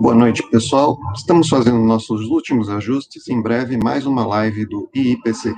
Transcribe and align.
Boa 0.00 0.14
noite, 0.14 0.42
pessoal. 0.48 0.98
Estamos 1.14 1.46
fazendo 1.50 1.78
nossos 1.78 2.22
últimos 2.22 2.70
ajustes. 2.70 3.28
Em 3.28 3.42
breve, 3.42 3.76
mais 3.76 4.06
uma 4.06 4.26
live 4.26 4.64
do 4.64 4.88
IIPC. 4.94 5.52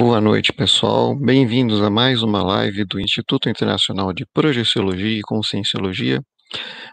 Boa 0.00 0.18
noite, 0.18 0.50
pessoal. 0.50 1.14
Bem-vindos 1.14 1.82
a 1.82 1.90
mais 1.90 2.22
uma 2.22 2.42
live 2.42 2.86
do 2.86 2.98
Instituto 2.98 3.50
Internacional 3.50 4.14
de 4.14 4.24
Projeciologia 4.32 5.18
e 5.18 5.20
Conscienciologia. 5.20 6.22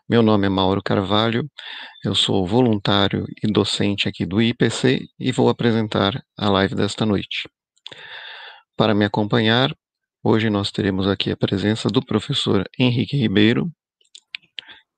Meu 0.10 0.22
nome 0.22 0.46
é 0.46 0.50
Mauro 0.50 0.84
Carvalho, 0.84 1.50
eu 2.04 2.14
sou 2.14 2.46
voluntário 2.46 3.24
e 3.42 3.50
docente 3.50 4.10
aqui 4.10 4.26
do 4.26 4.42
IPC 4.42 5.06
e 5.18 5.32
vou 5.32 5.48
apresentar 5.48 6.22
a 6.38 6.50
live 6.50 6.76
desta 6.76 7.06
noite. 7.06 7.48
Para 8.76 8.94
me 8.94 9.06
acompanhar, 9.06 9.74
hoje 10.22 10.50
nós 10.50 10.70
teremos 10.70 11.08
aqui 11.08 11.32
a 11.32 11.38
presença 11.38 11.88
do 11.88 12.06
professor 12.06 12.66
Henrique 12.78 13.16
Ribeiro, 13.16 13.72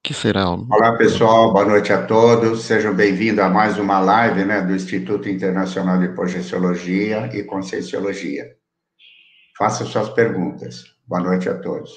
que 0.10 0.14
será. 0.16 0.50
Olá, 0.50 0.98
pessoal, 0.98 1.54
boa 1.54 1.66
noite 1.66 1.94
a 1.94 2.04
todos. 2.04 2.64
Sejam 2.64 2.96
bem-vindos 2.96 3.44
a 3.44 3.48
mais 3.48 3.78
uma 3.78 4.00
live 4.00 4.44
né, 4.44 4.60
do 4.60 4.74
Instituto 4.74 5.30
Internacional 5.30 6.00
de 6.00 6.08
Projeciologia 6.16 7.30
e 7.32 7.44
Conscienciologia. 7.44 8.56
Faça 9.56 9.86
suas 9.86 10.10
perguntas. 10.10 10.84
Boa 11.06 11.22
noite 11.22 11.48
a 11.48 11.60
todos. 11.62 11.92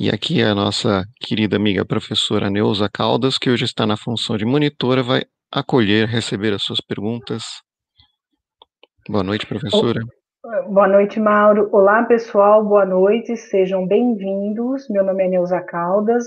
E 0.00 0.08
aqui 0.08 0.40
a 0.40 0.54
nossa 0.54 1.04
querida 1.20 1.56
amiga 1.56 1.84
professora 1.84 2.48
Neuza 2.48 2.88
Caldas, 2.88 3.36
que 3.36 3.50
hoje 3.50 3.66
está 3.66 3.86
na 3.86 3.98
função 3.98 4.38
de 4.38 4.46
monitora, 4.46 5.02
vai 5.02 5.26
acolher, 5.52 6.08
receber 6.08 6.54
as 6.54 6.62
suas 6.62 6.80
perguntas. 6.80 7.44
Boa 9.06 9.22
noite, 9.22 9.46
professora. 9.46 10.00
Boa 10.68 10.86
noite, 10.86 11.18
Mauro. 11.18 11.68
Olá, 11.72 12.04
pessoal, 12.04 12.64
boa 12.64 12.86
noite, 12.86 13.36
sejam 13.36 13.84
bem-vindos. 13.84 14.88
Meu 14.88 15.02
nome 15.02 15.24
é 15.24 15.28
Neuza 15.28 15.60
Caldas. 15.60 16.24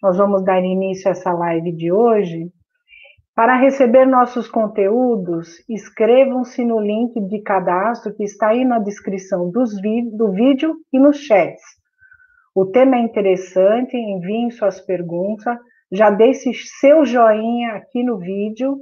Nós 0.00 0.16
vamos 0.16 0.44
dar 0.44 0.62
início 0.62 1.08
a 1.08 1.10
essa 1.10 1.32
live 1.32 1.72
de 1.72 1.90
hoje. 1.90 2.48
Para 3.34 3.56
receber 3.56 4.06
nossos 4.06 4.48
conteúdos, 4.48 5.48
inscrevam-se 5.68 6.64
no 6.64 6.78
link 6.78 7.20
de 7.22 7.40
cadastro 7.40 8.14
que 8.14 8.22
está 8.22 8.50
aí 8.50 8.64
na 8.64 8.78
descrição 8.78 9.50
do 9.50 10.30
vídeo 10.30 10.76
e 10.92 11.00
nos 11.00 11.16
chats. 11.16 11.64
O 12.54 12.66
tema 12.66 12.94
é 12.94 13.00
interessante, 13.00 13.96
enviem 13.96 14.48
suas 14.48 14.80
perguntas, 14.80 15.58
já 15.90 16.08
deixe 16.08 16.52
seu 16.54 17.04
joinha 17.04 17.72
aqui 17.72 18.04
no 18.04 18.16
vídeo 18.16 18.78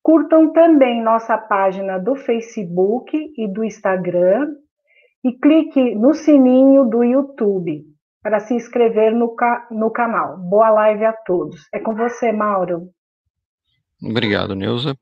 Curtam 0.04 0.54
também 0.54 1.02
nossa 1.02 1.36
página 1.38 1.98
do 1.98 2.16
Facebook 2.16 3.18
e 3.38 3.48
do 3.48 3.64
Instagram 3.64 4.54
e 5.24 5.32
clique 5.34 5.96
no 5.96 6.14
sininho 6.14 6.86
do 6.86 7.04
YouTube 7.04 7.84
para 8.22 8.40
se 8.40 8.54
inscrever 8.54 9.12
no, 9.14 9.34
ca 9.36 9.68
no 9.72 9.90
canal. 9.90 10.38
Boa 10.38 10.70
live 10.70 11.06
a 11.06 11.14
todos. 11.14 11.68
É 11.74 11.80
com 11.80 11.96
você, 11.96 12.32
Mauro. 12.32 12.92
Obrigado, 14.02 14.56
Neuza. 14.56 14.98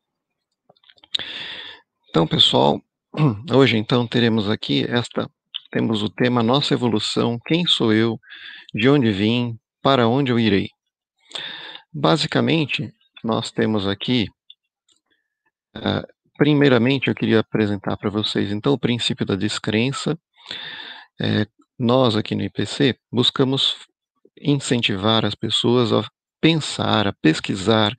Então, 2.09 2.25
pessoal, 2.25 2.81
hoje 3.53 3.77
então 3.77 4.07
teremos 4.07 4.49
aqui 4.49 4.85
esta 4.89 5.29
temos 5.71 6.01
o 6.01 6.09
tema 6.09 6.41
Nossa 6.41 6.73
evolução, 6.73 7.37
quem 7.45 7.65
sou 7.65 7.91
eu, 7.91 8.17
de 8.73 8.87
onde 8.87 9.11
vim, 9.11 9.59
para 9.81 10.07
onde 10.07 10.31
eu 10.31 10.39
irei. 10.39 10.69
Basicamente, 11.93 12.93
nós 13.21 13.51
temos 13.51 13.85
aqui 13.85 14.27
uh, 15.75 16.07
primeiramente 16.37 17.07
eu 17.07 17.15
queria 17.15 17.39
apresentar 17.39 17.97
para 17.97 18.09
vocês 18.09 18.51
então 18.51 18.73
o 18.73 18.79
princípio 18.79 19.25
da 19.25 19.35
descrença. 19.35 20.17
É, 21.19 21.45
nós 21.77 22.15
aqui 22.15 22.35
no 22.35 22.43
IPC 22.43 22.97
buscamos 23.11 23.75
incentivar 24.39 25.25
as 25.25 25.35
pessoas 25.35 25.91
a 25.91 26.05
pensar, 26.45 27.07
a 27.07 27.13
pesquisar, 27.23 27.91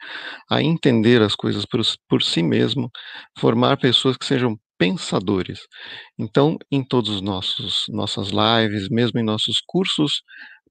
a 0.49 0.63
entender 0.63 1.21
as 1.21 1.35
coisas 1.35 1.67
por, 1.67 1.81
por 2.09 2.23
si 2.23 2.45
mesmo, 2.45 2.89
formar 3.37 3.77
pessoas 3.77 4.17
que 4.17 4.25
sejam 4.25 4.57
pensadores. 4.79 5.59
Então, 6.17 6.57
em 6.71 6.85
todos 6.85 7.11
os 7.11 7.21
nossos 7.21 7.87
nossas 7.89 8.29
lives, 8.29 8.89
mesmo 8.89 9.19
em 9.19 9.25
nossos 9.25 9.61
cursos 9.67 10.23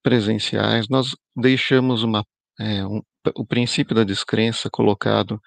presenciais, 0.01 0.87
nós 0.89 1.17
deixamos 1.35 2.01
uma, 2.01 2.23
é, 2.57 2.85
um, 2.85 3.01
o 3.35 3.45
princípio 3.45 3.93
da 3.93 4.05
descrença 4.05 4.69
colocado 4.71 5.37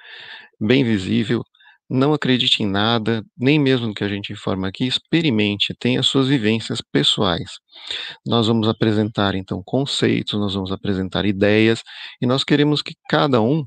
bem 0.60 0.84
visível. 0.84 1.42
Não 1.90 2.12
acredite 2.12 2.62
em 2.62 2.66
nada, 2.66 3.24
nem 3.36 3.58
mesmo 3.58 3.86
no 3.88 3.94
que 3.94 4.04
a 4.04 4.08
gente 4.08 4.32
informa 4.32 4.68
aqui, 4.68 4.86
experimente, 4.86 5.74
tenha 5.78 6.02
suas 6.02 6.28
vivências 6.28 6.82
pessoais. 6.82 7.52
Nós 8.26 8.46
vamos 8.46 8.68
apresentar, 8.68 9.34
então, 9.34 9.62
conceitos, 9.64 10.38
nós 10.38 10.54
vamos 10.54 10.72
apresentar 10.72 11.26
ideias, 11.26 11.82
e 12.20 12.26
nós 12.26 12.44
queremos 12.44 12.82
que 12.82 12.94
cada 13.08 13.40
um, 13.42 13.64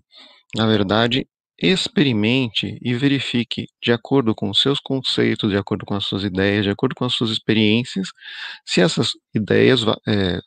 na 0.56 0.68
verdade, 0.68 1.28
experimente 1.68 2.78
e 2.82 2.94
verifique, 2.94 3.68
de 3.84 3.92
acordo 3.92 4.34
com 4.34 4.50
os 4.50 4.62
seus 4.62 4.80
conceitos, 4.80 5.50
de 5.52 5.58
acordo 5.58 5.86
com 5.86 5.94
as 5.96 6.06
suas 6.06 6.24
ideias, 6.24 6.64
de 6.66 6.72
acordo 6.72 6.96
com 6.96 7.06
as 7.06 7.14
suas 7.14 7.30
experiências, 7.30 8.10
se 8.66 8.82
essas 8.82 9.12
ideias 9.36 9.82
é, 10.08 10.40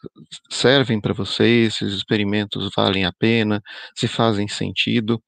servem 0.51 1.01
para 1.01 1.15
vocês, 1.15 1.77
se 1.77 1.85
os 1.85 1.95
experimentos 1.95 2.71
valem 2.77 3.05
a 3.05 3.13
pena, 3.13 3.63
se 3.95 4.09
fazem 4.09 4.49
sentido. 4.49 5.23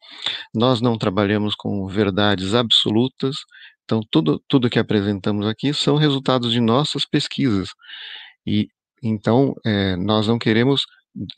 Nós 0.54 0.80
não 0.80 0.98
trabalhamos 0.98 1.54
com 1.54 1.86
verdades 1.86 2.54
absolutas, 2.54 3.36
então 3.84 4.00
tudo, 4.10 4.42
tudo 4.48 4.70
que 4.70 4.78
apresentamos 4.78 5.46
aqui 5.46 5.72
são 5.72 5.96
resultados 5.96 6.52
de 6.52 6.60
nossas 6.60 7.04
pesquisas. 7.06 7.68
E 8.46 8.68
então 9.02 9.54
é, 9.64 9.96
nós 9.96 10.26
não 10.26 10.38
queremos 10.38 10.82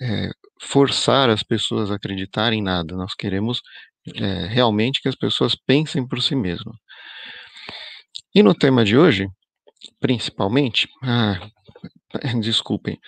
é, 0.00 0.30
forçar 0.62 1.30
as 1.30 1.42
pessoas 1.42 1.90
a 1.90 1.97
acreditarem 1.97 2.61
em 2.61 2.62
nada, 2.62 2.97
nós 2.97 3.14
queremos 3.14 3.61
é, 4.14 4.47
realmente 4.47 5.00
que 5.00 5.08
as 5.08 5.16
pessoas 5.16 5.54
pensem 5.54 6.06
por 6.06 6.23
si 6.23 6.35
mesmas. 6.35 6.76
E 8.35 8.42
no 8.42 8.54
tema 8.54 8.85
de 8.85 8.97
hoje, 8.97 9.26
principalmente, 10.00 10.88
ah, 11.02 11.38
desculpem, 12.40 12.99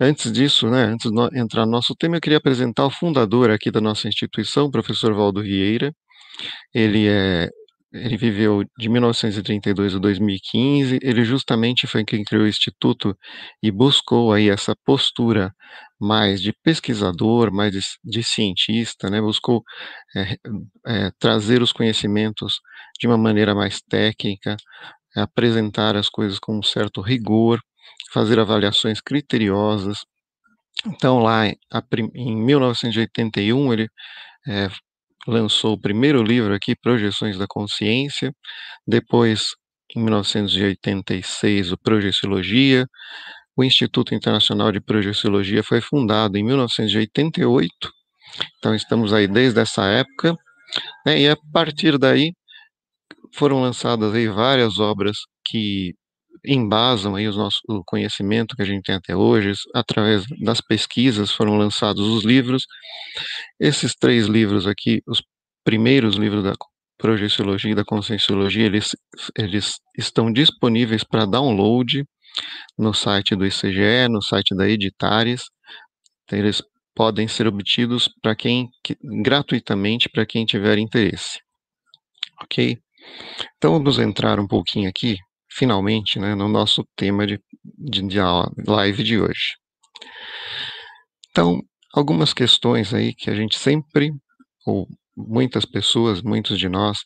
antes 0.00 0.32
disso, 0.32 0.68
né, 0.68 0.84
antes 0.84 1.10
de 1.10 1.38
entrar 1.38 1.66
no 1.66 1.72
nosso 1.72 1.94
tema, 1.94 2.16
eu 2.16 2.20
queria 2.20 2.38
apresentar 2.38 2.86
o 2.86 2.90
fundador 2.90 3.50
aqui 3.50 3.70
da 3.70 3.80
nossa 3.80 4.08
instituição, 4.08 4.66
o 4.66 4.70
professor 4.70 5.14
Valdo 5.14 5.42
Vieira. 5.42 5.92
Ele 6.74 7.08
é 7.08 7.48
ele 8.04 8.16
viveu 8.16 8.64
de 8.78 8.88
1932 8.88 9.94
a 9.94 9.98
2015, 9.98 10.98
ele 11.02 11.24
justamente 11.24 11.86
foi 11.86 12.04
quem 12.04 12.24
criou 12.24 12.44
o 12.44 12.48
Instituto 12.48 13.16
e 13.62 13.70
buscou 13.70 14.32
aí 14.32 14.48
essa 14.48 14.74
postura 14.84 15.52
mais 16.00 16.40
de 16.40 16.52
pesquisador, 16.62 17.52
mais 17.52 17.72
de, 17.72 17.80
de 18.04 18.22
cientista, 18.22 19.08
né, 19.10 19.20
buscou 19.20 19.62
é, 20.14 20.36
é, 20.86 21.10
trazer 21.18 21.62
os 21.62 21.72
conhecimentos 21.72 22.60
de 23.00 23.06
uma 23.06 23.16
maneira 23.18 23.54
mais 23.54 23.80
técnica, 23.80 24.56
apresentar 25.16 25.96
as 25.96 26.08
coisas 26.08 26.38
com 26.38 26.58
um 26.58 26.62
certo 26.62 27.00
rigor, 27.00 27.60
fazer 28.12 28.38
avaliações 28.38 29.00
criteriosas. 29.00 29.98
Então, 30.86 31.18
lá 31.20 31.46
em 31.46 32.36
1981, 32.36 33.72
ele 33.72 33.88
é, 34.46 34.68
lançou 35.26 35.74
o 35.74 35.80
primeiro 35.80 36.22
livro 36.22 36.54
aqui, 36.54 36.74
Projeções 36.76 37.38
da 37.38 37.46
Consciência, 37.48 38.32
depois, 38.86 39.50
em 39.96 40.02
1986, 40.02 41.72
o 41.72 41.78
Projeciologia, 41.78 42.86
o 43.56 43.64
Instituto 43.64 44.14
Internacional 44.14 44.70
de 44.72 44.80
Projeciologia 44.80 45.62
foi 45.62 45.80
fundado 45.80 46.36
em 46.36 46.44
1988, 46.44 47.70
então 48.58 48.74
estamos 48.74 49.12
aí 49.12 49.26
desde 49.26 49.60
essa 49.60 49.84
época, 49.86 50.34
né, 51.06 51.20
e 51.20 51.28
a 51.28 51.36
partir 51.52 51.98
daí 51.98 52.32
foram 53.34 53.60
lançadas 53.60 54.14
aí 54.14 54.28
várias 54.28 54.78
obras 54.78 55.16
que 55.44 55.94
embasam 56.44 57.14
aí 57.14 57.26
os 57.28 57.36
nossos, 57.36 57.60
o 57.68 57.82
conhecimento 57.84 58.56
que 58.56 58.62
a 58.62 58.64
gente 58.64 58.84
tem 58.84 58.94
até 58.94 59.14
hoje, 59.14 59.52
através 59.74 60.24
das 60.42 60.60
pesquisas 60.60 61.30
foram 61.30 61.56
lançados 61.56 62.06
os 62.06 62.24
livros. 62.24 62.64
Esses 63.60 63.94
três 63.94 64.26
livros 64.26 64.66
aqui, 64.66 65.02
os 65.06 65.22
primeiros 65.64 66.16
livros 66.16 66.44
da 66.44 66.54
projeciologia 66.98 67.72
e 67.72 67.74
da 67.74 67.84
conscienciologia, 67.84 68.66
eles, 68.66 68.96
eles 69.36 69.76
estão 69.96 70.32
disponíveis 70.32 71.04
para 71.04 71.26
download 71.26 72.04
no 72.78 72.92
site 72.94 73.34
do 73.34 73.46
ICGE, 73.46 74.08
no 74.10 74.22
site 74.22 74.54
da 74.54 74.68
Editares. 74.68 75.44
Então, 76.24 76.38
eles 76.38 76.62
podem 76.94 77.28
ser 77.28 77.46
obtidos 77.46 78.08
para 78.22 78.34
quem 78.34 78.70
gratuitamente 79.22 80.08
para 80.08 80.24
quem 80.24 80.46
tiver 80.46 80.78
interesse. 80.78 81.40
OK? 82.42 82.78
Então 83.56 83.72
vamos 83.72 83.98
entrar 83.98 84.40
um 84.40 84.46
pouquinho 84.46 84.88
aqui 84.88 85.16
finalmente, 85.50 86.18
né, 86.18 86.34
no 86.34 86.48
nosso 86.48 86.86
tema 86.96 87.26
de, 87.26 87.40
de, 87.64 88.02
de 88.02 88.18
live 88.66 89.02
de 89.02 89.20
hoje. 89.20 89.54
Então, 91.30 91.60
algumas 91.92 92.32
questões 92.32 92.92
aí 92.94 93.14
que 93.14 93.30
a 93.30 93.34
gente 93.34 93.58
sempre, 93.58 94.12
ou 94.66 94.88
muitas 95.16 95.64
pessoas, 95.64 96.22
muitos 96.22 96.58
de 96.58 96.68
nós, 96.68 96.98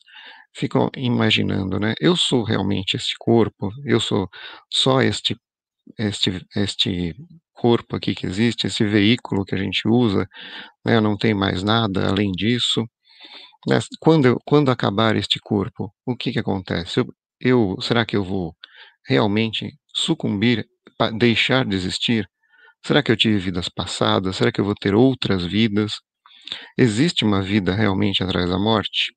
ficam 0.53 0.89
imaginando, 0.95 1.79
né? 1.79 1.93
Eu 1.99 2.15
sou 2.15 2.43
realmente 2.43 2.95
este 2.95 3.15
corpo, 3.17 3.71
eu 3.85 3.99
sou 3.99 4.29
só 4.69 5.01
este, 5.01 5.35
este, 5.97 6.45
este 6.55 7.15
corpo 7.53 7.95
aqui 7.95 8.13
que 8.15 8.25
existe, 8.25 8.67
esse 8.67 8.83
veículo 8.85 9.45
que 9.45 9.55
a 9.55 9.57
gente 9.57 9.87
usa, 9.87 10.27
né? 10.85 10.99
Não 10.99 11.17
tem 11.17 11.33
mais 11.33 11.63
nada 11.63 12.09
além 12.09 12.31
disso. 12.31 12.85
Quando, 13.99 14.39
quando 14.45 14.71
acabar 14.71 15.15
este 15.15 15.39
corpo, 15.39 15.93
o 16.05 16.15
que 16.15 16.31
que 16.31 16.39
acontece? 16.39 16.99
Eu, 16.99 17.07
eu, 17.41 17.75
será 17.81 18.05
que 18.05 18.15
eu 18.15 18.23
vou 18.23 18.55
realmente 19.07 19.73
sucumbir, 19.95 20.65
deixar 21.17 21.65
de 21.65 21.75
existir? 21.75 22.27
Será 22.85 23.03
que 23.03 23.11
eu 23.11 23.17
tive 23.17 23.37
vidas 23.37 23.69
passadas? 23.69 24.37
Será 24.37 24.51
que 24.51 24.61
eu 24.61 24.65
vou 24.65 24.75
ter 24.75 24.95
outras 24.95 25.45
vidas? 25.45 25.93
Existe 26.77 27.23
uma 27.23 27.41
vida 27.41 27.73
realmente 27.75 28.23
atrás 28.23 28.49
da 28.49 28.59
morte? 28.59 29.13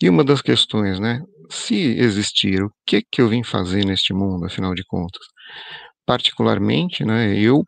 E 0.00 0.08
uma 0.08 0.24
das 0.24 0.42
questões, 0.42 0.98
né? 0.98 1.20
Se 1.50 1.76
existir, 1.76 2.62
o 2.62 2.70
que 2.86 3.02
que 3.02 3.20
eu 3.20 3.28
vim 3.28 3.42
fazer 3.44 3.84
neste 3.84 4.12
mundo, 4.12 4.46
afinal 4.46 4.74
de 4.74 4.84
contas? 4.84 5.22
Particularmente, 6.06 7.04
né? 7.04 7.36
Eu, 7.38 7.62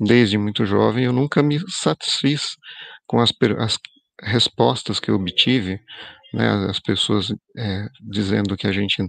desde 0.00 0.38
muito 0.38 0.64
jovem, 0.64 1.04
eu 1.04 1.12
nunca 1.12 1.42
me 1.42 1.58
satisfiz 1.68 2.56
com 3.06 3.20
as, 3.20 3.32
as 3.58 3.78
respostas 4.22 5.00
que 5.00 5.10
eu 5.10 5.16
obtive, 5.16 5.80
né? 6.32 6.48
As 6.68 6.80
pessoas 6.80 7.32
é, 7.56 7.86
dizendo 8.00 8.56
que 8.56 8.66
a 8.66 8.72
gente 8.72 9.04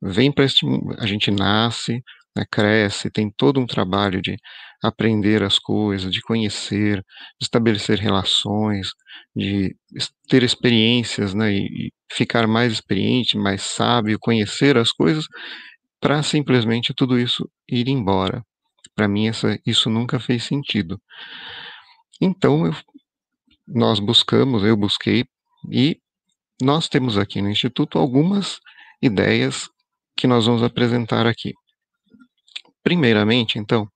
vem 0.00 0.32
para 0.32 0.44
este, 0.44 0.66
a 0.98 1.06
gente 1.06 1.30
nasce, 1.30 2.02
né, 2.36 2.44
cresce, 2.50 3.10
tem 3.10 3.30
todo 3.36 3.60
um 3.60 3.66
trabalho 3.66 4.22
de 4.22 4.36
aprender 4.82 5.42
as 5.42 5.58
coisas, 5.58 6.12
de 6.12 6.20
conhecer, 6.22 6.98
de 7.40 7.44
estabelecer 7.44 7.98
relações, 7.98 8.90
de 9.34 9.74
ter 10.28 10.42
experiências, 10.42 11.34
né, 11.34 11.52
e, 11.52 11.92
ficar 12.12 12.46
mais 12.46 12.72
experiente, 12.72 13.36
mais 13.36 13.62
sábio, 13.62 14.18
conhecer 14.20 14.78
as 14.78 14.92
coisas, 14.92 15.26
para 16.00 16.22
simplesmente 16.22 16.94
tudo 16.94 17.18
isso 17.18 17.48
ir 17.68 17.88
embora. 17.88 18.42
Para 18.94 19.08
mim, 19.08 19.28
essa, 19.28 19.58
isso 19.66 19.90
nunca 19.90 20.18
fez 20.18 20.44
sentido. 20.44 21.00
Então, 22.20 22.66
eu, 22.66 22.74
nós 23.66 24.00
buscamos, 24.00 24.64
eu 24.64 24.76
busquei, 24.76 25.24
e 25.70 25.98
nós 26.60 26.88
temos 26.88 27.16
aqui 27.16 27.40
no 27.40 27.50
Instituto 27.50 27.98
algumas 27.98 28.58
ideias 29.00 29.68
que 30.16 30.26
nós 30.26 30.46
vamos 30.46 30.62
apresentar 30.62 31.26
aqui. 31.26 31.52
Primeiramente, 32.82 33.58
então, 33.58 33.86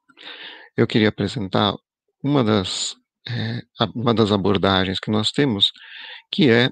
eu 0.77 0.87
queria 0.87 1.09
apresentar 1.09 1.75
uma 2.23 2.45
das, 2.45 2.95
é, 3.29 3.61
uma 3.95 4.15
das 4.15 4.31
abordagens 4.31 5.01
que 5.01 5.11
nós 5.11 5.31
temos, 5.31 5.73
que 6.31 6.51
é 6.51 6.71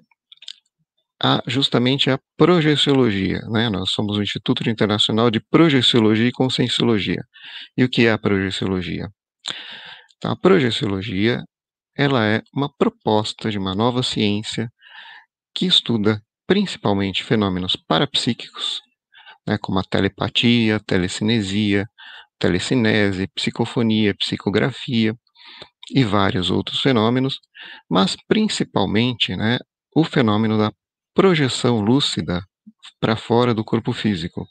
a, 1.23 1.43
justamente 1.47 2.11
a 2.11 2.19
projeciologia. 2.37 3.41
Né? 3.51 3.69
Nós 3.69 3.91
somos 3.91 4.17
o 4.17 4.23
Instituto 4.23 4.69
Internacional 4.69 5.31
de 5.31 5.41
Projeciologia 5.41 6.29
e 6.29 6.33
Conscienciologia. 6.33 7.23
E 7.77 7.85
o 7.85 7.89
que 7.89 8.07
é 8.07 8.13
a 8.13 8.19
projeciologia? 8.19 9.09
Então, 10.17 10.31
a 10.31 10.37
projeciologia 10.37 11.43
ela 11.97 12.25
é 12.25 12.43
uma 12.55 12.73
proposta 12.73 13.51
de 13.51 13.59
uma 13.59 13.75
nova 13.75 14.03
ciência 14.03 14.71
que 15.55 15.67
estuda 15.67 16.23
principalmente 16.47 17.23
fenômenos 17.23 17.77
parapsíquicos, 17.77 18.81
né, 19.47 19.57
como 19.59 19.79
a 19.79 19.85
telepatia, 19.85 20.81
telecinesia, 20.81 21.87
telecinese, 22.39 23.29
psicofonia, 23.35 24.15
psicografia 24.15 25.15
e 25.93 26.05
vários 26.05 26.51
outros 26.51 26.81
fenômenos, 26.81 27.39
mas 27.89 28.17
principalmente 28.27 29.37
né, 29.37 29.59
o 29.95 30.05
fenômeno 30.05 30.59
da 30.59 30.73
projeção 31.15 31.81
lúcida 31.81 32.43
para 33.01 33.17
fora 33.17 33.55
do 33.55 33.65
corpo 33.65 33.93
físico. 33.93 34.47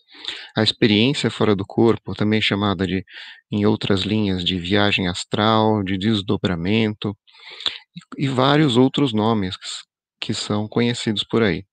A 0.56 0.64
experiência 0.64 1.30
fora 1.30 1.56
do 1.56 1.66
corpo, 1.66 2.14
também 2.14 2.42
chamada 2.42 2.86
de, 2.86 3.04
em 3.52 3.66
outras 3.66 4.02
linhas, 4.02 4.44
de 4.44 4.58
viagem 4.60 5.08
astral, 5.08 5.84
de 5.84 5.98
desdobramento, 5.98 7.16
e, 8.18 8.26
e 8.26 8.28
vários 8.28 8.78
outros 8.78 9.14
nomes 9.14 9.56
que 10.20 10.34
são 10.34 10.68
conhecidos 10.68 11.24
por 11.24 11.44
aí. 11.44 11.64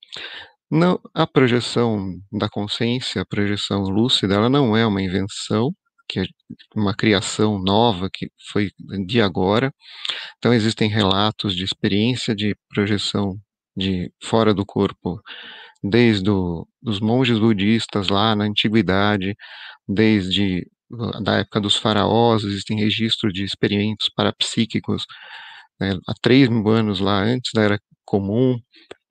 Não, 0.70 1.00
a 1.14 1.26
projeção 1.26 2.14
da 2.32 2.48
consciência, 2.48 3.22
a 3.22 3.26
projeção 3.26 3.82
lúcida, 3.82 4.34
ela 4.34 4.48
não 4.50 4.76
é 4.76 4.86
uma 4.86 5.02
invenção, 5.02 5.72
que 6.08 6.20
é 6.20 6.24
uma 6.74 6.94
criação 6.94 7.58
nova 7.58 8.08
que 8.12 8.30
foi 8.52 8.70
de 9.06 9.20
agora. 9.20 9.72
Então 10.38 10.54
existem 10.54 10.88
relatos 10.90 11.54
de 11.54 11.64
experiência 11.64 12.34
de 12.34 12.56
projeção 12.70 13.36
de 13.76 14.10
fora 14.24 14.54
do 14.54 14.64
corpo, 14.66 15.20
desde 15.82 16.30
os 16.30 17.00
monges 17.00 17.38
budistas 17.38 18.08
lá 18.08 18.34
na 18.36 18.44
antiguidade, 18.44 19.36
desde 19.88 20.66
da 21.22 21.38
época 21.38 21.60
dos 21.60 21.76
faraós, 21.76 22.44
existem 22.44 22.78
registros 22.78 23.32
de 23.32 23.44
experimentos 23.44 24.08
parapsíquicos 24.14 25.04
né, 25.80 25.99
há 26.06 26.14
três 26.21 26.49
mil 26.49 26.68
anos 26.68 27.00
lá 27.00 27.23
antes 27.23 27.50
da 27.54 27.62
era 27.62 27.80
comum, 28.04 28.59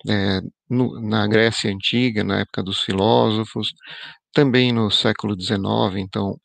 é, 0.09 0.41
no, 0.69 0.99
na 1.01 1.27
Grécia 1.27 1.71
Antiga, 1.71 2.23
na 2.23 2.39
época 2.39 2.63
dos 2.63 2.81
filósofos, 2.81 3.73
também 4.33 4.71
no 4.71 4.91
século 4.91 5.39
XIX, 5.39 5.59
então 5.97 6.37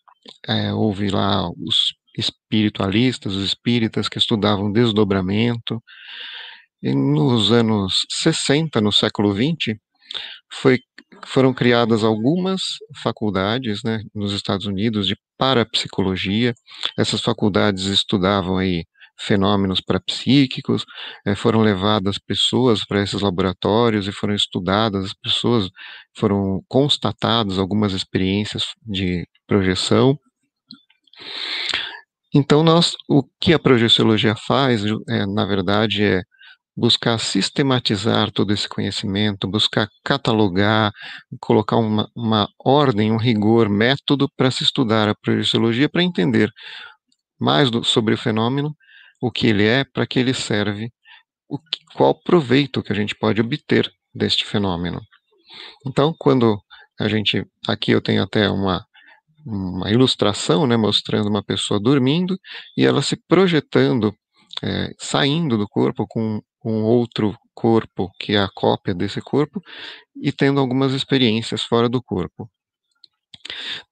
é, 0.48 0.72
houve 0.72 1.10
lá 1.10 1.48
os 1.50 1.94
espiritualistas, 2.16 3.34
os 3.34 3.44
espíritas 3.44 4.08
que 4.08 4.18
estudavam 4.18 4.72
desdobramento. 4.72 5.82
E 6.82 6.94
nos 6.94 7.52
anos 7.52 8.06
60, 8.10 8.80
no 8.80 8.92
século 8.92 9.34
XX, 9.34 9.76
foi, 10.52 10.78
foram 11.26 11.52
criadas 11.52 12.02
algumas 12.02 12.60
faculdades 13.02 13.82
né, 13.84 14.00
nos 14.14 14.32
Estados 14.32 14.66
Unidos 14.66 15.06
de 15.06 15.16
parapsicologia. 15.36 16.54
Essas 16.98 17.20
faculdades 17.20 17.84
estudavam 17.84 18.56
aí 18.58 18.84
fenômenos 19.20 19.80
parapsíquicos, 19.80 20.84
eh, 21.26 21.34
foram 21.34 21.60
levadas 21.60 22.18
pessoas 22.18 22.84
para 22.84 23.02
esses 23.02 23.20
laboratórios 23.20 24.08
e 24.08 24.12
foram 24.12 24.34
estudadas, 24.34 25.06
as 25.06 25.14
pessoas 25.14 25.68
foram 26.16 26.62
constatadas 26.68 27.58
algumas 27.58 27.92
experiências 27.92 28.64
de 28.82 29.26
projeção. 29.46 30.18
Então, 32.34 32.62
nós, 32.62 32.94
o 33.08 33.22
que 33.40 33.52
a 33.52 33.58
projeciologia 33.58 34.34
faz, 34.36 34.82
é, 35.08 35.26
na 35.26 35.44
verdade, 35.44 36.04
é 36.04 36.22
buscar 36.76 37.18
sistematizar 37.18 38.30
todo 38.30 38.52
esse 38.52 38.68
conhecimento, 38.68 39.48
buscar 39.48 39.88
catalogar, 40.04 40.92
colocar 41.40 41.76
uma, 41.76 42.08
uma 42.16 42.48
ordem, 42.58 43.12
um 43.12 43.16
rigor, 43.18 43.68
método 43.68 44.28
para 44.36 44.50
se 44.50 44.62
estudar 44.64 45.08
a 45.08 45.14
projeciologia, 45.14 45.88
para 45.88 46.02
entender 46.02 46.50
mais 47.38 47.70
do, 47.70 47.84
sobre 47.84 48.14
o 48.14 48.18
fenômeno 48.18 48.74
o 49.20 49.30
que 49.30 49.46
ele 49.46 49.66
é, 49.66 49.84
para 49.84 50.06
que 50.06 50.18
ele 50.18 50.34
serve, 50.34 50.90
o 51.48 51.58
que, 51.58 51.84
qual 51.94 52.14
proveito 52.14 52.82
que 52.82 52.92
a 52.92 52.96
gente 52.96 53.14
pode 53.14 53.40
obter 53.40 53.90
deste 54.14 54.44
fenômeno. 54.44 55.00
Então, 55.86 56.14
quando 56.18 56.58
a 56.98 57.08
gente, 57.08 57.44
aqui 57.68 57.92
eu 57.92 58.00
tenho 58.00 58.22
até 58.22 58.48
uma, 58.48 58.84
uma 59.44 59.90
ilustração, 59.90 60.66
né, 60.66 60.76
mostrando 60.76 61.28
uma 61.28 61.42
pessoa 61.42 61.80
dormindo 61.80 62.38
e 62.76 62.84
ela 62.84 63.02
se 63.02 63.16
projetando, 63.28 64.14
é, 64.62 64.90
saindo 64.98 65.56
do 65.56 65.68
corpo 65.68 66.06
com 66.06 66.40
um 66.64 66.82
outro 66.82 67.36
corpo 67.54 68.10
que 68.18 68.34
é 68.34 68.38
a 68.38 68.48
cópia 68.54 68.94
desse 68.94 69.20
corpo 69.20 69.60
e 70.16 70.32
tendo 70.32 70.60
algumas 70.60 70.92
experiências 70.92 71.62
fora 71.62 71.88
do 71.88 72.02
corpo. 72.02 72.50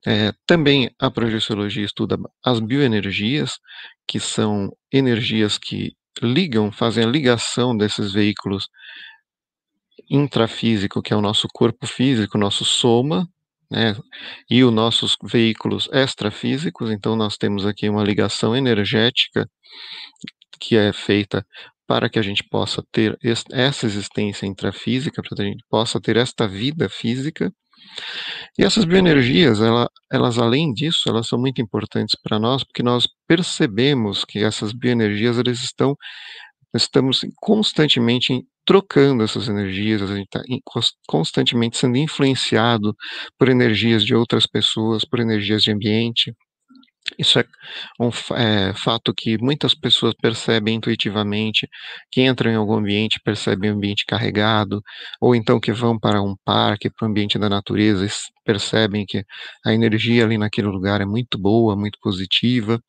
É, 0.07 0.33
também 0.47 0.91
a 0.99 1.11
projeciologia 1.11 1.85
estuda 1.85 2.19
as 2.45 2.61
bioenergias, 2.61 3.59
que 4.07 4.21
são 4.21 4.71
energias 4.93 5.59
que 5.59 5.93
ligam, 6.23 6.73
fazem 6.73 7.05
a 7.05 7.09
ligação 7.09 7.77
desses 7.77 8.13
veículos 8.13 8.69
intrafísico, 10.11 11.03
que 11.03 11.13
é 11.13 11.17
o 11.17 11.21
nosso 11.21 11.49
corpo 11.53 11.87
físico, 11.87 12.39
nosso 12.39 12.65
soma, 12.65 13.29
né, 13.71 13.95
e 14.49 14.65
os 14.65 14.73
nossos 14.73 15.17
veículos 15.23 15.89
extrafísicos. 15.93 16.91
Então, 16.91 17.15
nós 17.17 17.37
temos 17.37 17.67
aqui 17.67 17.89
uma 17.89 18.03
ligação 18.03 18.57
energética 18.57 19.49
que 20.61 20.77
é 20.77 20.93
feita 20.93 21.47
para 21.87 22.09
que 22.11 22.19
a 22.19 22.23
gente 22.23 22.45
possa 22.45 22.83
ter 22.93 23.19
essa 23.51 23.87
existência 23.87 24.47
intrafísica, 24.47 25.23
para 25.23 25.37
que 25.37 25.43
a 25.43 25.47
gente 25.47 25.65
possa 25.71 26.01
ter 26.01 26.17
esta 26.17 26.47
vida 26.47 26.89
física. 26.89 27.53
E 28.59 28.65
essas 28.65 28.85
bioenergias, 28.85 29.61
ela, 29.61 29.89
elas 30.11 30.39
além 30.39 30.73
disso, 30.73 31.09
elas 31.09 31.29
são 31.29 31.39
muito 31.39 31.61
importantes 31.63 32.17
para 32.23 32.39
nós, 32.39 32.65
porque 32.65 32.83
nós 32.83 33.07
percebemos 33.27 34.25
que 34.25 34.41
essas 34.41 34.73
bioenergias, 34.73 35.39
elas 35.39 35.63
estão, 35.63 35.97
estamos 36.75 37.21
constantemente 37.37 38.45
trocando 38.65 39.25
essas 39.25 39.49
energias, 39.49 40.03
a 40.03 40.15
gente 40.15 40.27
está 40.27 40.43
constantemente 41.07 41.79
sendo 41.79 41.97
influenciado 41.97 42.95
por 43.39 43.49
energias 43.49 44.05
de 44.05 44.15
outras 44.15 44.47
pessoas, 44.47 45.05
por 45.07 45.21
energias 45.21 45.63
de 45.63 45.73
ambiente. 45.73 46.35
Isso 47.19 47.39
é 47.39 47.45
um 48.01 48.11
é, 48.37 48.75
fato 48.75 49.15
que 49.15 49.39
muitas 49.39 49.75
pessoas 49.75 50.15
percebem 50.21 50.77
intuitivamente, 50.77 51.69
que 52.11 52.23
entram 52.23 52.51
em 52.51 52.57
algum 52.57 52.75
ambiente, 52.77 53.21
percebem 53.25 53.71
o 53.71 53.75
ambiente 53.75 54.05
carregado, 54.07 54.83
ou 55.21 55.35
então 55.35 55.61
que 55.61 55.73
vão 55.73 55.99
para 55.99 56.23
um 56.23 56.37
parque, 56.45 56.91
para 56.91 57.07
o 57.07 57.11
ambiente 57.11 57.39
da 57.39 57.49
natureza, 57.49 58.05
e 58.07 58.11
percebem 58.45 59.05
que 59.07 59.25
a 59.65 59.73
energia 59.73 60.25
ali 60.25 60.37
naquele 60.39 60.69
lugar 60.69 61.01
é 61.01 61.05
muito 61.07 61.39
boa, 61.39 61.77
muito 61.77 61.99
positiva, 62.03 62.81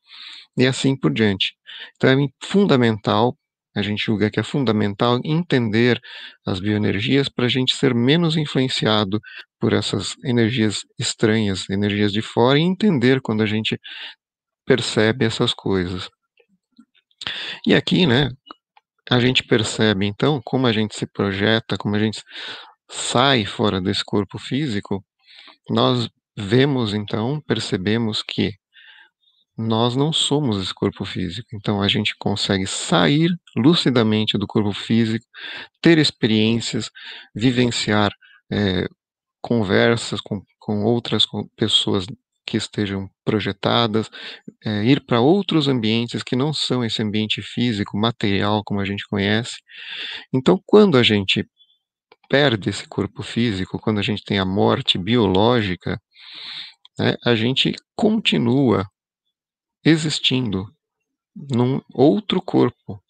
e 0.56 0.66
assim 0.66 0.96
por 0.96 1.12
diante. 1.12 1.54
Então 1.96 2.10
é 2.10 2.28
fundamental, 2.44 3.36
a 3.74 3.82
gente 3.82 4.04
julga 4.04 4.30
que 4.30 4.40
é 4.40 4.42
fundamental 4.42 5.20
entender 5.24 6.00
as 6.46 6.60
bioenergias 6.60 7.28
para 7.28 7.46
a 7.46 7.48
gente 7.48 7.76
ser 7.76 7.94
menos 7.94 8.36
influenciado 8.36 9.20
por 9.60 9.72
essas 9.72 10.14
energias 10.24 10.80
estranhas, 10.98 11.68
energias 11.70 12.12
de 12.12 12.22
fora, 12.22 12.58
e 12.58 12.62
entender 12.62 13.20
quando 13.20 13.42
a 13.42 13.46
gente 13.46 13.78
percebe 14.66 15.24
essas 15.24 15.54
coisas. 15.54 16.08
E 17.66 17.74
aqui, 17.74 18.06
né, 18.06 18.30
a 19.10 19.20
gente 19.20 19.44
percebe 19.44 20.06
então 20.06 20.40
como 20.44 20.66
a 20.66 20.72
gente 20.72 20.96
se 20.96 21.06
projeta, 21.06 21.76
como 21.76 21.96
a 21.96 21.98
gente 21.98 22.22
sai 22.90 23.44
fora 23.44 23.80
desse 23.80 24.04
corpo 24.04 24.38
físico, 24.38 25.04
nós 25.68 26.08
vemos 26.36 26.94
então, 26.94 27.40
percebemos 27.46 28.22
que 28.22 28.52
nós 29.60 29.94
não 29.94 30.12
somos 30.12 30.60
esse 30.62 30.74
corpo 30.74 31.04
físico. 31.04 31.48
Então 31.54 31.82
a 31.82 31.88
gente 31.88 32.14
consegue 32.18 32.66
sair 32.66 33.30
lucidamente 33.56 34.38
do 34.38 34.46
corpo 34.46 34.72
físico, 34.72 35.24
ter 35.82 35.98
experiências, 35.98 36.90
vivenciar 37.34 38.12
é, 38.50 38.86
conversas 39.40 40.20
com, 40.20 40.42
com 40.58 40.84
outras 40.84 41.24
pessoas 41.56 42.06
que 42.46 42.56
estejam 42.56 43.08
projetadas, 43.24 44.10
é, 44.64 44.84
ir 44.84 45.04
para 45.04 45.20
outros 45.20 45.68
ambientes 45.68 46.22
que 46.22 46.34
não 46.34 46.52
são 46.52 46.84
esse 46.84 47.02
ambiente 47.02 47.40
físico, 47.42 47.96
material, 47.96 48.62
como 48.64 48.80
a 48.80 48.84
gente 48.84 49.06
conhece. 49.08 49.56
Então, 50.32 50.60
quando 50.66 50.98
a 50.98 51.02
gente 51.02 51.46
perde 52.28 52.70
esse 52.70 52.88
corpo 52.88 53.22
físico, 53.22 53.78
quando 53.78 53.98
a 53.98 54.02
gente 54.02 54.24
tem 54.24 54.38
a 54.38 54.44
morte 54.44 54.98
biológica, 54.98 56.00
né, 56.98 57.14
a 57.24 57.34
gente 57.34 57.74
continua 57.96 58.84
existindo 59.84 60.66
num 61.34 61.80
outro 61.92 62.42
corpo, 62.42 63.02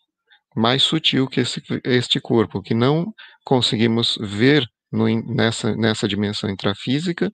mais 0.55 0.83
sutil 0.83 1.27
que 1.29 1.41
esse, 1.41 1.63
este 1.85 2.21
corpo, 2.21 2.63
que 2.63 2.75
não 2.75 3.13
conseguimos 3.45 4.19
ver 4.21 4.67
no, 4.93 5.07
nessa, 5.35 5.75
nessa 5.77 6.09
dimensão 6.09 6.51
intrafísica, 6.51 7.31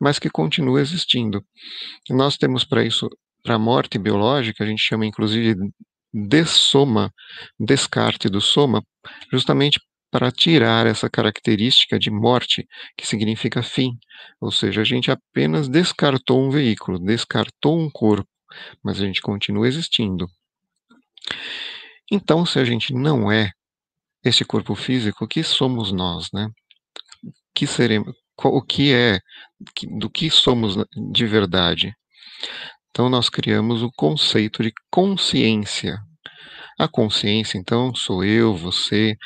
mas 0.00 0.18
que 0.18 0.30
continua 0.30 0.80
existindo. 0.80 1.44
Nós 2.10 2.36
temos 2.36 2.64
para 2.64 2.84
isso, 2.84 3.08
para 3.42 3.54
a 3.54 3.58
morte 3.58 3.98
biológica, 3.98 4.64
a 4.64 4.66
gente 4.66 4.82
chama 4.82 5.06
inclusive 5.06 5.54
de 5.54 5.70
dessoma, 6.12 7.12
descarte 7.58 8.28
do 8.28 8.40
soma, 8.40 8.82
justamente 9.32 9.80
para 10.10 10.30
tirar 10.32 10.86
essa 10.86 11.08
característica 11.10 11.98
de 11.98 12.10
morte, 12.10 12.66
que 12.96 13.06
significa 13.06 13.62
fim. 13.62 13.90
Ou 14.40 14.50
seja, 14.50 14.80
a 14.80 14.84
gente 14.84 15.10
apenas 15.10 15.68
descartou 15.68 16.42
um 16.42 16.50
veículo, 16.50 16.98
descartou 16.98 17.78
um 17.78 17.90
corpo, 17.90 18.28
mas 18.82 19.00
a 19.00 19.04
gente 19.04 19.20
continua 19.20 19.68
existindo. 19.68 20.28
Então, 22.10 22.46
se 22.46 22.58
a 22.58 22.64
gente 22.64 22.92
não 22.92 23.30
é 23.30 23.50
esse 24.24 24.44
corpo 24.44 24.74
físico, 24.74 25.24
o 25.24 25.28
que 25.28 25.42
somos 25.42 25.92
nós, 25.92 26.28
né? 26.32 26.48
que 27.54 27.66
seremos, 27.66 28.14
o 28.44 28.62
que 28.62 28.94
é, 28.94 29.20
do 29.98 30.08
que 30.08 30.30
somos 30.30 30.76
de 31.12 31.26
verdade. 31.26 31.92
Então, 32.90 33.08
nós 33.08 33.28
criamos 33.28 33.82
o 33.82 33.90
conceito 33.96 34.62
de 34.62 34.72
consciência. 34.90 35.98
A 36.78 36.86
consciência, 36.86 37.58
então, 37.58 37.92
sou 37.94 38.24
eu, 38.24 38.56
você, 38.56 39.16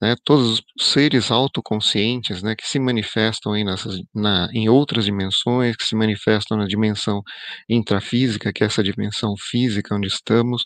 né, 0.00 0.14
todos 0.24 0.58
os 0.58 0.62
seres 0.92 1.30
autoconscientes, 1.30 2.42
né, 2.42 2.54
que 2.54 2.66
se 2.66 2.78
manifestam 2.78 3.52
aí 3.52 3.64
nessas, 3.64 4.00
na, 4.14 4.48
em 4.52 4.68
outras 4.68 5.04
dimensões, 5.04 5.76
que 5.76 5.84
se 5.84 5.96
manifestam 5.96 6.56
na 6.56 6.66
dimensão 6.66 7.22
intrafísica, 7.68 8.52
que 8.52 8.62
é 8.62 8.66
essa 8.66 8.82
dimensão 8.82 9.34
física 9.36 9.94
onde 9.94 10.06
estamos. 10.06 10.64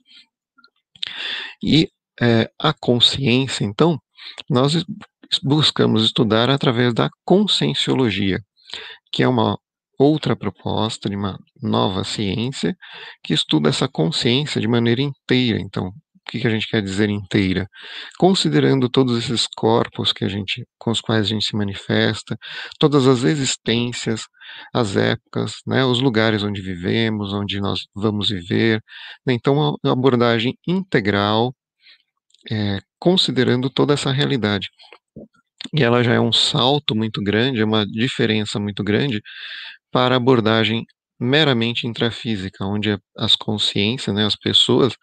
E 1.62 1.88
é, 2.21 2.51
a 2.59 2.73
consciência, 2.73 3.64
então, 3.64 3.99
nós 4.51 4.85
buscamos 5.42 6.05
estudar 6.05 6.51
através 6.51 6.92
da 6.92 7.09
conscienciologia, 7.25 8.38
que 9.11 9.23
é 9.23 9.29
uma 9.29 9.59
outra 9.99 10.37
proposta 10.37 11.09
de 11.09 11.16
uma 11.16 11.38
nova 11.62 12.05
ciência 12.05 12.77
que 13.23 13.33
estuda 13.33 13.68
essa 13.68 13.88
consciência 13.88 14.61
de 14.61 14.68
maneira 14.68 15.01
inteira. 15.01 15.61
Então, 15.61 15.92
o 16.38 16.42
que 16.42 16.47
a 16.47 16.51
gente 16.51 16.68
quer 16.68 16.83
dizer 16.83 17.09
inteira? 17.11 17.68
Considerando 18.18 18.88
todos 18.88 19.16
esses 19.18 19.47
corpos 19.47 20.12
que 20.12 20.25
a 20.25 20.29
gente, 20.29 20.64
com 20.79 20.90
os 20.90 21.01
quais 21.01 21.27
a 21.27 21.29
gente 21.29 21.45
se 21.45 21.57
manifesta, 21.57 22.37
todas 22.79 23.07
as 23.07 23.25
existências, 23.25 24.23
as 24.75 24.97
épocas, 24.97 25.57
né, 25.66 25.85
os 25.85 26.01
lugares 26.01 26.42
onde 26.42 26.61
vivemos, 26.62 27.33
onde 27.33 27.61
nós 27.61 27.81
vamos 27.95 28.29
viver. 28.31 28.83
Né, 29.27 29.35
então, 29.35 29.55
uma 29.83 29.92
abordagem 29.92 30.57
integral, 30.66 31.55
é, 32.51 32.79
considerando 32.99 33.71
toda 33.71 33.95
essa 33.95 34.11
realidade 34.12 34.68
e 35.73 35.83
ela 35.83 36.03
já 36.03 36.14
é 36.14 36.21
um 36.21 36.33
salto 36.33 36.95
muito 36.95 37.23
grande, 37.23 37.61
é 37.61 37.64
uma 37.64 37.87
diferença 37.87 38.59
muito 38.59 38.83
grande 38.83 39.23
para 39.92 40.14
a 40.14 40.18
abordagem 40.18 40.85
meramente 41.22 41.87
intrafísica, 41.87 42.64
onde 42.64 42.98
as 43.16 43.37
consciências, 43.37 44.14
né, 44.14 44.26
as 44.26 44.37
pessoas, 44.37 44.94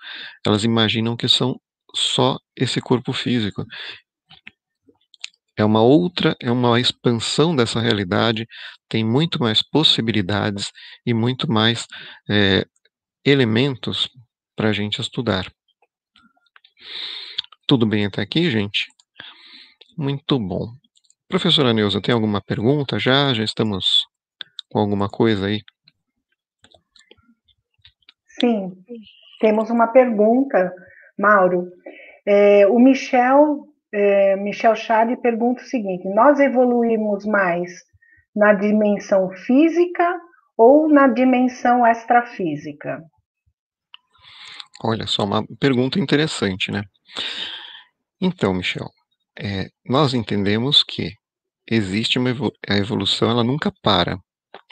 elas 0.46 0.64
imaginam 0.64 1.16
que 1.16 1.28
são 1.28 1.60
só 1.96 2.38
esse 2.56 2.82
corpo 2.82 3.14
físico. 3.14 3.66
É 5.58 5.64
uma 5.64 5.82
outra, 5.82 6.36
é 6.42 6.52
uma 6.52 6.80
expansão 6.80 7.56
dessa 7.56 7.82
realidade, 7.82 8.48
tem 8.88 9.04
muito 9.04 9.40
mais 9.40 9.62
possibilidades 9.62 10.72
e 11.06 11.14
muito 11.14 11.52
mais 11.52 11.86
é, 12.30 12.66
elementos 13.26 14.10
para 14.56 14.70
a 14.70 14.74
gente 14.74 15.02
estudar. 15.02 15.52
Tudo 17.68 17.86
bem 17.86 18.06
até 18.06 18.22
aqui, 18.22 18.50
gente? 18.50 18.86
Muito 19.98 20.40
bom. 20.40 20.74
Professora 21.28 21.74
Neuza, 21.74 22.02
tem 22.02 22.14
alguma 22.14 22.42
pergunta 22.42 22.98
já? 22.98 23.34
Já 23.34 23.44
estamos 23.44 24.06
com 24.70 24.80
alguma 24.80 25.10
coisa 25.10 25.48
aí? 25.48 25.62
Sim, 28.40 28.72
temos 29.40 29.70
uma 29.70 29.88
pergunta, 29.88 30.74
Mauro. 31.18 31.72
É, 32.26 32.68
o 32.68 32.80
Michel, 32.80 33.66
é, 33.92 34.36
Michel 34.36 34.76
Chade 34.76 35.18
pergunta 35.18 35.62
o 35.62 35.66
seguinte: 35.66 36.08
nós 36.08 36.40
evoluímos 36.40 37.26
mais 37.26 37.72
na 38.36 38.54
dimensão 38.54 39.30
física 39.32 40.20
ou 40.58 40.90
na 40.90 41.08
dimensão 41.08 41.86
extrafísica? 41.86 43.02
Olha 44.84 45.08
só, 45.08 45.24
uma 45.26 45.46
pergunta 45.60 46.00
interessante, 46.00 46.72
né? 46.72 46.84
Então, 48.22 48.54
Michel, 48.54 48.88
é, 49.38 49.70
nós 49.86 50.14
entendemos 50.14 50.84
que 50.84 51.14
existe 51.70 52.18
uma 52.18 52.30
evolu 52.30 52.52
a 52.68 52.78
evolução, 52.78 53.30
ela 53.30 53.44
nunca 53.44 53.72
para. 53.82 54.18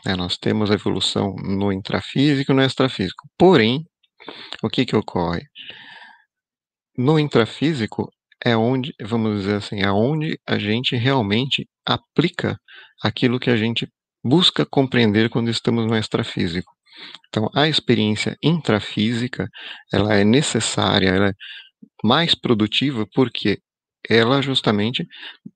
Né? 0.06 0.16
Nós 0.16 0.38
temos 0.38 0.72
a 0.72 0.76
evolução 0.76 1.36
no 1.36 1.72
intrafísico 1.72 2.52
e 2.52 2.56
no 2.56 2.64
extrafísico. 2.64 3.28
Porém, 3.38 3.86
o 4.64 4.70
que 4.70 4.86
que 4.86 4.96
ocorre? 4.96 5.44
No 6.98 7.20
intrafísico 7.20 8.12
é 8.44 8.56
onde, 8.56 8.94
vamos 9.02 9.40
dizer 9.40 9.56
assim, 9.56 9.82
é 9.82 9.92
onde 9.92 10.40
a 10.48 10.58
gente 10.58 10.96
realmente 10.96 11.68
aplica 11.86 12.60
aquilo 13.04 13.40
que 13.40 13.50
a 13.50 13.58
gente 13.58 13.88
busca 14.24 14.66
compreender 14.66 15.30
quando 15.30 15.50
estamos 15.50 15.86
no 15.86 15.96
extrafísico. 15.96 16.72
Então, 17.28 17.50
a 17.56 17.68
experiência 17.68 18.36
intrafísica, 18.42 19.48
ela 19.94 20.16
é 20.16 20.24
necessária, 20.24 21.10
ela 21.10 21.30
é 21.30 21.34
mais 22.04 22.34
produtiva 22.34 23.06
porque 23.14 23.60
ela 24.10 24.42
justamente 24.42 25.06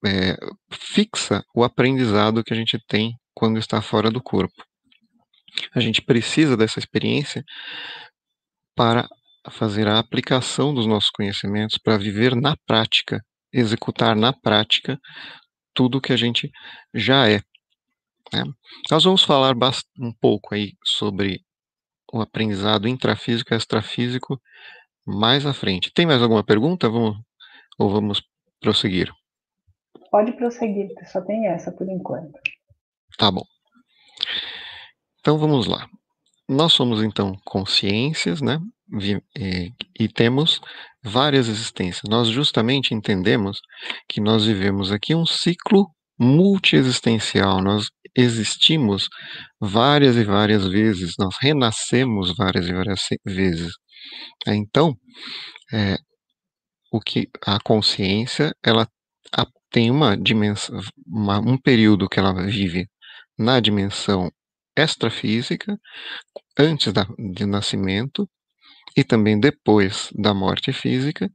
é, 0.06 0.36
fixa 0.72 1.44
o 1.56 1.64
aprendizado 1.64 2.44
que 2.44 2.54
a 2.54 2.58
gente 2.58 2.78
tem 2.88 3.14
quando 3.42 3.58
está 3.58 3.82
fora 3.82 4.12
do 4.12 4.22
corpo. 4.22 4.64
A 5.74 5.80
gente 5.80 6.00
precisa 6.00 6.56
dessa 6.56 6.78
experiência 6.78 7.44
para 8.76 9.10
fazer 9.50 9.88
a 9.88 9.98
aplicação 9.98 10.72
dos 10.72 10.86
nossos 10.86 11.10
conhecimentos, 11.10 11.80
para 11.80 11.98
viver 11.98 12.36
na 12.36 12.56
prática, 12.68 13.20
executar 13.52 14.16
na 14.16 14.32
prática 14.32 15.00
tudo 15.74 16.00
que 16.00 16.14
a 16.14 16.16
gente 16.16 16.52
já 16.94 17.28
é. 17.28 17.40
Né? 18.32 18.44
Nós 18.92 19.04
vamos 19.06 19.24
falar 19.24 19.56
um 20.00 20.14
pouco 20.14 20.54
aí 20.54 20.74
sobre 20.86 21.42
o 22.14 22.22
aprendizado 22.22 22.88
intrafísico 22.88 23.56
e 23.56 23.58
extrafísico 23.58 24.40
mais 25.04 25.48
à 25.48 25.54
frente. 25.54 25.92
Tem 25.92 26.06
mais 26.06 26.22
alguma 26.22 26.44
pergunta? 26.44 26.88
Vamos, 26.88 27.18
ou 27.80 27.90
vamos 27.90 28.22
prosseguir? 28.60 29.12
Pode 30.12 30.32
prosseguir, 30.34 30.90
só 31.12 31.22
tem 31.22 31.48
essa 31.48 31.72
por 31.72 31.90
enquanto. 31.90 32.40
Tá 33.18 33.32
bom. 33.32 33.44
Então 35.20 35.38
vamos 35.38 35.68
lá. 35.68 35.88
nós 36.50 36.74
somos 36.74 37.04
então 37.04 37.34
consciências, 37.46 38.42
né? 38.42 38.60
E, 39.38 39.72
e 39.98 40.10
temos 40.10 40.60
várias 41.04 41.48
existências. 41.48 42.04
Nós 42.10 42.28
justamente 42.28 42.94
entendemos 42.94 43.60
que 44.10 44.20
nós 44.20 44.46
vivemos 44.46 44.92
aqui 44.92 45.16
um 45.16 45.26
ciclo 45.26 45.88
multiexistencial. 46.20 47.62
Nós 47.62 47.88
existimos 48.16 49.08
várias 49.62 50.18
e 50.18 50.24
várias 50.26 50.68
vezes, 50.68 51.14
nós 51.18 51.36
renascemos 51.40 52.36
várias 52.36 52.68
e 52.68 52.74
várias 52.74 53.00
vezes. 53.26 53.72
Então, 54.46 54.94
é, 55.74 55.98
o 56.92 57.00
que 57.00 57.30
a 57.46 57.60
consciência 57.62 58.54
ela 58.64 58.88
tem 59.72 59.90
uma 59.90 60.18
dimensão, 60.18 60.78
uma, 61.08 61.40
um 61.40 61.58
período 61.58 62.10
que 62.10 62.20
ela 62.20 62.34
vive 62.46 62.86
na 63.42 63.60
dimensão 63.60 64.32
extrafísica, 64.78 65.78
antes 66.58 66.94
da, 66.94 67.06
de 67.34 67.46
nascimento 67.46 68.30
e 68.96 69.04
também 69.04 69.40
depois 69.40 70.10
da 70.14 70.34
morte 70.34 70.72
física, 70.72 71.30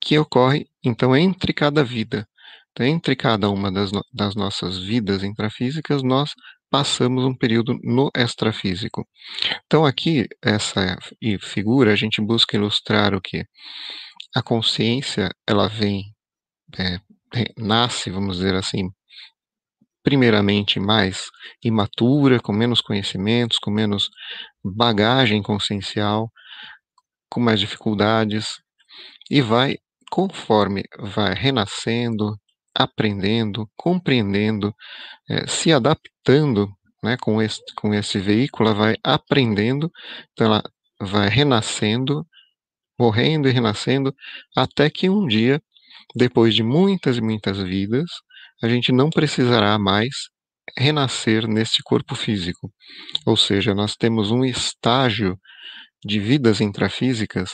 que 0.00 0.18
ocorre 0.18 0.66
então 0.84 1.16
entre 1.16 1.52
cada 1.52 1.84
vida. 1.84 2.26
Então, 2.72 2.86
entre 2.86 3.16
cada 3.16 3.50
uma 3.50 3.72
das, 3.72 3.90
no, 3.90 4.02
das 4.12 4.34
nossas 4.34 4.78
vidas 4.78 5.22
intrafísicas, 5.24 6.02
nós 6.02 6.32
passamos 6.70 7.24
um 7.24 7.34
período 7.34 7.76
no 7.82 8.10
extrafísico. 8.14 9.06
Então, 9.66 9.84
aqui, 9.84 10.26
essa 10.42 10.96
figura, 11.40 11.92
a 11.92 11.96
gente 11.96 12.20
busca 12.20 12.56
ilustrar 12.56 13.14
o 13.14 13.20
que? 13.20 13.44
A 14.34 14.42
consciência, 14.42 15.30
ela 15.46 15.68
vem, 15.68 16.14
é, 16.78 16.98
nasce, 17.58 18.10
vamos 18.10 18.36
dizer 18.36 18.54
assim, 18.54 18.90
primeiramente 20.08 20.80
mais 20.80 21.24
imatura, 21.62 22.40
com 22.40 22.50
menos 22.50 22.80
conhecimentos, 22.80 23.58
com 23.58 23.70
menos 23.70 24.08
bagagem 24.64 25.42
consciencial, 25.42 26.32
com 27.30 27.40
mais 27.40 27.60
dificuldades, 27.60 28.54
e 29.30 29.42
vai, 29.42 29.76
conforme 30.10 30.82
vai 30.98 31.34
renascendo, 31.34 32.34
aprendendo, 32.74 33.68
compreendendo, 33.76 34.74
é, 35.28 35.46
se 35.46 35.74
adaptando 35.74 36.70
né, 37.04 37.18
com, 37.20 37.42
esse, 37.42 37.60
com 37.76 37.92
esse 37.92 38.18
veículo, 38.18 38.70
ela 38.70 38.78
vai 38.78 38.94
aprendendo, 39.04 39.92
então 40.32 40.46
ela 40.46 40.62
vai 41.02 41.28
renascendo, 41.28 42.26
morrendo 42.98 43.46
e 43.46 43.52
renascendo, 43.52 44.14
até 44.56 44.88
que 44.88 45.10
um 45.10 45.26
dia, 45.26 45.60
depois 46.16 46.54
de 46.54 46.62
muitas 46.62 47.18
e 47.18 47.20
muitas 47.20 47.58
vidas, 47.58 48.08
a 48.62 48.68
gente 48.68 48.92
não 48.92 49.10
precisará 49.10 49.78
mais 49.78 50.28
renascer 50.76 51.46
neste 51.46 51.82
corpo 51.82 52.14
físico. 52.14 52.72
Ou 53.26 53.36
seja, 53.36 53.74
nós 53.74 53.96
temos 53.96 54.30
um 54.30 54.44
estágio 54.44 55.38
de 56.04 56.20
vidas 56.20 56.60
intrafísicas 56.60 57.50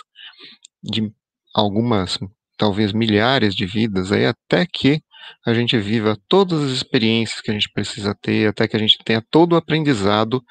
de 0.83 1.11
algumas, 1.55 2.19
talvez 2.57 2.93
milhares 2.93 3.55
de 3.55 3.67
vidas, 3.67 4.13
aí 4.13 4.27
até 4.27 4.67
que 4.67 5.01
a 5.47 5.55
gente 5.55 5.79
viva 5.79 6.19
todas 6.29 6.63
as 6.63 6.71
experiências 6.71 7.41
que 7.41 7.51
a 7.51 7.55
gente 7.55 7.71
precisa 7.73 8.15
ter, 8.21 8.49
até 8.49 8.69
que 8.69 8.77
a 8.77 8.79
gente 8.79 8.99
tenha 9.05 9.23
todo 9.31 9.55
o 9.55 9.57
aprendizado 9.57 10.43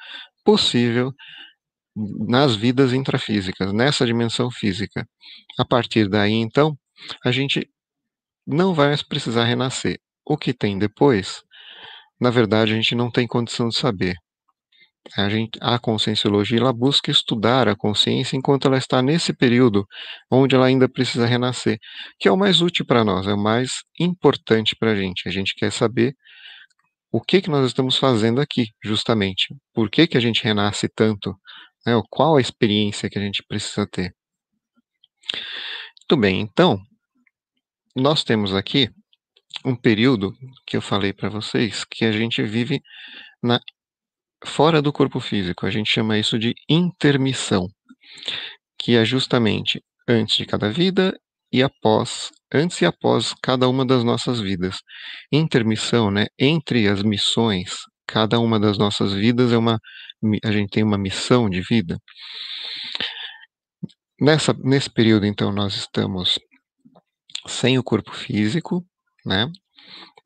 possível 0.44 1.12
nas 1.96 2.56
vidas 2.56 2.92
intrafísicas, 2.92 3.72
nessa 3.72 4.04
dimensão 4.04 4.50
física. 4.50 5.06
A 5.58 5.64
partir 5.64 6.08
daí, 6.08 6.32
então, 6.32 6.76
a 7.24 7.30
gente 7.30 7.68
não 8.46 8.74
vai 8.74 8.88
mais 8.88 9.02
precisar 9.02 9.44
renascer. 9.44 10.00
O 10.26 10.36
que 10.36 10.54
tem 10.54 10.78
depois, 10.78 11.42
na 12.20 12.30
verdade, 12.30 12.72
a 12.72 12.76
gente 12.76 12.94
não 12.94 13.10
tem 13.10 13.26
condição 13.26 13.68
de 13.68 13.76
saber. 13.76 14.14
A, 15.16 15.28
gente, 15.28 15.58
a 15.60 15.78
conscienciologia 15.78 16.58
ela 16.58 16.72
busca 16.72 17.10
estudar 17.10 17.68
a 17.68 17.76
consciência 17.76 18.36
enquanto 18.36 18.66
ela 18.66 18.78
está 18.78 19.02
nesse 19.02 19.34
período 19.34 19.86
onde 20.30 20.54
ela 20.54 20.64
ainda 20.64 20.88
precisa 20.88 21.26
renascer, 21.26 21.78
que 22.18 22.26
é 22.26 22.32
o 22.32 22.38
mais 22.38 22.62
útil 22.62 22.86
para 22.86 23.04
nós, 23.04 23.26
é 23.26 23.34
o 23.34 23.38
mais 23.38 23.82
importante 24.00 24.74
para 24.74 24.92
a 24.92 24.96
gente. 24.96 25.28
A 25.28 25.30
gente 25.30 25.54
quer 25.54 25.70
saber 25.70 26.14
o 27.12 27.20
que, 27.20 27.42
que 27.42 27.50
nós 27.50 27.66
estamos 27.66 27.98
fazendo 27.98 28.40
aqui, 28.40 28.68
justamente. 28.82 29.54
Por 29.74 29.90
que, 29.90 30.06
que 30.06 30.16
a 30.16 30.20
gente 30.20 30.42
renasce 30.42 30.88
tanto? 30.88 31.34
Né? 31.86 31.92
Qual 32.10 32.36
a 32.36 32.40
experiência 32.40 33.10
que 33.10 33.18
a 33.18 33.22
gente 33.22 33.44
precisa 33.46 33.86
ter? 33.86 34.14
Muito 36.00 36.20
bem, 36.20 36.40
então, 36.40 36.78
nós 37.94 38.24
temos 38.24 38.54
aqui 38.54 38.88
um 39.64 39.74
período 39.74 40.32
que 40.66 40.76
eu 40.76 40.82
falei 40.82 41.12
para 41.12 41.28
vocês 41.28 41.84
que 41.84 42.04
a 42.04 42.12
gente 42.12 42.42
vive 42.42 42.80
na 43.42 43.60
fora 44.44 44.80
do 44.80 44.92
corpo 44.92 45.20
físico. 45.20 45.66
A 45.66 45.70
gente 45.70 45.90
chama 45.90 46.18
isso 46.18 46.38
de 46.38 46.54
intermissão, 46.68 47.68
que 48.78 48.96
é 48.96 49.04
justamente 49.04 49.82
antes 50.08 50.36
de 50.36 50.46
cada 50.46 50.70
vida 50.70 51.18
e 51.52 51.62
após, 51.62 52.30
antes 52.52 52.80
e 52.80 52.86
após 52.86 53.34
cada 53.42 53.68
uma 53.68 53.86
das 53.86 54.04
nossas 54.04 54.40
vidas. 54.40 54.78
Intermissão, 55.32 56.10
né, 56.10 56.26
entre 56.38 56.88
as 56.88 57.02
missões, 57.02 57.72
cada 58.06 58.38
uma 58.38 58.58
das 58.60 58.76
nossas 58.78 59.12
vidas 59.12 59.52
é 59.52 59.58
uma 59.58 59.78
a 60.42 60.50
gente 60.52 60.70
tem 60.70 60.82
uma 60.82 60.96
missão 60.96 61.50
de 61.50 61.60
vida. 61.60 61.98
Nessa, 64.20 64.54
nesse 64.54 64.88
período, 64.90 65.26
então, 65.26 65.52
nós 65.52 65.74
estamos 65.74 66.38
sem 67.46 67.78
o 67.78 67.82
corpo 67.84 68.12
físico, 68.12 68.84
né? 69.24 69.50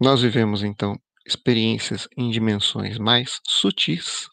Nós 0.01 0.23
vivemos, 0.23 0.63
então, 0.63 0.97
experiências 1.27 2.09
em 2.17 2.31
dimensões 2.31 2.99
mais 2.99 3.41
sutis. 3.47 4.27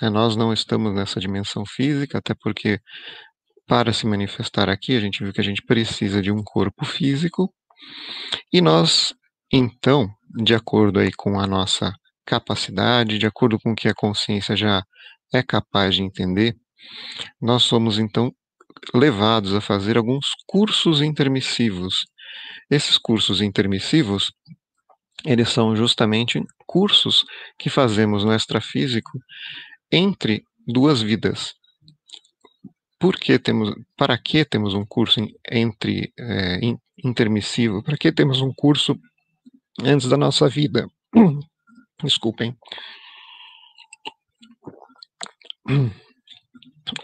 Né? 0.00 0.08
Nós 0.10 0.36
não 0.36 0.52
estamos 0.52 0.94
nessa 0.94 1.18
dimensão 1.18 1.64
física, 1.66 2.18
até 2.18 2.34
porque 2.34 2.80
para 3.66 3.92
se 3.92 4.06
manifestar 4.06 4.68
aqui, 4.68 4.96
a 4.96 5.00
gente 5.00 5.22
viu 5.22 5.32
que 5.32 5.40
a 5.40 5.44
gente 5.44 5.62
precisa 5.66 6.22
de 6.22 6.30
um 6.30 6.42
corpo 6.44 6.84
físico. 6.84 7.52
E 8.52 8.60
nós, 8.60 9.12
então, 9.52 10.08
de 10.42 10.54
acordo 10.54 11.00
aí 11.00 11.10
com 11.12 11.40
a 11.40 11.46
nossa 11.46 11.92
capacidade, 12.24 13.18
de 13.18 13.26
acordo 13.26 13.58
com 13.58 13.72
o 13.72 13.74
que 13.74 13.88
a 13.88 13.94
consciência 13.94 14.56
já 14.56 14.82
é 15.34 15.42
capaz 15.42 15.96
de 15.96 16.02
entender, 16.02 16.54
nós 17.40 17.64
somos 17.64 17.98
então 17.98 18.32
levados 18.94 19.54
a 19.54 19.60
fazer 19.60 19.96
alguns 19.96 20.26
cursos 20.46 21.00
intermissivos. 21.02 22.04
Esses 22.70 22.98
cursos 22.98 23.40
intermissivos 23.40 24.32
eles 25.24 25.48
são 25.48 25.74
justamente 25.74 26.40
cursos 26.66 27.24
que 27.58 27.70
fazemos 27.70 28.24
no 28.24 28.34
extrafísico 28.34 29.18
entre 29.90 30.44
duas 30.66 31.00
vidas. 31.00 31.54
Por 32.98 33.16
que 33.16 33.38
temos, 33.38 33.74
para 33.96 34.16
que 34.18 34.44
temos 34.44 34.74
um 34.74 34.84
curso 34.84 35.20
entre 35.50 36.12
é, 36.18 36.60
intermissivo? 37.04 37.82
Para 37.82 37.96
que 37.96 38.12
temos 38.12 38.40
um 38.40 38.52
curso 38.54 38.96
antes 39.82 40.08
da 40.08 40.16
nossa 40.16 40.48
vida? 40.48 40.86
Desculpem. 42.02 42.56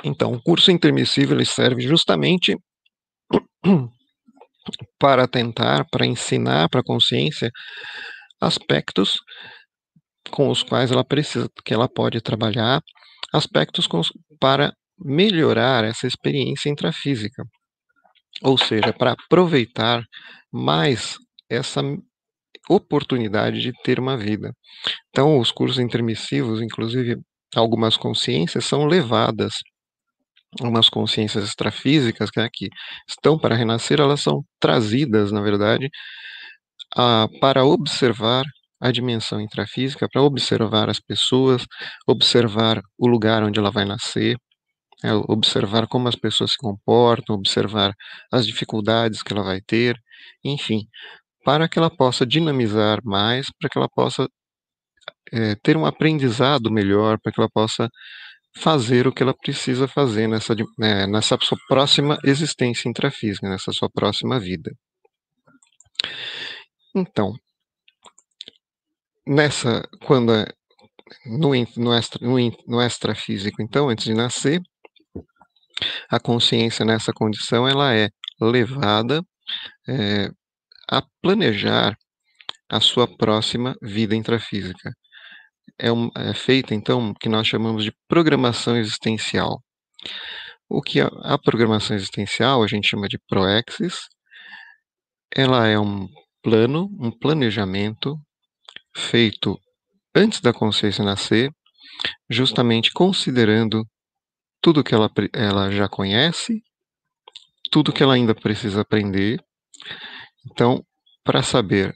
Então, 0.04 0.32
o 0.32 0.42
curso 0.42 0.70
intermissivo 0.70 1.34
ele 1.34 1.44
serve 1.44 1.82
justamente 1.82 2.56
para 4.98 5.26
tentar, 5.26 5.84
para 5.90 6.06
ensinar 6.06 6.68
para 6.68 6.80
a 6.80 6.84
consciência 6.84 7.50
aspectos 8.40 9.18
com 10.30 10.48
os 10.50 10.62
quais 10.62 10.90
ela 10.90 11.04
precisa, 11.04 11.48
que 11.64 11.74
ela 11.74 11.88
pode 11.88 12.20
trabalhar, 12.20 12.80
aspectos 13.32 13.86
os, 13.92 14.10
para 14.40 14.72
melhorar 14.98 15.84
essa 15.84 16.06
experiência 16.06 16.68
intrafísica, 16.68 17.44
ou 18.42 18.56
seja, 18.56 18.92
para 18.92 19.12
aproveitar 19.12 20.04
mais 20.52 21.16
essa 21.50 21.82
oportunidade 22.68 23.60
de 23.60 23.72
ter 23.82 23.98
uma 23.98 24.16
vida. 24.16 24.52
Então, 25.10 25.38
os 25.38 25.50
cursos 25.50 25.78
intermissivos, 25.78 26.62
inclusive 26.62 27.16
algumas 27.54 27.96
consciências, 27.96 28.64
são 28.64 28.86
levadas 28.86 29.54
algumas 30.60 30.88
consciências 30.88 31.44
extrafísicas 31.44 32.30
que 32.30 32.40
aqui 32.40 32.68
estão 33.08 33.38
para 33.38 33.54
renascer, 33.56 34.00
elas 34.00 34.20
são 34.20 34.44
trazidas, 34.60 35.32
na 35.32 35.40
verdade, 35.40 35.90
a, 36.96 37.28
para 37.40 37.64
observar 37.64 38.44
a 38.80 38.90
dimensão 38.90 39.40
intrafísica, 39.40 40.08
para 40.10 40.22
observar 40.22 40.90
as 40.90 41.00
pessoas, 41.00 41.64
observar 42.06 42.80
o 42.98 43.06
lugar 43.06 43.42
onde 43.44 43.58
ela 43.58 43.70
vai 43.70 43.84
nascer, 43.84 44.36
é, 45.04 45.12
observar 45.14 45.88
como 45.88 46.08
as 46.08 46.16
pessoas 46.16 46.52
se 46.52 46.58
comportam, 46.58 47.36
observar 47.36 47.94
as 48.32 48.46
dificuldades 48.46 49.22
que 49.22 49.32
ela 49.32 49.44
vai 49.44 49.60
ter, 49.60 49.96
enfim, 50.44 50.82
para 51.44 51.68
que 51.68 51.78
ela 51.78 51.90
possa 51.90 52.26
dinamizar 52.26 53.00
mais, 53.04 53.48
para 53.60 53.68
que 53.70 53.78
ela 53.78 53.88
possa 53.90 54.28
é, 55.32 55.54
ter 55.62 55.76
um 55.76 55.86
aprendizado 55.86 56.70
melhor, 56.70 57.18
para 57.22 57.32
que 57.32 57.40
ela 57.40 57.48
possa 57.52 57.88
fazer 58.56 59.06
o 59.06 59.12
que 59.12 59.22
ela 59.22 59.34
precisa 59.34 59.88
fazer 59.88 60.26
nessa, 60.28 60.54
né, 60.78 61.06
nessa 61.06 61.38
sua 61.40 61.58
próxima 61.68 62.18
existência 62.24 62.88
intrafísica, 62.88 63.48
nessa 63.48 63.72
sua 63.72 63.88
próxima 63.90 64.38
vida. 64.38 64.70
Então, 66.94 67.34
nessa, 69.26 69.88
quando 70.04 70.32
no, 71.26 71.50
no, 71.76 71.94
extra, 71.94 72.26
no, 72.26 72.36
no 72.66 72.82
extrafísico, 72.82 73.62
então, 73.62 73.88
antes 73.88 74.04
de 74.04 74.14
nascer, 74.14 74.60
a 76.10 76.20
consciência 76.20 76.84
nessa 76.84 77.12
condição 77.12 77.66
ela 77.66 77.94
é 77.94 78.08
levada 78.40 79.22
é, 79.88 80.30
a 80.88 81.02
planejar 81.20 81.96
a 82.68 82.80
sua 82.80 83.06
próxima 83.06 83.74
vida 83.82 84.14
intrafísica. 84.14 84.92
É, 85.78 85.90
um, 85.90 86.10
é 86.16 86.34
feita, 86.34 86.74
então, 86.74 87.12
que 87.14 87.28
nós 87.28 87.46
chamamos 87.46 87.84
de 87.84 87.92
programação 88.06 88.76
existencial. 88.76 89.60
O 90.68 90.80
que 90.80 91.00
a, 91.00 91.08
a 91.22 91.38
programação 91.38 91.96
existencial 91.96 92.62
a 92.62 92.66
gente 92.66 92.88
chama 92.88 93.08
de 93.08 93.18
proexis, 93.28 94.08
ela 95.34 95.66
é 95.66 95.78
um 95.78 96.08
plano, 96.42 96.88
um 97.00 97.10
planejamento 97.10 98.16
feito 98.94 99.58
antes 100.14 100.40
da 100.40 100.52
consciência 100.52 101.04
nascer, 101.04 101.50
justamente 102.28 102.92
considerando 102.92 103.86
tudo 104.60 104.84
que 104.84 104.94
ela, 104.94 105.10
ela 105.32 105.70
já 105.70 105.88
conhece, 105.88 106.62
tudo 107.70 107.92
que 107.92 108.02
ela 108.02 108.14
ainda 108.14 108.34
precisa 108.34 108.82
aprender. 108.82 109.42
Então, 110.46 110.84
para 111.24 111.42
saber 111.42 111.94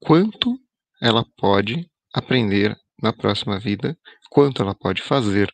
quanto 0.00 0.58
ela 1.00 1.24
pode 1.36 1.88
aprender 2.12 2.76
na 3.04 3.12
próxima 3.12 3.58
vida, 3.58 3.96
quanto 4.30 4.62
ela 4.62 4.74
pode 4.74 5.02
fazer. 5.02 5.52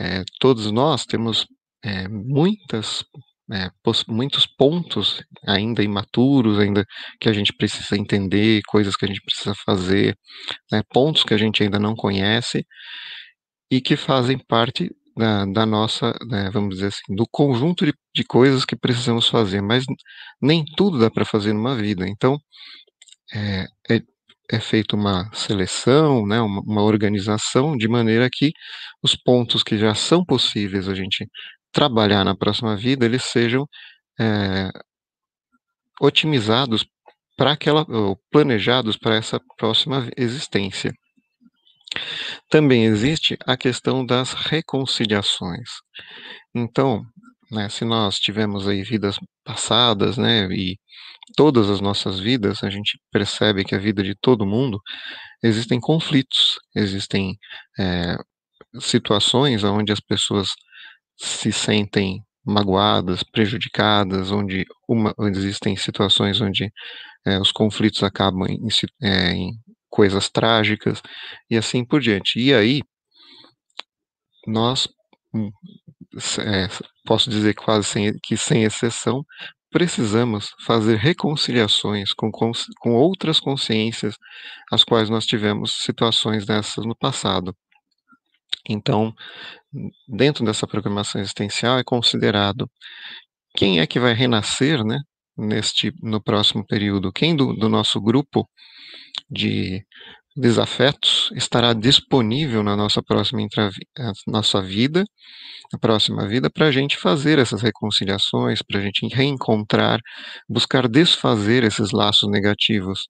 É, 0.00 0.22
todos 0.40 0.70
nós 0.70 1.04
temos 1.04 1.46
é, 1.84 2.06
muitas, 2.08 3.04
é, 3.52 3.68
muitos 4.08 4.46
pontos 4.46 5.22
ainda 5.46 5.82
imaturos, 5.82 6.58
ainda 6.60 6.84
que 7.20 7.28
a 7.28 7.32
gente 7.32 7.52
precisa 7.52 7.96
entender, 7.96 8.62
coisas 8.68 8.94
que 8.96 9.04
a 9.04 9.08
gente 9.08 9.20
precisa 9.22 9.54
fazer, 9.64 10.16
né, 10.70 10.82
pontos 10.92 11.24
que 11.24 11.34
a 11.34 11.38
gente 11.38 11.62
ainda 11.62 11.78
não 11.78 11.96
conhece 11.96 12.64
e 13.70 13.80
que 13.80 13.96
fazem 13.96 14.38
parte 14.38 14.90
da, 15.16 15.44
da 15.46 15.66
nossa, 15.66 16.14
né, 16.28 16.50
vamos 16.52 16.76
dizer 16.76 16.88
assim, 16.88 17.14
do 17.16 17.26
conjunto 17.30 17.84
de, 17.84 17.92
de 18.14 18.24
coisas 18.24 18.64
que 18.64 18.76
precisamos 18.76 19.28
fazer, 19.28 19.60
mas 19.60 19.84
nem 20.40 20.64
tudo 20.76 20.98
dá 20.98 21.10
para 21.10 21.24
fazer 21.24 21.52
numa 21.52 21.74
vida. 21.74 22.06
Então, 22.08 22.38
é, 23.34 23.66
é, 23.90 24.00
é 24.50 24.60
feita 24.60 24.96
uma 24.96 25.30
seleção, 25.34 26.26
né, 26.26 26.40
uma, 26.40 26.60
uma, 26.62 26.82
organização, 26.82 27.76
de 27.76 27.88
maneira 27.88 28.28
que 28.32 28.52
os 29.02 29.16
pontos 29.16 29.62
que 29.62 29.78
já 29.78 29.94
são 29.94 30.24
possíveis 30.24 30.88
a 30.88 30.94
gente 30.94 31.26
trabalhar 31.72 32.24
na 32.24 32.36
próxima 32.36 32.76
vida, 32.76 33.04
eles 33.04 33.24
sejam 33.24 33.66
é, 34.20 34.70
otimizados 36.00 36.86
para 37.36 37.52
aquela, 37.52 37.84
ou 37.88 38.18
planejados 38.30 38.96
para 38.96 39.16
essa 39.16 39.40
próxima 39.58 40.08
existência. 40.16 40.92
Também 42.48 42.84
existe 42.84 43.36
a 43.46 43.56
questão 43.56 44.04
das 44.04 44.32
reconciliações. 44.32 45.70
Então, 46.54 47.04
né, 47.50 47.68
se 47.68 47.84
nós 47.84 48.18
tivemos 48.18 48.66
aí 48.68 48.82
vidas 48.82 49.18
passadas, 49.44 50.16
né, 50.16 50.48
e 50.50 50.78
todas 51.34 51.70
as 51.70 51.80
nossas 51.80 52.20
vidas, 52.20 52.62
a 52.62 52.70
gente 52.70 52.98
percebe 53.10 53.64
que 53.64 53.74
a 53.74 53.78
vida 53.78 54.02
de 54.02 54.14
todo 54.14 54.46
mundo 54.46 54.80
existem 55.42 55.80
conflitos, 55.80 56.58
existem 56.74 57.36
é, 57.78 58.16
situações 58.80 59.64
onde 59.64 59.92
as 59.92 60.00
pessoas 60.00 60.48
se 61.18 61.50
sentem 61.52 62.22
magoadas, 62.44 63.22
prejudicadas, 63.24 64.30
onde, 64.30 64.64
uma, 64.88 65.12
onde 65.18 65.38
existem 65.38 65.76
situações 65.76 66.40
onde 66.40 66.70
é, 67.26 67.40
os 67.40 67.50
conflitos 67.50 68.02
acabam 68.04 68.46
em, 68.48 68.68
é, 69.02 69.32
em 69.32 69.52
coisas 69.88 70.28
trágicas 70.28 71.02
e 71.50 71.56
assim 71.56 71.84
por 71.84 72.00
diante. 72.00 72.38
E 72.38 72.54
aí, 72.54 72.82
nós, 74.46 74.88
é, 76.38 76.68
posso 77.04 77.28
dizer 77.28 77.54
quase 77.54 77.86
sem, 77.86 78.12
que 78.22 78.36
sem 78.36 78.62
exceção, 78.62 79.24
precisamos 79.70 80.54
fazer 80.64 80.96
reconciliações 80.96 82.12
com, 82.12 82.30
com 82.30 82.94
outras 82.94 83.40
consciências 83.40 84.16
as 84.70 84.84
quais 84.84 85.10
nós 85.10 85.26
tivemos 85.26 85.82
situações 85.84 86.46
dessas 86.46 86.84
no 86.84 86.96
passado. 86.96 87.54
Então, 88.68 89.14
dentro 90.08 90.44
dessa 90.44 90.66
programação 90.66 91.20
existencial 91.20 91.78
é 91.78 91.84
considerado 91.84 92.68
quem 93.54 93.80
é 93.80 93.86
que 93.86 94.00
vai 94.00 94.12
renascer, 94.12 94.84
né, 94.84 94.98
neste 95.36 95.92
no 96.02 96.20
próximo 96.22 96.64
período, 96.66 97.12
quem 97.12 97.36
do, 97.36 97.54
do 97.54 97.68
nosso 97.68 98.00
grupo 98.00 98.48
de 99.30 99.84
desafetos 100.36 101.30
estará 101.34 101.72
disponível 101.72 102.62
na 102.62 102.76
nossa 102.76 103.02
próxima 103.02 103.40
nossa 104.26 104.60
vida 104.60 105.04
a 105.74 105.78
próxima 105.78 106.28
vida 106.28 106.50
para 106.50 106.66
a 106.66 106.70
gente 106.70 106.96
fazer 106.96 107.38
essas 107.38 107.62
reconciliações, 107.62 108.62
para 108.62 108.78
a 108.78 108.82
gente 108.82 109.06
reencontrar, 109.08 109.98
buscar 110.48 110.86
desfazer 110.88 111.64
esses 111.64 111.90
laços 111.90 112.30
negativos. 112.30 113.08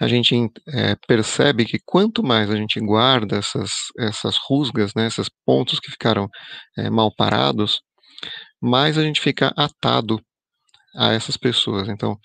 A 0.00 0.08
gente 0.08 0.34
é, 0.68 0.96
percebe 1.06 1.64
que 1.64 1.78
quanto 1.84 2.22
mais 2.22 2.50
a 2.50 2.56
gente 2.56 2.80
guarda 2.80 3.36
essas, 3.36 3.70
essas 3.98 4.36
rusgas, 4.48 4.92
né, 4.94 5.06
esses 5.06 5.28
pontos 5.44 5.78
que 5.78 5.90
ficaram 5.90 6.28
é, 6.78 6.88
mal 6.88 7.14
parados, 7.14 7.80
mais 8.60 8.96
a 8.96 9.02
gente 9.02 9.20
fica 9.20 9.52
atado 9.56 10.20
a 10.96 11.12
essas 11.12 11.36
pessoas. 11.36 11.88
Então, 11.88 12.18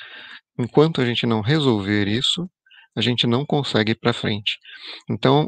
enquanto 0.58 1.02
a 1.02 1.06
gente 1.06 1.26
não 1.26 1.42
resolver 1.42 2.08
isso, 2.08 2.50
a 2.96 3.02
gente 3.02 3.28
não 3.28 3.46
consegue 3.46 3.92
ir 3.92 4.00
para 4.00 4.14
frente. 4.14 4.58
Então, 5.10 5.48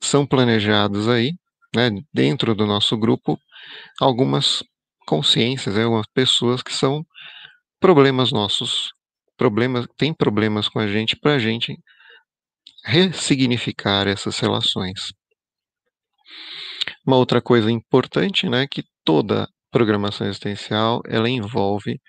são 0.00 0.26
planejados 0.26 1.08
aí 1.08 1.32
né, 1.74 1.90
dentro 2.12 2.54
do 2.54 2.66
nosso 2.66 2.96
grupo, 2.96 3.38
algumas 4.00 4.62
consciências, 5.06 5.74
né, 5.74 5.84
algumas 5.84 6.06
pessoas 6.12 6.62
que 6.62 6.72
são 6.72 7.04
problemas 7.80 8.32
nossos, 8.32 8.92
problemas, 9.36 9.86
tem 9.96 10.12
problemas 10.12 10.68
com 10.68 10.78
a 10.78 10.86
gente 10.86 11.16
para 11.16 11.34
a 11.34 11.38
gente 11.38 11.76
ressignificar 12.84 14.06
essas 14.06 14.38
relações. 14.38 15.12
Uma 17.06 17.16
outra 17.16 17.40
coisa 17.40 17.70
importante, 17.70 18.48
né, 18.48 18.66
que 18.66 18.82
toda 19.04 19.48
programação 19.70 20.26
existencial, 20.26 21.00
ela 21.06 21.28
envolve 21.28 22.00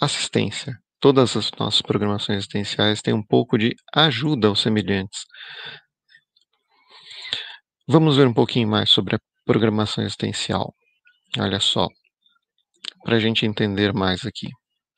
assistência. 0.00 0.76
Todas 1.00 1.34
as 1.34 1.50
nossas 1.58 1.80
programações 1.80 2.38
existenciais 2.38 3.00
têm 3.00 3.14
um 3.14 3.22
pouco 3.22 3.56
de 3.56 3.74
ajuda 3.94 4.48
aos 4.48 4.60
semelhantes. 4.60 5.24
Vamos 7.88 8.18
ver 8.18 8.26
um 8.26 8.34
pouquinho 8.34 8.68
mais 8.68 8.90
sobre 8.90 9.16
a 9.16 9.20
programação 9.46 10.04
existencial. 10.04 10.74
Olha 11.38 11.58
só, 11.58 11.88
para 13.02 13.16
a 13.16 13.18
gente 13.18 13.46
entender 13.46 13.92
mais 13.94 14.26
aqui. 14.26 14.48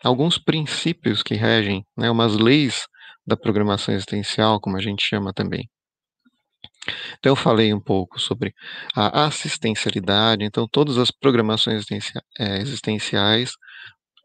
Alguns 0.03 0.39
princípios 0.39 1.23
que 1.23 1.35
regem, 1.35 1.87
né, 1.97 2.11
umas 2.11 2.35
leis 2.35 2.87
da 3.25 3.37
programação 3.37 3.95
existencial, 3.95 4.61
como 4.61 4.77
a 4.77 4.81
gente 4.81 5.05
chama 5.05 5.33
também. 5.33 5.71
Então, 7.19 7.31
eu 7.31 7.37
falei 7.37 7.73
um 7.73 7.81
pouco 7.81 8.19
sobre 8.19 8.53
a 8.97 9.27
assistencialidade. 9.27 10.45
Então, 10.45 10.67
todas 10.67 10.99
as 10.99 11.13
programações 11.13 11.85
é, 12.39 12.59
existenciais 12.59 13.53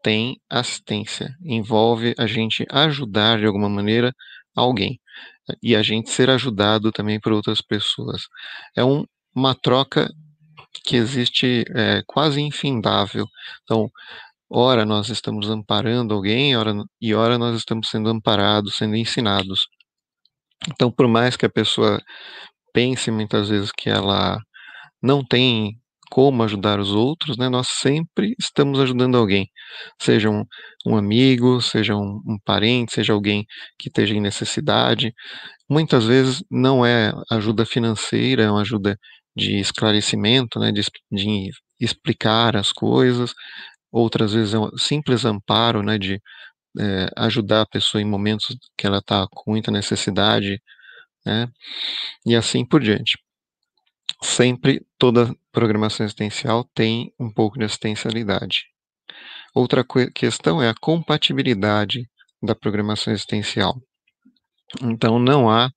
têm 0.02 0.40
assistência. 0.50 1.34
Envolve 1.44 2.14
a 2.18 2.26
gente 2.26 2.66
ajudar 2.70 3.38
de 3.38 3.46
alguma 3.46 3.68
maneira 3.68 4.12
alguém 4.54 5.00
e 5.62 5.74
a 5.76 5.82
gente 5.82 6.10
ser 6.10 6.30
ajudado 6.30 6.92
também 6.92 7.20
por 7.20 7.32
outras 7.32 7.60
pessoas. 7.60 8.22
É 8.76 8.84
um, 8.84 9.04
uma 9.34 9.54
troca 9.54 10.10
que 10.84 10.96
existe 10.96 11.64
é, 11.74 12.02
quase 12.06 12.40
infindável. 12.40 13.26
Então, 13.62 13.90
ora 14.50 14.84
nós 14.84 15.08
estamos 15.08 15.48
amparando 15.50 16.14
alguém, 16.14 16.56
ora, 16.56 16.74
e 17.00 17.14
ora 17.14 17.38
nós 17.38 17.56
estamos 17.56 17.88
sendo 17.88 18.08
amparados, 18.10 18.76
sendo 18.76 18.96
ensinados. 18.96 19.66
Então, 20.70 20.90
por 20.90 21.08
mais 21.08 21.36
que 21.36 21.46
a 21.46 21.50
pessoa 21.50 22.00
pense 22.72 23.10
muitas 23.10 23.48
vezes 23.48 23.72
que 23.72 23.88
ela 23.88 24.38
não 25.02 25.24
tem 25.24 25.78
como 26.10 26.42
ajudar 26.42 26.80
os 26.80 26.92
outros, 26.92 27.36
né, 27.36 27.48
nós 27.48 27.68
sempre 27.68 28.34
estamos 28.38 28.80
ajudando 28.80 29.16
alguém, 29.16 29.48
seja 30.00 30.30
um, 30.30 30.44
um 30.86 30.96
amigo, 30.96 31.60
seja 31.60 31.96
um, 31.96 32.20
um, 32.26 32.38
parente, 32.44 32.94
seja 32.94 33.12
alguém 33.12 33.46
que 33.78 33.88
esteja 33.88 34.14
em 34.14 34.20
necessidade. 34.20 35.14
Muitas 35.68 36.06
vezes 36.06 36.42
não 36.50 36.84
é 36.84 37.12
ajuda 37.30 37.66
financeira, 37.66 38.44
é 38.44 38.50
uma 38.50 38.62
ajuda 38.62 38.98
de 39.36 39.58
esclarecimento, 39.60 40.58
né, 40.58 40.72
de, 40.72 40.82
de 41.12 41.50
explicar 41.80 42.56
as 42.56 42.72
coisas. 42.72 43.32
Outras 43.92 44.32
vezes 44.34 44.54
é 44.54 44.58
um 44.58 44.70
simples 44.78 45.24
amparo, 45.24 45.82
né, 45.82 45.98
de 45.98 46.20
é, 46.80 47.08
ajudar 47.16 47.62
a 47.62 47.66
pessoa 47.66 48.02
em 48.02 48.06
momentos 48.06 48.56
que 48.76 48.86
ela 48.86 48.98
está 48.98 49.26
com 49.30 49.52
muita 49.52 49.70
necessidade, 49.70 50.60
né, 51.26 51.48
e 52.26 52.36
assim 52.36 52.66
por 52.66 52.82
diante 52.82 53.18
sempre 54.22 54.84
toda 54.98 55.34
programação 55.52 56.04
existencial 56.04 56.64
tem 56.74 57.12
um 57.18 57.32
pouco 57.32 57.58
de 57.58 57.64
assistencialidade. 57.64 58.64
Outra 59.54 59.84
questão 60.14 60.62
é 60.62 60.68
a 60.68 60.74
compatibilidade 60.80 62.08
da 62.42 62.54
programação 62.54 63.12
existencial. 63.12 63.80
Então, 64.82 65.18
não 65.18 65.50
há 65.50 65.70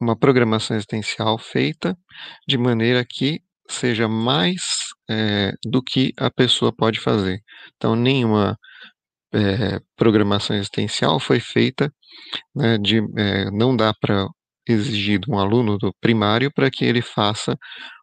uma 0.00 0.16
programação 0.16 0.76
existencial 0.76 1.38
feita 1.38 1.96
de 2.48 2.56
maneira 2.56 3.04
que 3.04 3.42
seja 3.68 4.08
mais 4.08 4.62
é, 5.08 5.52
do 5.64 5.82
que 5.82 6.12
a 6.16 6.30
pessoa 6.30 6.72
pode 6.74 6.98
fazer. 6.98 7.40
Então, 7.76 7.94
nenhuma 7.94 8.58
é, 9.32 9.78
programação 9.96 10.56
existencial 10.56 11.20
foi 11.20 11.38
feita 11.38 11.92
né, 12.54 12.78
de 12.78 12.98
é, 13.16 13.50
não 13.50 13.76
dá 13.76 13.94
para 13.94 14.26
exigir 14.72 15.20
de 15.20 15.30
um 15.30 15.38
aluno 15.38 15.78
do 15.78 15.92
primário 16.00 16.52
para 16.52 16.70
que 16.70 16.84
ele 16.84 17.02
faça 17.02 17.56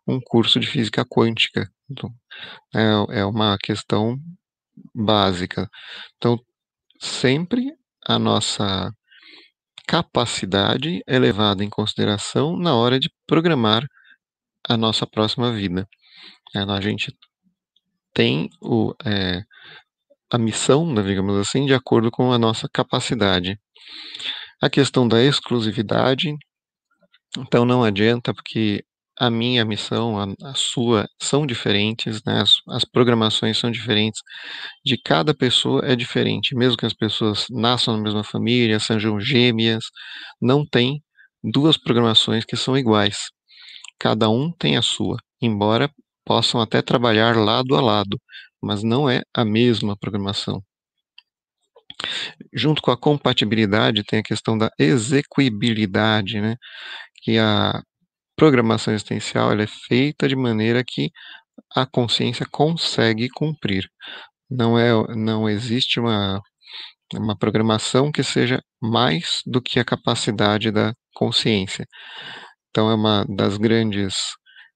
um 0.07 0.19
curso 0.19 0.59
de 0.59 0.67
física 0.67 1.05
quântica. 1.05 1.69
Então, 1.89 2.09
é, 2.75 3.19
é 3.19 3.25
uma 3.25 3.57
questão 3.57 4.17
básica. 4.93 5.69
Então, 6.17 6.39
sempre 6.99 7.73
a 8.05 8.17
nossa 8.17 8.91
capacidade 9.87 11.01
é 11.07 11.17
levada 11.17 11.63
em 11.63 11.69
consideração 11.69 12.57
na 12.57 12.75
hora 12.75 12.99
de 12.99 13.09
programar 13.25 13.85
a 14.67 14.75
nossa 14.77 15.07
próxima 15.07 15.51
vida. 15.53 15.87
É, 16.55 16.59
a 16.59 16.81
gente 16.81 17.13
tem 18.13 18.49
o, 18.61 18.93
é, 19.05 19.43
a 20.31 20.37
missão, 20.37 20.91
né, 20.91 21.01
digamos 21.03 21.37
assim, 21.37 21.65
de 21.65 21.73
acordo 21.73 22.11
com 22.11 22.31
a 22.33 22.37
nossa 22.37 22.67
capacidade. 22.71 23.57
A 24.61 24.69
questão 24.69 25.07
da 25.07 25.23
exclusividade, 25.23 26.35
então 27.37 27.65
não 27.65 27.83
adianta, 27.83 28.33
porque 28.33 28.83
a 29.19 29.29
minha 29.31 29.65
missão, 29.65 30.19
a, 30.19 30.27
a 30.49 30.53
sua, 30.55 31.07
são 31.21 31.45
diferentes, 31.45 32.21
né? 32.25 32.41
As, 32.41 32.51
as, 32.69 32.85
programações 32.85 33.57
são 33.57 33.71
diferentes, 33.71 34.21
de 34.85 34.97
cada 35.01 35.33
pessoa 35.33 35.81
é 35.85 35.95
diferente, 35.95 36.55
mesmo 36.55 36.77
que 36.77 36.85
as 36.85 36.93
pessoas 36.93 37.45
nasçam 37.49 37.97
na 37.97 38.03
mesma 38.03 38.23
família, 38.23 38.79
sejam 38.79 39.19
gêmeas, 39.19 39.85
não 40.41 40.65
tem 40.65 41.01
duas 41.43 41.77
programações 41.77 42.45
que 42.45 42.55
são 42.55 42.77
iguais. 42.77 43.29
Cada 43.99 44.29
um 44.29 44.51
tem 44.51 44.77
a 44.77 44.81
sua, 44.81 45.17
embora 45.41 45.89
possam 46.25 46.61
até 46.61 46.81
trabalhar 46.81 47.35
lado 47.37 47.75
a 47.75 47.81
lado, 47.81 48.19
mas 48.61 48.83
não 48.83 49.09
é 49.09 49.21
a 49.33 49.45
mesma 49.45 49.97
programação. 49.97 50.61
Junto 52.53 52.81
com 52.81 52.91
a 52.91 52.97
compatibilidade, 52.97 54.03
tem 54.03 54.19
a 54.19 54.23
questão 54.23 54.57
da 54.57 54.69
execuibilidade, 54.77 56.39
né? 56.39 56.55
Que 57.27 57.37
a 57.39 57.81
programação 58.37 58.93
existencial 58.93 59.51
ela 59.51 59.63
é 59.63 59.67
feita 59.67 60.29
de 60.29 60.35
maneira 60.35 60.81
que 60.81 61.11
a 61.75 61.85
consciência 61.85 62.45
consegue 62.49 63.27
cumprir. 63.27 63.83
Não 64.49 64.79
é, 64.79 64.91
não 65.13 65.49
existe 65.49 65.99
uma 65.99 66.41
uma 67.13 67.37
programação 67.37 68.11
que 68.13 68.23
seja 68.23 68.61
mais 68.81 69.41
do 69.45 69.61
que 69.61 69.77
a 69.79 69.85
capacidade 69.85 70.71
da 70.71 70.93
consciência. 71.13 71.85
Então 72.69 72.89
é 72.89 72.95
uma 72.95 73.25
das 73.27 73.57
grandes 73.57 74.15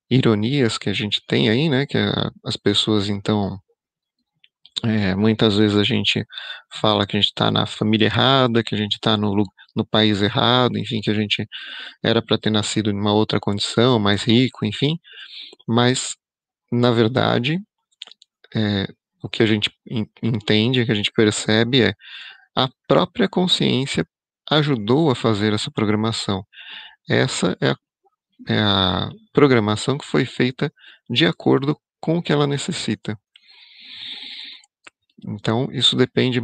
ironias 0.10 0.78
que 0.78 0.90
a 0.90 0.94
gente 0.94 1.22
tem 1.26 1.50
aí, 1.50 1.70
né, 1.70 1.86
que 1.86 1.98
a, 1.98 2.32
as 2.46 2.58
pessoas 2.58 3.08
então 3.08 3.58
é, 4.84 5.16
muitas 5.16 5.56
vezes 5.58 5.78
a 5.78 5.84
gente 5.86 6.26
fala 6.82 7.08
que 7.08 7.16
a 7.18 7.22
gente 7.22 7.30
está 7.30 7.50
na 7.50 7.66
família 7.66 8.08
errada, 8.08 8.64
que 8.64 8.76
a 8.76 8.78
gente 8.78 8.96
está 8.96 9.16
no, 9.18 9.34
no 9.76 9.86
país 9.86 10.22
errado, 10.22 10.78
enfim, 10.78 11.02
que 11.02 11.10
a 11.10 11.14
gente 11.14 11.48
era 12.04 12.22
para 12.22 12.38
ter 12.38 12.50
nascido 12.50 12.90
em 12.92 12.96
uma 13.00 13.14
outra 13.14 13.40
condição, 13.40 14.00
mais 14.00 14.24
rico, 14.24 14.66
enfim, 14.66 14.98
mas, 15.68 16.16
na 16.72 16.92
verdade, 16.92 17.60
é, 18.56 18.88
o 19.24 19.30
que 19.30 19.44
a 19.44 19.46
gente 19.46 19.72
entende, 20.22 20.86
que 20.86 20.92
a 20.92 20.96
gente 20.96 21.12
percebe 21.12 21.82
é 21.82 21.94
a 22.56 22.70
própria 22.88 23.30
consciência 23.30 24.06
ajudou 24.50 25.10
a 25.10 25.16
fazer 25.16 25.54
essa 25.54 25.72
programação. 25.72 26.46
Essa 27.10 27.58
é 27.62 27.70
a, 27.70 27.76
é 28.50 28.60
a 28.60 29.10
programação 29.34 29.98
que 29.98 30.06
foi 30.06 30.26
feita 30.26 30.72
de 31.10 31.26
acordo 31.26 31.78
com 32.00 32.18
o 32.18 32.22
que 32.22 32.34
ela 32.34 32.48
necessita. 32.48 33.18
Então, 35.24 35.70
isso 35.72 35.96
depende, 35.96 36.42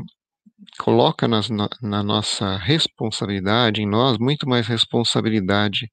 coloca 0.79 1.27
nas, 1.27 1.49
na, 1.49 1.69
na, 1.81 2.03
nossa 2.03 2.57
responsabilidade, 2.57 3.81
em 3.81 3.87
nós, 3.87 4.17
muito 4.17 4.47
mais 4.47 4.67
responsabilidade. 4.67 5.89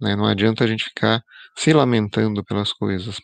Né? 0.00 0.16
Não 0.16 0.24
adianta 0.26 0.64
a 0.64 0.66
gente 0.66 0.84
ficar 0.84 1.22
se 1.56 1.72
lamentando 1.72 2.44
pelas 2.44 2.72
coisas. 2.72 3.16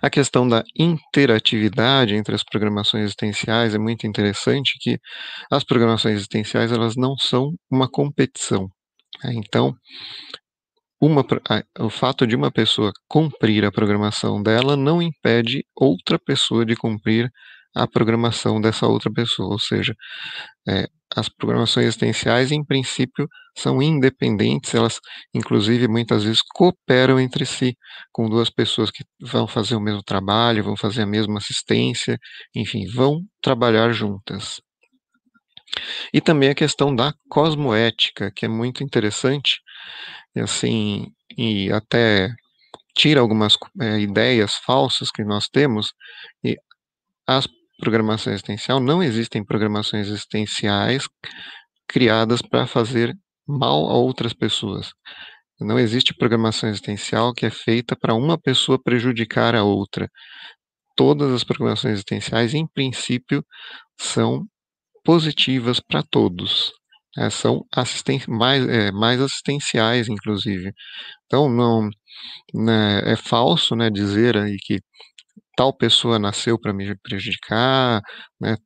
A 0.00 0.08
questão 0.08 0.46
da 0.46 0.62
interatividade 0.78 2.14
entre 2.14 2.34
as 2.34 2.44
programações 2.44 3.04
existenciais 3.04 3.74
é 3.74 3.78
muito 3.78 4.06
interessante, 4.06 4.78
que 4.80 4.98
as 5.50 5.64
programações 5.64 6.16
existenciais 6.16 6.70
elas 6.70 6.94
não 6.96 7.16
são 7.16 7.52
uma 7.70 7.88
competição. 7.90 8.68
Né? 9.24 9.32
Então, 9.34 9.74
uma, 11.00 11.24
o 11.78 11.90
fato 11.90 12.26
de 12.26 12.36
uma 12.36 12.50
pessoa 12.50 12.92
cumprir 13.08 13.64
a 13.64 13.72
programação 13.72 14.42
dela 14.42 14.76
não 14.76 15.02
impede 15.02 15.64
outra 15.74 16.18
pessoa 16.18 16.64
de 16.64 16.74
cumprir 16.76 17.30
a 17.76 17.86
programação 17.86 18.60
dessa 18.60 18.86
outra 18.86 19.12
pessoa. 19.12 19.52
Ou 19.52 19.58
seja, 19.58 19.94
é, 20.66 20.86
as 21.14 21.28
programações 21.28 21.86
existenciais, 21.86 22.50
em 22.50 22.64
princípio, 22.64 23.28
são 23.56 23.82
independentes, 23.82 24.74
elas, 24.74 24.98
inclusive, 25.34 25.86
muitas 25.86 26.24
vezes 26.24 26.40
cooperam 26.54 27.20
entre 27.20 27.44
si, 27.44 27.76
com 28.10 28.28
duas 28.28 28.50
pessoas 28.50 28.90
que 28.90 29.04
vão 29.20 29.46
fazer 29.46 29.76
o 29.76 29.80
mesmo 29.80 30.02
trabalho, 30.02 30.64
vão 30.64 30.76
fazer 30.76 31.02
a 31.02 31.06
mesma 31.06 31.38
assistência, 31.38 32.18
enfim, 32.54 32.86
vão 32.86 33.20
trabalhar 33.42 33.92
juntas. 33.92 34.60
E 36.12 36.20
também 36.20 36.48
a 36.48 36.54
questão 36.54 36.94
da 36.94 37.12
cosmoética, 37.28 38.32
que 38.34 38.46
é 38.46 38.48
muito 38.48 38.82
interessante, 38.82 39.60
e 40.34 40.40
assim, 40.40 41.08
e 41.36 41.70
até 41.72 42.30
tira 42.96 43.20
algumas 43.20 43.56
é, 43.80 44.00
ideias 44.00 44.54
falsas 44.54 45.10
que 45.10 45.22
nós 45.22 45.48
temos, 45.48 45.92
e 46.42 46.56
as 47.26 47.46
programações 47.78 48.34
existencial 48.34 48.80
não 48.80 49.02
existem 49.02 49.44
programações 49.44 50.08
existenciais 50.08 51.08
criadas 51.88 52.42
para 52.42 52.66
fazer 52.66 53.14
mal 53.46 53.88
a 53.88 53.94
outras 53.94 54.32
pessoas. 54.32 54.90
Não 55.60 55.78
existe 55.78 56.14
programação 56.14 56.68
existencial 56.68 57.32
que 57.32 57.46
é 57.46 57.50
feita 57.50 57.96
para 57.96 58.14
uma 58.14 58.38
pessoa 58.38 58.82
prejudicar 58.82 59.54
a 59.54 59.64
outra. 59.64 60.10
Todas 60.94 61.32
as 61.32 61.44
programações 61.44 61.94
existenciais, 61.94 62.54
em 62.54 62.66
princípio, 62.66 63.44
são 63.98 64.44
positivas 65.04 65.80
para 65.80 66.02
todos. 66.02 66.72
É, 67.18 67.30
são 67.30 67.64
assisten 67.74 68.20
mais, 68.28 68.68
é, 68.68 68.92
mais 68.92 69.20
assistenciais, 69.20 70.08
inclusive. 70.08 70.72
Então, 71.24 71.48
não 71.48 71.88
né, 72.54 73.00
é 73.12 73.16
falso 73.16 73.74
né, 73.74 73.88
dizer 73.90 74.36
aí 74.36 74.56
que 74.58 74.80
tal 75.56 75.76
pessoa 75.76 76.18
nasceu 76.18 76.58
para 76.60 76.72
me 76.72 76.96
prejudicar, 76.98 78.02
né, 78.40 78.56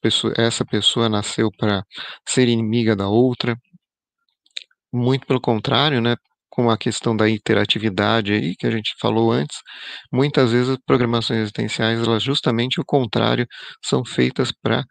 pessoas, 0.00 0.34
essa 0.38 0.64
pessoa 0.64 1.08
nasceu 1.08 1.50
para 1.58 1.82
ser 2.28 2.48
inimiga 2.48 2.94
da 2.96 3.08
outra. 3.08 3.56
Muito 4.92 5.26
pelo 5.26 5.40
contrário, 5.40 6.00
né, 6.00 6.16
com 6.48 6.70
a 6.70 6.78
questão 6.78 7.16
da 7.16 7.28
interatividade 7.28 8.32
aí 8.32 8.54
que 8.56 8.66
a 8.66 8.70
gente 8.70 8.94
falou 9.00 9.32
antes, 9.32 9.58
muitas 10.12 10.52
vezes 10.52 10.68
as 10.70 10.78
programações 10.86 11.40
existenciais, 11.40 12.00
elas 12.00 12.22
justamente 12.22 12.80
o 12.80 12.84
contrário, 12.84 13.46
são 13.84 14.04
feitas 14.04 14.52
para 14.52 14.84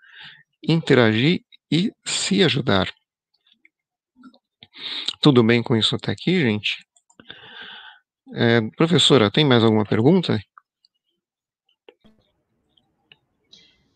interagir 0.67 1.41
e 1.71 1.91
se 2.05 2.43
ajudar. 2.43 2.91
Tudo 5.21 5.43
bem 5.43 5.63
com 5.63 5.75
isso 5.75 5.95
até 5.95 6.11
aqui, 6.11 6.39
gente? 6.41 6.77
É, 8.35 8.61
professora, 8.77 9.31
tem 9.31 9.45
mais 9.45 9.63
alguma 9.63 9.85
pergunta? 9.85 10.39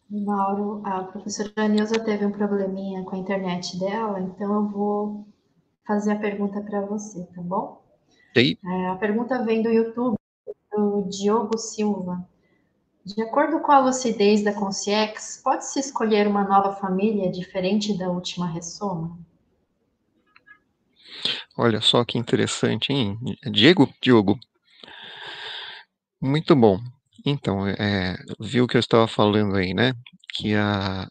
Mauro, 0.10 0.82
a 0.86 1.04
professora 1.04 1.68
Nilza 1.68 2.00
teve 2.00 2.26
um 2.26 2.32
probleminha 2.32 3.04
com 3.04 3.16
a 3.16 3.20
internet 3.20 3.78
dela, 3.78 4.22
então 4.22 4.54
eu 4.54 4.68
vou 4.70 5.28
fazer 5.86 6.12
a 6.12 6.20
pergunta 6.20 6.62
para 6.62 6.82
você, 6.82 7.26
tá 7.36 7.42
bom? 7.42 7.82
Sim. 8.36 8.58
É, 8.66 8.88
a 8.88 8.96
pergunta 8.96 9.44
vem 9.44 9.62
do 9.62 9.70
YouTube, 9.70 10.18
do 10.72 11.10
Diogo 11.10 11.58
Silva. 11.58 12.26
De 13.06 13.22
acordo 13.22 13.60
com 13.62 13.72
a 13.72 13.80
lucidez 13.80 14.44
da 14.44 14.54
Conciex, 14.54 15.42
pode-se 15.44 15.80
escolher 15.80 16.28
uma 16.28 16.44
nova 16.44 16.76
família 16.76 17.32
diferente 17.32 17.98
da 17.98 18.10
última 18.10 18.48
ressoma? 18.48 19.18
Olha 21.58 21.82
só 21.82 22.04
que 22.06 22.18
interessante, 22.18 22.92
hein? 22.92 23.18
Diego, 23.52 23.90
Diogo. 24.02 24.38
Muito 26.22 26.56
bom. 26.56 26.80
Então, 27.30 27.68
é, 27.68 28.16
viu 28.40 28.64
o 28.64 28.68
que 28.68 28.78
eu 28.78 28.80
estava 28.80 29.06
falando 29.06 29.58
aí, 29.58 29.74
né? 29.74 29.92
Que 30.36 30.56
a, 30.56 31.06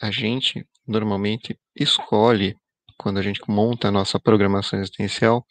a 0.00 0.10
gente 0.10 0.66
normalmente 0.88 1.58
escolhe, 1.78 2.56
quando 2.98 3.18
a 3.18 3.22
gente 3.22 3.42
monta 3.46 3.88
a 3.88 3.90
nossa 3.90 4.18
programação 4.18 4.78
existencial, 4.78 5.44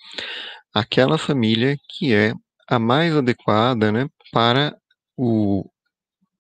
aquela 0.74 1.20
família 1.20 1.78
que 1.88 2.12
é 2.16 2.34
a 2.68 2.80
mais 2.80 3.16
adequada, 3.16 3.92
né, 3.92 4.08
para 4.32 4.76
o, 5.16 5.64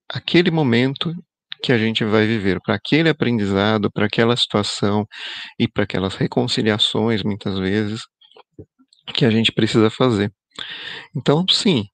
aquele 0.09 0.49
momento 0.49 1.13
que 1.63 1.71
a 1.71 1.77
gente 1.77 2.03
vai 2.03 2.25
viver, 2.25 2.59
para 2.65 2.75
aquele 2.75 3.09
aprendizado, 3.09 3.91
para 3.91 4.07
aquela 4.07 4.35
situação 4.35 5.05
e 5.59 5.67
para 5.67 5.83
aquelas 5.83 6.15
reconciliações, 6.15 7.21
muitas 7.21 7.59
vezes, 7.59 8.01
que 9.13 9.23
a 9.23 9.29
gente 9.29 9.51
precisa 9.51 9.91
fazer. 9.91 10.33
Então, 11.15 11.45
sim, 11.47 11.85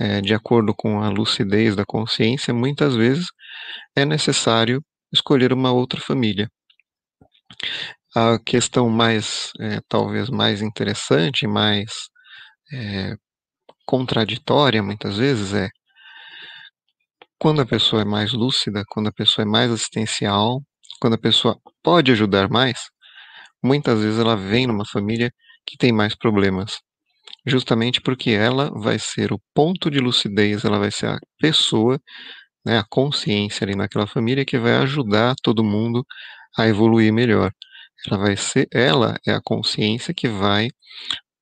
é, 0.00 0.20
de 0.20 0.34
acordo 0.34 0.74
com 0.74 1.00
a 1.02 1.08
lucidez 1.08 1.76
da 1.76 1.84
consciência, 1.84 2.52
muitas 2.54 2.94
vezes 2.96 3.26
é 3.96 4.04
necessário 4.04 4.82
escolher 5.12 5.52
uma 5.52 5.72
outra 5.72 6.00
família. 6.00 6.48
A 8.14 8.38
questão 8.38 8.88
mais, 8.88 9.50
é, 9.60 9.80
talvez 9.88 10.30
mais 10.30 10.62
interessante, 10.62 11.46
mais 11.46 11.90
é, 12.72 13.14
contraditória, 13.86 14.82
muitas 14.82 15.18
vezes, 15.18 15.54
é 15.54 15.68
quando 17.38 17.60
a 17.62 17.66
pessoa 17.66 18.02
é 18.02 18.04
mais 18.04 18.32
lúcida, 18.32 18.82
quando 18.88 19.08
a 19.08 19.12
pessoa 19.12 19.44
é 19.44 19.48
mais 19.48 19.70
assistencial, 19.70 20.62
quando 21.00 21.14
a 21.14 21.18
pessoa 21.18 21.58
pode 21.82 22.10
ajudar 22.12 22.48
mais, 22.48 22.78
muitas 23.62 24.00
vezes 24.00 24.18
ela 24.20 24.36
vem 24.36 24.66
numa 24.66 24.86
família 24.86 25.30
que 25.66 25.76
tem 25.76 25.92
mais 25.92 26.16
problemas. 26.16 26.78
Justamente 27.46 28.00
porque 28.00 28.30
ela 28.30 28.70
vai 28.70 28.98
ser 28.98 29.32
o 29.32 29.40
ponto 29.54 29.90
de 29.90 30.00
lucidez, 30.00 30.64
ela 30.64 30.78
vai 30.78 30.90
ser 30.90 31.08
a 31.08 31.18
pessoa, 31.38 32.00
né, 32.64 32.78
a 32.78 32.84
consciência 32.88 33.64
ali 33.64 33.76
naquela 33.76 34.06
família 34.06 34.44
que 34.44 34.58
vai 34.58 34.76
ajudar 34.76 35.34
todo 35.42 35.64
mundo 35.64 36.04
a 36.58 36.66
evoluir 36.68 37.12
melhor. 37.12 37.52
Ela 38.06 38.18
vai 38.18 38.36
ser, 38.36 38.68
ela 38.72 39.16
é 39.26 39.32
a 39.32 39.40
consciência 39.42 40.14
que 40.14 40.28
vai 40.28 40.68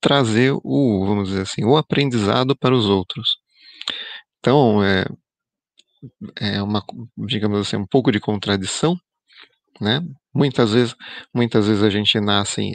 trazer 0.01 0.53
o, 0.65 1.07
vamos 1.07 1.29
dizer 1.29 1.43
assim, 1.43 1.65
o 1.65 1.77
aprendizado 1.77 2.57
para 2.57 2.75
os 2.75 2.87
outros. 2.87 3.39
Então, 4.41 4.83
é, 4.85 5.05
é 6.41 6.63
uma, 6.63 6.85
digamos 7.29 7.61
assim, 7.61 7.77
um 7.77 7.87
pouco 7.87 8.11
de 8.11 8.21
contradição, 8.21 8.97
né? 9.81 10.01
Muitas 10.35 10.73
vezes, 10.73 10.95
muitas 11.35 11.67
vezes 11.67 11.83
a 11.83 11.91
gente 11.91 12.19
nasce, 12.21 12.73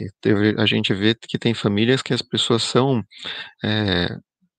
a 0.58 0.66
gente 0.66 0.94
vê 0.94 1.14
que 1.14 1.38
tem 1.38 1.54
famílias 1.54 2.02
que 2.02 2.14
as 2.14 2.22
pessoas 2.22 2.62
são 2.62 3.02
é, 3.64 4.08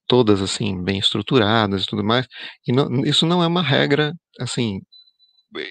todas 0.08 0.42
assim 0.42 0.84
bem 0.84 1.00
estruturadas 1.00 1.84
e 1.84 1.88
tudo 1.88 2.04
mais, 2.04 2.28
e 2.68 2.74
não, 2.74 3.04
isso 3.06 3.26
não 3.26 3.44
é 3.44 3.48
uma 3.48 3.64
regra 3.64 4.14
assim 4.40 4.80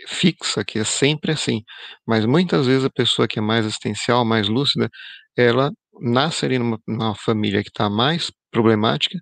fixa, 0.08 0.64
que 0.64 0.78
é 0.80 0.84
sempre 0.84 1.32
assim, 1.32 1.62
mas 2.06 2.24
muitas 2.26 2.66
vezes 2.66 2.84
a 2.84 2.90
pessoa 2.90 3.28
que 3.28 3.38
é 3.38 3.42
mais 3.42 3.64
existencial, 3.66 4.24
mais 4.24 4.48
lúcida, 4.48 4.88
ela 5.36 5.70
nasce 6.00 6.44
ali 6.46 6.58
numa, 6.58 6.78
numa 6.86 7.14
família 7.14 7.62
que 7.62 7.70
está 7.70 7.88
mais 7.90 8.30
problemática, 8.50 9.18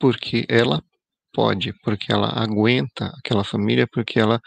porque 0.00 0.44
ela 0.48 0.82
pode, 1.34 1.72
porque 1.84 2.12
ela 2.12 2.28
aguenta 2.30 3.06
aquela 3.18 3.44
família, 3.44 3.86
porque 3.92 4.20
ela 4.20 4.40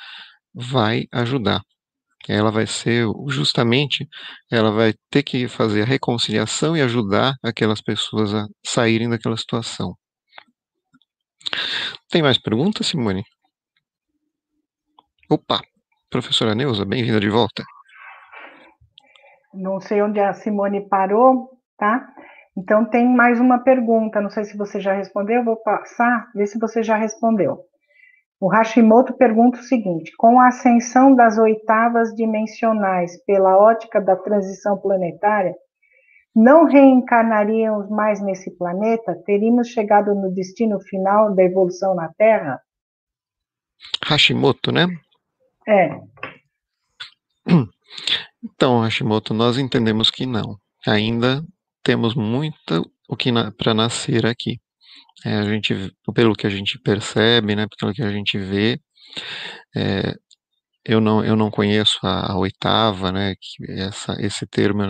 vai 0.54 1.06
ajudar. 1.14 1.62
Ela 2.28 2.52
vai 2.52 2.66
ser, 2.66 3.06
justamente, 3.28 4.08
ela 4.52 4.72
vai 4.72 4.94
ter 5.12 5.22
que 5.22 5.48
fazer 5.48 5.84
a 5.84 5.86
reconciliação 5.86 6.76
e 6.76 6.82
ajudar 6.82 7.36
aquelas 7.44 7.82
pessoas 7.82 8.34
a 8.34 8.48
saírem 8.66 9.10
daquela 9.10 9.38
situação. 9.38 9.96
Tem 12.10 12.22
mais 12.22 12.40
perguntas, 12.40 12.88
Simone? 12.88 13.24
Opa, 15.30 15.62
professora 16.10 16.56
Neuza, 16.56 16.86
bem-vinda 16.86 17.20
de 17.20 17.30
volta. 17.30 17.64
Não 19.54 19.80
sei 19.80 20.02
onde 20.02 20.20
a 20.20 20.34
Simone 20.34 20.88
parou, 20.88 21.50
tá? 21.78 22.08
Então 22.58 22.86
tem 22.90 23.08
mais 23.08 23.40
uma 23.40 23.60
pergunta, 23.60 24.22
não 24.22 24.30
sei 24.30 24.46
se 24.46 24.58
você 24.58 24.80
já 24.80 24.94
respondeu, 24.94 25.44
vou 25.44 25.58
passar, 25.58 26.32
ver 26.34 26.48
se 26.48 26.58
você 26.58 26.82
já 26.82 26.96
respondeu. 26.96 27.66
O 28.40 28.48
Hashimoto 28.48 29.14
pergunta 29.14 29.60
o 29.60 29.64
seguinte: 29.64 30.12
com 30.18 30.40
a 30.40 30.48
ascensão 30.48 31.16
das 31.16 31.38
oitavas 31.38 32.14
dimensionais 32.14 33.24
pela 33.26 33.58
ótica 33.58 34.02
da 34.02 34.16
transição 34.16 34.78
planetária, 34.78 35.56
não 36.36 36.66
reencarnaríamos 36.66 37.90
mais 37.90 38.22
nesse 38.22 38.52
planeta? 38.58 39.16
Teríamos 39.26 39.70
chegado 39.70 40.14
no 40.14 40.34
destino 40.34 40.80
final 40.82 41.34
da 41.34 41.44
evolução 41.44 41.96
na 41.96 42.10
Terra? 42.18 42.60
Hashimoto, 44.06 44.72
né? 44.72 44.88
É. 45.68 46.00
Então, 48.44 48.82
Hashimoto, 48.82 49.34
nós 49.34 49.58
entendemos 49.58 50.12
que 50.12 50.26
não. 50.26 50.58
Ainda 50.86 51.44
temos 51.82 52.14
muito 52.14 52.88
o 53.10 53.16
que 53.16 53.32
na, 53.32 53.52
para 53.52 53.74
nascer 53.74 54.26
aqui. 54.26 54.60
É, 55.24 55.36
a 55.38 55.44
gente, 55.44 55.74
pelo 56.14 56.36
que 56.36 56.48
a 56.48 56.50
gente 56.50 56.80
percebe, 56.80 57.56
né, 57.56 57.68
pelo 57.80 57.94
que 57.94 58.04
a 58.04 58.12
gente 58.12 58.38
vê, 58.38 58.80
é, 59.76 60.14
eu 60.86 61.02
não, 61.02 61.24
eu 61.26 61.36
não 61.36 61.50
conheço 61.50 61.98
a, 62.04 62.34
a, 62.34 62.38
oitava, 62.38 63.12
né, 63.12 63.36
essa, 63.70 64.16
esse 64.20 64.46
termo 64.46 64.84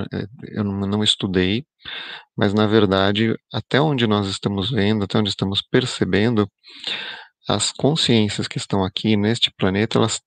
eu 0.44 0.64
não, 0.64 0.88
não 0.88 1.04
estudei, 1.04 1.66
mas 2.38 2.54
na 2.54 2.68
verdade, 2.68 3.34
até 3.54 3.80
onde 3.80 4.06
nós 4.08 4.28
estamos 4.28 4.72
vendo, 4.72 5.06
até 5.06 5.18
onde 5.18 5.30
estamos 5.30 5.62
percebendo, 5.62 6.50
as 7.48 7.72
consciências 7.72 8.48
que 8.48 8.58
estão 8.58 8.84
aqui 8.84 9.16
neste 9.16 9.52
planeta, 9.52 9.98
elas 9.98 10.20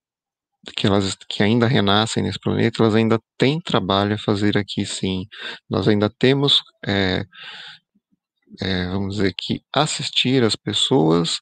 que 0.76 0.86
elas 0.86 1.16
que 1.28 1.42
ainda 1.42 1.66
renascem 1.66 2.22
nesse 2.22 2.38
planeta, 2.38 2.82
elas 2.82 2.94
ainda 2.94 3.18
têm 3.38 3.60
trabalho 3.60 4.14
a 4.14 4.18
fazer 4.18 4.56
aqui, 4.58 4.84
sim. 4.84 5.24
Nós 5.70 5.88
ainda 5.88 6.10
temos 6.10 6.62
é, 6.86 7.24
é, 8.60 8.86
vamos 8.88 9.16
dizer 9.16 9.34
que 9.36 9.62
assistir 9.74 10.42
as 10.42 10.56
pessoas 10.56 11.38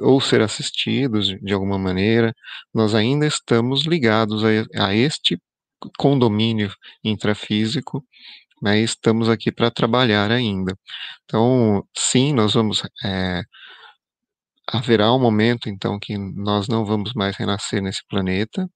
ou 0.00 0.20
ser 0.20 0.42
assistidos 0.42 1.28
de 1.28 1.52
alguma 1.52 1.78
maneira, 1.78 2.34
nós 2.74 2.94
ainda 2.94 3.26
estamos 3.26 3.86
ligados 3.86 4.42
a, 4.44 4.86
a 4.86 4.94
este 4.94 5.40
condomínio 5.98 6.72
intrafísico, 7.04 8.04
né, 8.62 8.78
estamos 8.80 9.28
aqui 9.28 9.50
para 9.52 9.70
trabalhar 9.70 10.30
ainda. 10.30 10.74
Então, 11.24 11.84
sim, 11.96 12.32
nós 12.34 12.54
vamos. 12.54 12.82
É, 13.04 13.42
haverá 14.66 15.12
um 15.12 15.20
momento, 15.20 15.68
então, 15.68 15.98
que 16.00 16.16
nós 16.18 16.68
não 16.68 16.84
vamos 16.84 17.12
mais 17.14 17.36
renascer 17.36 17.82
nesse 17.82 18.02
planeta, 18.08 18.68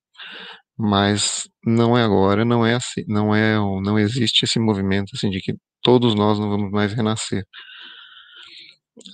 mas 0.79 1.49
não 1.65 1.97
é 1.99 2.05
agora, 2.05 2.45
não 2.45 2.67
é 2.67 2.75
assim, 2.75 3.05
não 3.09 3.35
é, 3.35 3.57
não 3.57 3.99
existe 3.99 4.45
esse 4.45 4.59
movimento 4.59 5.13
assim 5.15 5.31
de 5.31 5.41
que 5.41 5.55
todos 5.83 6.15
nós 6.15 6.39
não 6.39 6.51
vamos 6.51 6.71
mais 6.73 6.93
renascer 6.95 7.45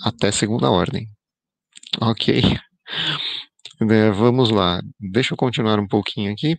até 0.04 0.30
segunda 0.30 0.70
ordem. 0.70 1.06
Ok. 2.00 2.42
É, 3.90 4.10
vamos 4.10 4.50
lá. 4.50 4.80
Deixa 4.98 5.32
eu 5.32 5.36
continuar 5.36 5.78
um 5.78 5.88
pouquinho 5.88 6.32
aqui. 6.32 6.58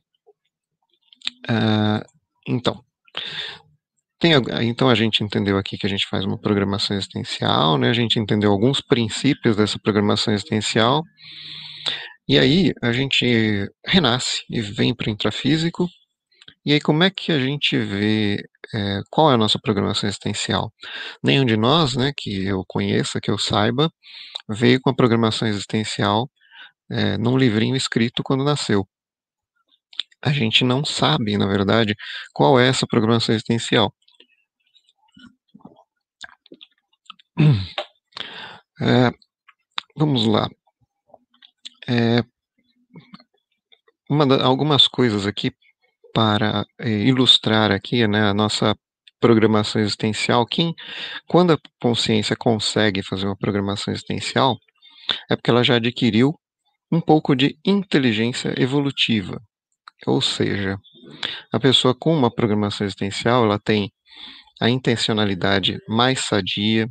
Uh, 1.49 2.03
então, 2.47 2.83
tem, 4.19 4.33
então 4.61 4.89
a 4.89 4.95
gente 4.95 5.23
entendeu 5.23 5.57
aqui 5.57 5.77
que 5.77 5.85
a 5.85 5.89
gente 5.89 6.07
faz 6.07 6.25
uma 6.25 6.39
programação 6.39 6.95
existencial, 6.95 7.77
né? 7.77 7.89
A 7.89 7.93
gente 7.93 8.19
entendeu 8.19 8.51
alguns 8.51 8.79
princípios 8.79 9.55
dessa 9.55 9.79
programação 9.79 10.33
existencial. 10.33 11.03
E 12.27 12.37
aí 12.37 12.71
a 12.81 12.91
gente 12.91 13.67
renasce 13.85 14.43
e 14.49 14.61
vem 14.61 14.93
para 14.95 15.09
o 15.09 15.11
intrafísico. 15.11 15.87
E 16.65 16.73
aí 16.73 16.81
como 16.81 17.03
é 17.03 17.09
que 17.09 17.31
a 17.31 17.39
gente 17.39 17.77
vê 17.77 18.37
é, 18.73 19.01
qual 19.09 19.31
é 19.31 19.33
a 19.33 19.37
nossa 19.37 19.59
programação 19.59 20.07
existencial? 20.07 20.71
Nenhum 21.23 21.45
de 21.45 21.57
nós, 21.57 21.95
né, 21.95 22.13
que 22.15 22.45
eu 22.45 22.63
conheça, 22.67 23.19
que 23.21 23.31
eu 23.31 23.37
saiba, 23.37 23.91
veio 24.49 24.79
com 24.81 24.89
a 24.91 24.95
programação 24.95 25.47
existencial 25.47 26.29
é, 26.91 27.17
num 27.17 27.37
livrinho 27.37 27.75
escrito 27.75 28.23
quando 28.23 28.43
nasceu. 28.43 28.87
A 30.23 30.31
gente 30.31 30.63
não 30.63 30.85
sabe, 30.85 31.37
na 31.37 31.47
verdade, 31.47 31.95
qual 32.33 32.59
é 32.59 32.67
essa 32.67 32.85
programação 32.87 33.33
existencial. 33.33 33.93
É, 38.81 39.11
vamos 39.97 40.25
lá. 40.27 40.47
É, 41.87 42.23
algumas 44.43 44.87
coisas 44.87 45.25
aqui 45.25 45.51
para 46.13 46.65
é, 46.79 46.89
ilustrar 46.89 47.71
aqui 47.71 48.07
né, 48.07 48.29
a 48.29 48.33
nossa 48.33 48.75
programação 49.19 49.81
existencial. 49.81 50.45
Quem, 50.45 50.73
quando 51.27 51.53
a 51.53 51.57
consciência 51.79 52.35
consegue 52.35 53.03
fazer 53.03 53.27
uma 53.27 53.37
programação 53.37 53.93
existencial, 53.93 54.57
é 55.29 55.35
porque 55.35 55.49
ela 55.49 55.63
já 55.63 55.75
adquiriu 55.75 56.33
um 56.91 56.99
pouco 56.99 57.35
de 57.35 57.57
inteligência 57.65 58.53
evolutiva. 58.57 59.39
Ou 60.05 60.21
seja, 60.21 60.77
a 61.53 61.59
pessoa 61.59 61.95
com 61.97 62.13
uma 62.13 62.33
programação 62.33 62.85
existencial, 62.85 63.45
ela 63.45 63.59
tem 63.59 63.91
a 64.59 64.69
intencionalidade 64.69 65.77
mais 65.87 66.25
sadia, 66.25 66.87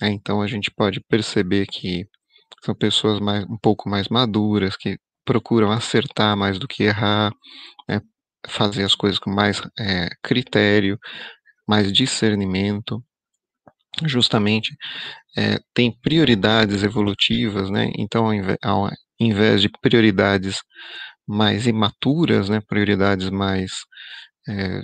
né, 0.00 0.10
então 0.10 0.42
a 0.42 0.46
gente 0.46 0.70
pode 0.74 1.00
perceber 1.08 1.66
que 1.66 2.04
são 2.64 2.74
pessoas 2.74 3.20
mais, 3.20 3.44
um 3.44 3.58
pouco 3.58 3.88
mais 3.88 4.08
maduras, 4.08 4.76
que 4.76 4.96
procuram 5.24 5.70
acertar 5.70 6.36
mais 6.36 6.58
do 6.58 6.68
que 6.68 6.84
errar, 6.84 7.30
fazer 8.48 8.84
as 8.84 8.94
coisas 8.94 9.18
com 9.18 9.30
mais 9.30 9.60
é, 9.78 10.08
critério, 10.22 10.98
mais 11.66 11.92
discernimento, 11.92 13.02
justamente 14.06 14.76
é, 15.36 15.58
tem 15.74 15.92
prioridades 16.00 16.82
evolutivas, 16.82 17.70
né? 17.70 17.90
Então, 17.96 18.26
ao 18.26 18.34
invés, 18.34 18.58
ao 18.62 18.90
invés 19.20 19.62
de 19.62 19.68
prioridades 19.80 20.58
mais 21.26 21.66
imaturas, 21.66 22.48
né, 22.48 22.60
prioridades 22.60 23.30
mais, 23.30 23.70
é, 24.48 24.80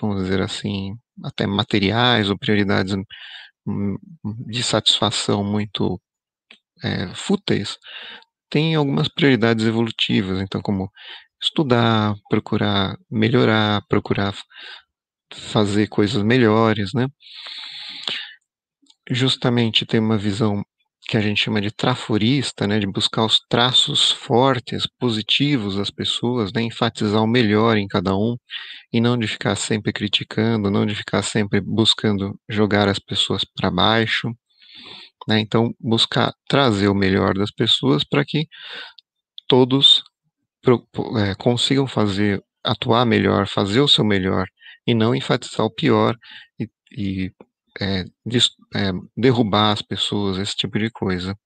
vamos 0.00 0.22
dizer 0.24 0.40
assim, 0.42 0.96
até 1.24 1.46
materiais 1.46 2.30
ou 2.30 2.38
prioridades 2.38 2.94
hum, 3.66 3.96
de 4.48 4.62
satisfação 4.62 5.44
muito 5.44 6.00
é, 6.82 7.14
fúteis, 7.14 7.78
tem 8.50 8.74
algumas 8.74 9.08
prioridades 9.08 9.66
evolutivas, 9.66 10.40
então 10.40 10.60
como 10.62 10.90
estudar, 11.46 12.14
procurar 12.30 12.96
melhorar, 13.10 13.82
procurar 13.88 14.34
fazer 15.34 15.88
coisas 15.88 16.22
melhores, 16.22 16.92
né? 16.94 17.08
Justamente 19.10 19.86
tem 19.86 20.00
uma 20.00 20.18
visão 20.18 20.62
que 21.08 21.16
a 21.16 21.20
gente 21.20 21.42
chama 21.44 21.60
de 21.60 21.70
traforista, 21.70 22.66
né, 22.66 22.80
de 22.80 22.86
buscar 22.86 23.24
os 23.24 23.38
traços 23.48 24.10
fortes, 24.10 24.88
positivos 24.98 25.76
das 25.76 25.88
pessoas, 25.90 26.52
né, 26.52 26.62
enfatizar 26.62 27.22
o 27.22 27.28
melhor 27.28 27.76
em 27.76 27.86
cada 27.86 28.16
um, 28.16 28.36
e 28.92 29.00
não 29.00 29.16
de 29.18 29.28
ficar 29.28 29.54
sempre 29.56 29.92
criticando, 29.92 30.70
não 30.70 30.86
de 30.86 30.94
ficar 30.96 31.22
sempre 31.22 31.60
buscando 31.60 32.38
jogar 32.48 32.88
as 32.88 32.98
pessoas 32.98 33.44
para 33.44 33.70
baixo, 33.70 34.30
né, 35.28 35.40
então 35.40 35.74
buscar 35.80 36.32
trazer 36.48 36.88
o 36.88 36.94
melhor 36.94 37.34
das 37.34 37.50
pessoas 37.52 38.04
para 38.04 38.24
que 38.24 38.46
todos 39.48 40.02
é, 41.18 41.34
consigam 41.36 41.86
fazer, 41.86 42.42
atuar 42.64 43.04
melhor, 43.06 43.46
fazer 43.46 43.80
o 43.80 43.88
seu 43.88 44.04
melhor, 44.04 44.46
e 44.86 44.94
não 44.94 45.14
enfatizar 45.14 45.66
o 45.66 45.70
pior 45.70 46.16
e, 46.58 46.68
e 46.92 47.32
é, 47.80 48.04
é, 48.74 48.92
derrubar 49.16 49.72
as 49.72 49.82
pessoas, 49.82 50.38
esse 50.38 50.54
tipo 50.56 50.78
de 50.78 50.90
coisa. 50.90 51.36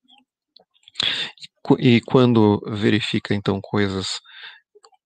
E 1.79 2.01
quando 2.03 2.61
verifica, 2.67 3.35
então, 3.35 3.61
coisas 3.61 4.21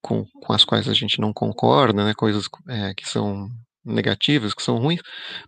com, 0.02 0.24
com 0.42 0.52
as 0.52 0.64
quais 0.64 0.88
a 0.88 0.94
gente 0.94 1.20
não 1.20 1.32
concorda, 1.32 2.04
né, 2.04 2.14
coisas 2.14 2.48
é, 2.68 2.94
que 2.94 3.08
são 3.08 3.48
negativas, 3.84 4.54
que 4.54 4.62
são 4.62 4.78
ruins, 4.78 5.00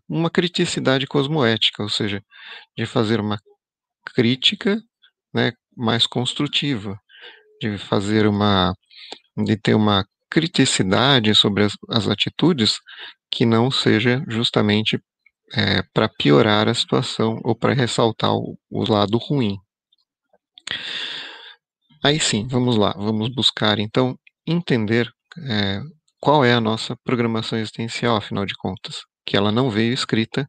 uma 0.09 0.31
criticidade 0.31 1.07
cosmoética, 1.07 1.83
ou 1.83 1.89
seja, 1.89 2.23
de 2.77 2.87
fazer 2.87 3.21
uma 3.21 3.39
crítica 4.15 4.81
né, 5.35 5.53
mais 5.77 6.07
construtiva, 6.07 6.99
de 7.61 7.79
fazer 7.79 8.27
uma, 8.27 8.75
de 9.37 9.57
ter 9.57 9.75
uma 9.75 10.05
criticidade 10.31 11.35
sobre 11.35 11.65
as, 11.65 11.73
as 11.91 12.09
atitudes 12.09 12.79
que 13.31 13.47
não 13.47 13.71
seja 13.71 14.23
justamente 14.29 15.01
é, 15.55 15.83
para 15.95 16.09
piorar 16.09 16.69
a 16.69 16.75
situação 16.75 17.41
ou 17.45 17.55
para 17.55 17.73
ressaltar 17.73 18.35
o, 18.35 18.59
o 18.71 18.91
lado 18.91 19.19
ruim. 19.19 19.57
Aí 22.05 22.21
sim, 22.21 22.47
vamos 22.49 22.77
lá, 22.77 22.93
vamos 22.93 23.29
buscar 23.35 23.79
então 23.79 24.19
entender 24.47 25.11
é, 25.49 25.81
qual 26.21 26.45
é 26.45 26.53
a 26.53 26.61
nossa 26.61 26.97
programação 27.05 27.59
existencial, 27.59 28.17
afinal 28.17 28.45
de 28.45 28.55
contas, 28.55 29.03
que 29.25 29.37
ela 29.37 29.53
não 29.53 29.71
veio 29.71 29.93
escrita, 29.93 30.49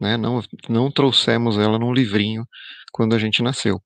né, 0.00 0.16
não, 0.16 0.40
não 0.68 0.90
trouxemos 0.90 1.58
ela 1.58 1.78
num 1.78 1.92
livrinho 1.92 2.46
quando 2.92 3.14
a 3.14 3.18
gente 3.18 3.42
nasceu. 3.42 3.80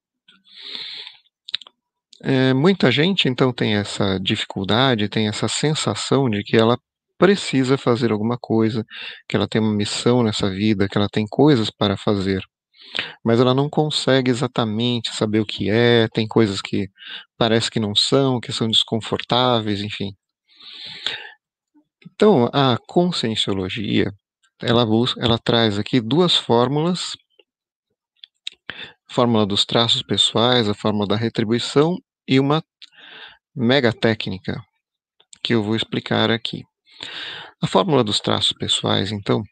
É, 2.27 2.55
muita 2.55 2.91
gente 2.91 3.29
então 3.29 3.53
tem 3.53 3.75
essa 3.77 4.19
dificuldade, 4.19 5.11
tem 5.11 5.29
essa 5.29 5.47
sensação 5.47 6.31
de 6.31 6.43
que 6.43 6.57
ela 6.57 6.79
precisa 7.19 7.77
fazer 7.77 8.11
alguma 8.13 8.39
coisa, 8.39 8.83
que 9.29 9.37
ela 9.37 9.47
tem 9.47 9.61
uma 9.61 9.75
missão 9.75 10.23
nessa 10.23 10.49
vida, 10.49 10.89
que 10.89 10.97
ela 10.97 11.09
tem 11.09 11.27
coisas 11.29 11.71
para 11.71 11.99
fazer. 11.99 12.43
Mas 13.25 13.41
ela 13.41 13.55
não 13.55 13.69
consegue 13.69 14.31
exatamente 14.31 15.15
saber 15.15 15.41
o 15.41 15.47
que 15.47 15.71
é, 15.71 16.09
tem 16.15 16.27
coisas 16.27 16.63
que 16.63 16.89
parece 17.37 17.71
que 17.71 17.79
não 17.81 17.95
são, 17.95 18.41
que 18.41 18.53
são 18.53 18.69
desconfortáveis, 18.69 19.83
enfim. 19.83 20.11
Então, 22.11 22.49
a 22.55 22.79
conscienciologia, 22.89 24.11
ela, 24.63 24.87
busca, 24.87 25.21
ela 25.23 25.39
traz 25.39 25.79
aqui 25.79 26.01
duas 26.01 26.35
fórmulas, 26.37 27.13
a 29.11 29.13
fórmula 29.15 29.47
dos 29.47 29.67
traços 29.67 30.03
pessoais, 30.03 30.69
a 30.71 30.75
fórmula 30.75 31.07
da 31.07 31.17
retribuição 31.17 31.99
e 32.27 32.41
uma 32.41 32.63
mega 33.55 33.93
técnica 33.93 34.63
que 35.43 35.55
eu 35.55 35.63
vou 35.63 35.77
explicar 35.77 36.31
aqui. 36.31 36.63
A 37.63 37.67
fórmula 37.67 38.03
dos 38.03 38.21
traços 38.21 38.53
pessoais, 38.53 39.13
então, 39.13 39.43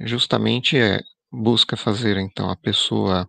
justamente 0.00 0.76
é 0.76 1.00
busca 1.32 1.76
fazer 1.76 2.18
então 2.18 2.50
a 2.50 2.56
pessoa 2.56 3.26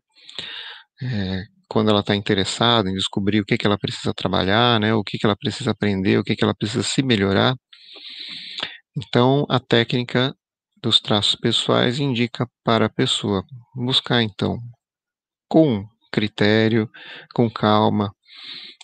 é, 1.02 1.44
quando 1.70 1.90
ela 1.90 2.02
está 2.02 2.16
interessada 2.16 2.90
em 2.90 2.94
descobrir 2.94 3.40
o 3.40 3.46
que, 3.46 3.58
que 3.58 3.66
ela 3.66 3.78
precisa 3.78 4.14
trabalhar, 4.14 4.80
né, 4.80 4.94
o 4.94 5.04
que, 5.04 5.18
que 5.18 5.26
ela 5.26 5.36
precisa 5.36 5.72
aprender, 5.72 6.20
o 6.20 6.24
que, 6.24 6.36
que 6.36 6.44
ela 6.44 6.54
precisa 6.54 6.84
se 6.84 7.02
melhorar. 7.02 7.56
Então, 8.96 9.46
a 9.50 9.60
técnica 9.60 10.36
dos 10.82 11.00
traços 11.00 11.36
pessoais 11.36 12.00
indica 12.00 12.48
para 12.64 12.86
a 12.86 12.90
pessoa 12.90 13.44
buscar 13.76 14.22
então 14.22 14.60
com 15.48 15.84
critério, 16.12 16.90
com 17.34 17.50
calma, 17.50 18.14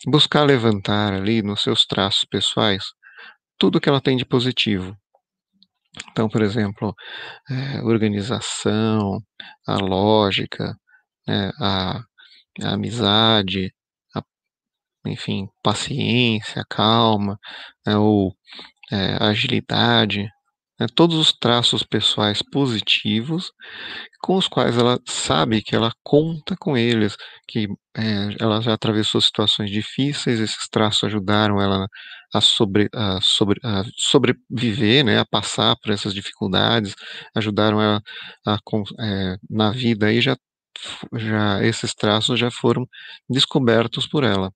buscar 0.08 0.44
levantar 0.44 1.14
ali 1.14 1.42
nos 1.42 1.62
seus 1.62 1.86
traços 1.86 2.26
pessoais 2.30 2.84
tudo 3.60 3.82
que 3.82 3.90
ela 3.90 4.02
tem 4.02 4.16
de 4.18 4.26
positivo. 4.26 4.96
Então, 6.12 6.30
por 6.30 6.42
exemplo, 6.42 6.96
é, 7.50 7.82
organização, 7.82 9.22
a 9.68 9.76
lógica, 9.76 10.76
né, 11.28 11.52
a, 11.60 12.00
a, 12.64 12.74
amizade, 12.74 13.74
a, 14.16 14.22
enfim, 15.08 15.48
paciência, 15.64 16.64
calma, 16.70 17.38
né, 17.86 17.98
ou 17.98 18.34
é, 18.92 19.18
agilidade, 19.24 20.30
né, 20.80 20.88
todos 20.96 21.18
os 21.18 21.34
traços 21.34 21.84
pessoais 21.84 22.42
positivos 22.42 23.52
com 24.22 24.38
os 24.38 24.48
quais 24.48 24.78
ela 24.78 25.00
sabe 25.08 25.62
que 25.62 25.76
ela 25.76 25.92
conta 26.04 26.56
com 26.58 26.78
eles, 26.78 27.18
que 27.48 27.68
é, 28.00 28.36
ela 28.40 28.62
já 28.62 28.74
atravessou 28.74 29.22
situações 29.22 29.70
difíceis, 29.70 30.40
esses 30.40 30.68
traços 30.70 31.04
ajudaram 31.04 31.62
ela 31.62 31.88
a, 32.34 32.42
sobre, 32.42 32.90
a, 32.94 33.20
sobre, 33.22 33.60
a 33.64 33.84
sobreviver, 33.98 35.04
né, 35.06 35.20
a 35.20 35.26
passar 35.26 35.76
por 35.82 35.92
essas 35.92 36.14
dificuldades, 36.14 36.96
ajudaram 37.36 37.82
ela 37.82 38.02
a, 38.48 38.58
é, 39.00 39.38
na 39.50 39.72
vida 39.72 40.08
aí 40.08 40.22
já, 40.22 40.38
já 41.16 41.64
esses 41.64 41.94
traços 41.94 42.40
já 42.40 42.52
foram 42.52 42.88
descobertos 43.30 44.08
por 44.08 44.24
ela. 44.24 44.52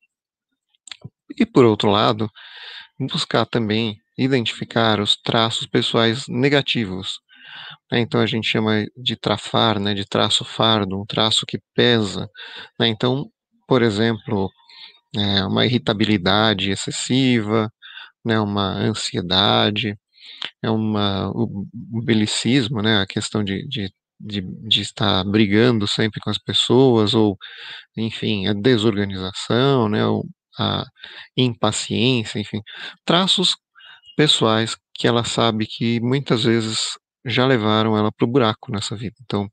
E 1.37 1.45
por 1.45 1.65
outro 1.65 1.89
lado, 1.89 2.29
buscar 2.99 3.45
também 3.45 3.97
identificar 4.17 4.99
os 4.99 5.15
traços 5.17 5.67
pessoais 5.67 6.27
negativos. 6.27 7.19
Né? 7.91 7.99
Então 7.99 8.21
a 8.21 8.25
gente 8.25 8.47
chama 8.47 8.85
de 8.97 9.15
trafar, 9.15 9.79
né, 9.79 9.93
de 9.93 10.05
traço 10.05 10.45
fardo, 10.45 10.99
um 11.01 11.05
traço 11.05 11.45
que 11.45 11.59
pesa. 11.75 12.29
Né? 12.79 12.87
Então, 12.87 13.29
por 13.67 13.81
exemplo, 13.81 14.49
é, 15.15 15.45
uma 15.45 15.65
irritabilidade 15.65 16.71
excessiva, 16.71 17.71
né, 18.25 18.39
uma 18.39 18.73
ansiedade, 18.73 19.97
é 20.63 20.69
uma, 20.69 21.29
o, 21.31 21.67
belicismo, 22.03 22.81
né, 22.81 23.01
a 23.01 23.07
questão 23.07 23.43
de, 23.43 23.67
de, 23.67 23.91
de, 24.19 24.41
de, 24.41 24.81
estar 24.81 25.23
brigando 25.25 25.87
sempre 25.87 26.19
com 26.21 26.29
as 26.29 26.37
pessoas, 26.37 27.13
ou, 27.13 27.37
enfim, 27.97 28.47
a 28.47 28.53
desorganização, 28.53 29.89
né, 29.89 30.01
a 30.59 30.85
impaciência, 31.37 32.39
enfim, 32.39 32.61
traços 33.05 33.55
pessoais 34.15 34.75
que 34.93 35.07
ela 35.07 35.23
sabe 35.23 35.65
que 35.67 35.99
muitas 36.01 36.43
vezes 36.43 36.97
já 37.25 37.45
levaram 37.45 37.97
ela 37.97 38.11
para 38.11 38.25
o 38.25 38.31
buraco 38.31 38.71
nessa 38.71 38.95
vida. 38.95 39.15
Então, 39.23 39.49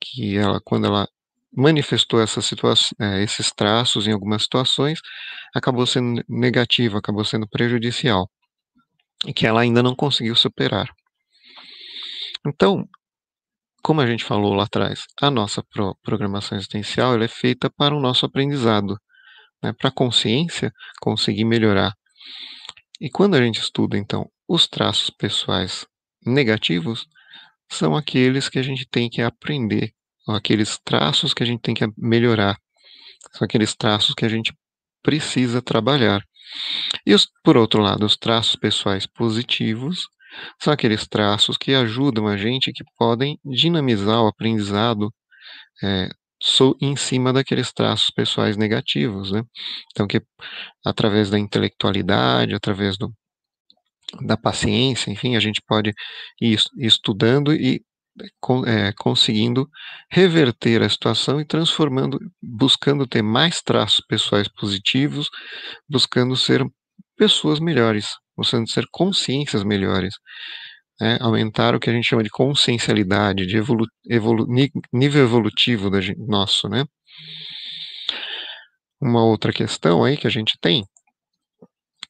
que 0.00 0.36
ela, 0.36 0.60
quando 0.64 0.86
ela 0.86 1.06
manifestou 1.52 2.20
essa 2.20 2.40
situação, 2.40 2.90
é, 3.00 3.22
esses 3.22 3.50
traços 3.52 4.06
em 4.06 4.12
algumas 4.12 4.42
situações, 4.44 5.00
acabou 5.54 5.86
sendo 5.86 6.22
negativa, 6.28 6.98
acabou 6.98 7.24
sendo 7.24 7.48
prejudicial, 7.48 8.30
e 9.26 9.32
que 9.32 9.46
ela 9.46 9.60
ainda 9.60 9.82
não 9.82 9.94
conseguiu 9.94 10.36
superar. 10.36 10.88
Então, 12.46 12.88
como 13.82 14.00
a 14.00 14.06
gente 14.06 14.24
falou 14.24 14.54
lá 14.54 14.64
atrás, 14.64 15.04
a 15.20 15.30
nossa 15.30 15.62
pro 15.62 15.96
programação 16.02 16.56
existencial 16.56 17.20
é 17.20 17.28
feita 17.28 17.70
para 17.70 17.94
o 17.94 18.00
nosso 18.00 18.26
aprendizado, 18.26 18.96
né, 19.62 19.72
para 19.72 19.88
a 19.88 19.92
consciência 19.92 20.72
conseguir 21.00 21.44
melhorar. 21.44 21.92
E 23.00 23.10
quando 23.10 23.34
a 23.34 23.42
gente 23.42 23.60
estuda, 23.60 23.96
então, 23.96 24.30
os 24.46 24.66
traços 24.66 25.10
pessoais 25.10 25.86
negativos, 26.24 27.06
são 27.70 27.96
aqueles 27.96 28.48
que 28.48 28.58
a 28.58 28.62
gente 28.62 28.86
tem 28.86 29.08
que 29.08 29.22
aprender, 29.22 29.92
ou 30.30 30.36
aqueles 30.36 30.78
traços 30.84 31.34
que 31.34 31.42
a 31.42 31.46
gente 31.46 31.60
tem 31.60 31.74
que 31.74 31.84
melhorar, 31.98 32.56
são 33.32 33.44
aqueles 33.44 33.74
traços 33.74 34.14
que 34.14 34.24
a 34.24 34.28
gente 34.28 34.54
precisa 35.02 35.60
trabalhar. 35.60 36.22
E, 37.04 37.14
os, 37.14 37.28
por 37.44 37.56
outro 37.56 37.82
lado, 37.82 38.06
os 38.06 38.16
traços 38.16 38.56
pessoais 38.56 39.06
positivos 39.06 40.06
são 40.62 40.72
aqueles 40.72 41.06
traços 41.08 41.56
que 41.58 41.74
ajudam 41.74 42.28
a 42.28 42.36
gente, 42.36 42.72
que 42.72 42.84
podem 42.96 43.38
dinamizar 43.44 44.22
o 44.22 44.28
aprendizado 44.28 45.12
é, 45.82 46.08
em 46.80 46.96
cima 46.96 47.32
daqueles 47.32 47.72
traços 47.72 48.10
pessoais 48.10 48.56
negativos, 48.56 49.32
né? 49.32 49.42
Então, 49.90 50.06
que 50.06 50.22
através 50.84 51.28
da 51.28 51.38
intelectualidade, 51.38 52.54
através 52.54 52.96
do, 52.96 53.12
da 54.22 54.36
paciência, 54.36 55.10
enfim, 55.10 55.36
a 55.36 55.40
gente 55.40 55.60
pode 55.66 55.92
ir 56.40 56.58
estudando 56.78 57.52
e 57.52 57.82
é, 58.66 58.92
conseguindo 58.92 59.68
reverter 60.10 60.82
a 60.82 60.88
situação 60.88 61.40
e 61.40 61.44
transformando, 61.44 62.18
buscando 62.42 63.06
ter 63.06 63.22
mais 63.22 63.62
traços 63.62 64.04
pessoais 64.06 64.48
positivos, 64.48 65.28
buscando 65.88 66.36
ser 66.36 66.64
pessoas 67.16 67.60
melhores, 67.60 68.08
buscando 68.36 68.68
ser 68.68 68.84
consciências 68.90 69.62
melhores, 69.64 70.14
né, 71.00 71.18
aumentar 71.20 71.74
o 71.74 71.80
que 71.80 71.88
a 71.88 71.92
gente 71.92 72.06
chama 72.06 72.22
de 72.22 72.30
consciencialidade, 72.30 73.46
de 73.46 73.56
evolu 73.56 73.86
evolu 74.08 74.46
nível 74.92 75.22
evolutivo 75.22 76.00
gente, 76.00 76.18
nosso, 76.18 76.68
né? 76.68 76.84
Uma 79.00 79.24
outra 79.24 79.52
questão 79.52 80.04
aí 80.04 80.16
que 80.16 80.26
a 80.26 80.30
gente 80.30 80.58
tem 80.60 80.84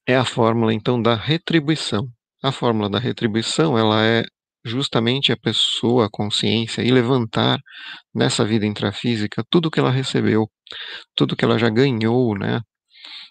é 0.06 0.16
a 0.16 0.24
fórmula 0.24 0.74
então 0.74 1.00
da 1.00 1.14
retribuição. 1.14 2.08
A 2.42 2.50
fórmula 2.50 2.90
da 2.90 2.98
retribuição, 2.98 3.78
ela 3.78 4.04
é 4.04 4.24
justamente 4.64 5.32
a 5.32 5.36
pessoa, 5.36 6.06
a 6.06 6.10
consciência, 6.10 6.82
e 6.82 6.90
levantar 6.90 7.58
nessa 8.14 8.44
vida 8.44 8.66
intrafísica 8.66 9.44
tudo 9.50 9.70
que 9.70 9.80
ela 9.80 9.90
recebeu, 9.90 10.50
tudo 11.16 11.36
que 11.36 11.44
ela 11.44 11.58
já 11.58 11.70
ganhou, 11.70 12.36
né? 12.38 12.60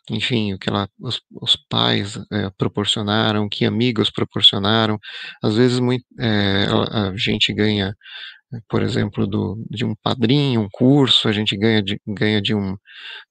enfim, 0.10 0.54
o 0.54 0.60
que 0.60 0.70
ela, 0.70 0.88
os, 1.00 1.22
os 1.42 1.56
pais 1.70 2.18
é, 2.32 2.50
proporcionaram, 2.58 3.48
que 3.50 3.66
amigos 3.66 4.10
proporcionaram. 4.12 4.98
Às 5.44 5.56
vezes 5.56 5.80
muito, 5.80 6.04
é, 6.20 6.66
a, 6.66 7.10
a, 7.10 7.18
gente 7.18 7.54
ganha, 7.54 7.96
por 8.70 8.82
exemplo, 8.84 9.28
do, 9.28 9.64
de 9.70 9.86
um 9.86 9.96
padrinho, 10.04 10.62
um 10.62 10.70
curso, 10.72 11.28
a 11.28 11.32
gente 11.32 11.58
ganha 11.58 11.82
de, 11.84 12.00
ganha 12.08 12.42
de 12.42 12.56
um, 12.56 12.76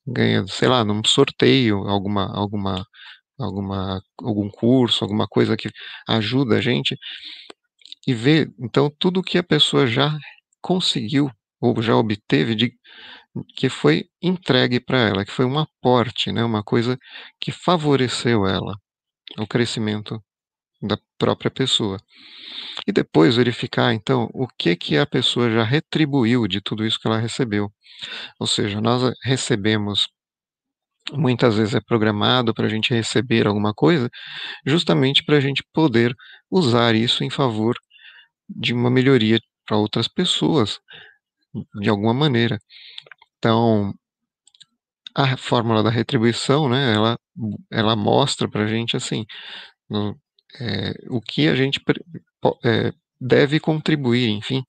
ganha, 0.07 0.45
sei 0.49 0.69
lá, 0.69 0.85
num 0.85 1.03
sorteio, 1.05 1.79
alguma, 1.89 2.27
alguma, 2.37 2.85
alguma, 3.39 4.01
algum 4.23 4.51
curso, 4.51 5.05
alguma 5.05 5.27
coisa 5.29 5.57
que 5.57 5.71
ajuda 6.09 6.59
a 6.59 6.61
gente 6.61 6.97
e 8.09 8.15
ver, 8.15 8.51
então, 8.59 8.91
tudo 8.99 9.23
que 9.23 9.39
a 9.39 9.45
pessoa 9.45 9.87
já 9.87 10.17
conseguiu 10.63 11.31
ou 11.61 11.83
já 11.83 11.97
obteve 11.97 12.55
de 12.57 12.73
que 13.57 13.69
foi 13.69 14.07
entregue 14.23 14.81
para 14.81 14.99
ela, 15.01 15.25
que 15.25 15.33
foi 15.33 15.45
um 15.45 15.59
aporte, 15.59 16.33
né, 16.33 16.45
uma 16.45 16.63
coisa 16.65 16.99
que 17.41 17.53
favoreceu 17.53 18.47
ela, 18.47 18.75
o 19.39 19.47
crescimento 19.47 20.23
da 20.83 20.99
própria 21.19 21.51
pessoa. 21.51 21.99
E 22.87 22.93
depois 22.93 23.37
verificar, 23.37 23.95
então, 23.95 24.29
o 24.35 24.49
que 24.49 24.77
que 24.77 24.99
a 24.99 25.07
pessoa 25.07 25.51
já 25.51 25.65
retribuiu 25.65 26.49
de 26.49 26.61
tudo 26.61 26.87
isso 26.87 26.99
que 27.01 27.09
ela 27.09 27.19
recebeu. 27.19 27.73
Ou 28.41 28.47
seja, 28.47 28.81
nós 28.81 29.13
recebemos, 29.25 30.09
muitas 31.13 31.57
vezes 31.57 31.75
é 31.75 31.81
programado 31.81 32.53
para 32.55 32.67
a 32.67 32.69
gente 32.69 32.93
receber 32.95 33.47
alguma 33.47 33.73
coisa, 33.75 34.11
justamente 34.67 35.25
para 35.25 35.37
a 35.37 35.41
gente 35.41 35.63
poder 35.73 36.15
usar 36.51 36.95
isso 36.95 37.25
em 37.25 37.31
favor 37.31 37.77
de 38.49 38.73
uma 38.73 38.91
melhoria 38.91 39.41
para 39.67 39.77
outras 39.77 40.09
pessoas, 40.09 40.81
de 41.81 41.89
alguma 41.91 42.15
maneira. 42.15 42.59
Então, 43.39 43.95
a 45.15 45.37
fórmula 45.37 45.83
da 45.83 45.91
retribuição, 45.91 46.69
né, 46.69 46.95
ela, 46.95 47.19
ela 47.71 47.97
mostra 47.97 48.49
para 48.49 48.65
a 48.65 48.67
gente, 48.67 48.97
assim, 48.97 49.27
no, 49.91 50.19
é, 50.61 50.93
o 51.11 51.21
que 51.21 51.49
a 51.49 51.55
gente 51.55 51.81
é, 52.65 52.93
deve 53.21 53.61
contribuir, 53.61 54.29
enfim, 54.31 54.63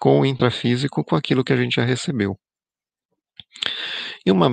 com 0.00 0.20
o 0.20 0.26
intrafísico, 0.26 1.04
com 1.04 1.16
aquilo 1.16 1.44
que 1.44 1.52
a 1.52 1.56
gente 1.56 1.76
já 1.76 1.84
recebeu. 1.84 2.38
E 4.24 4.30
uma 4.30 4.48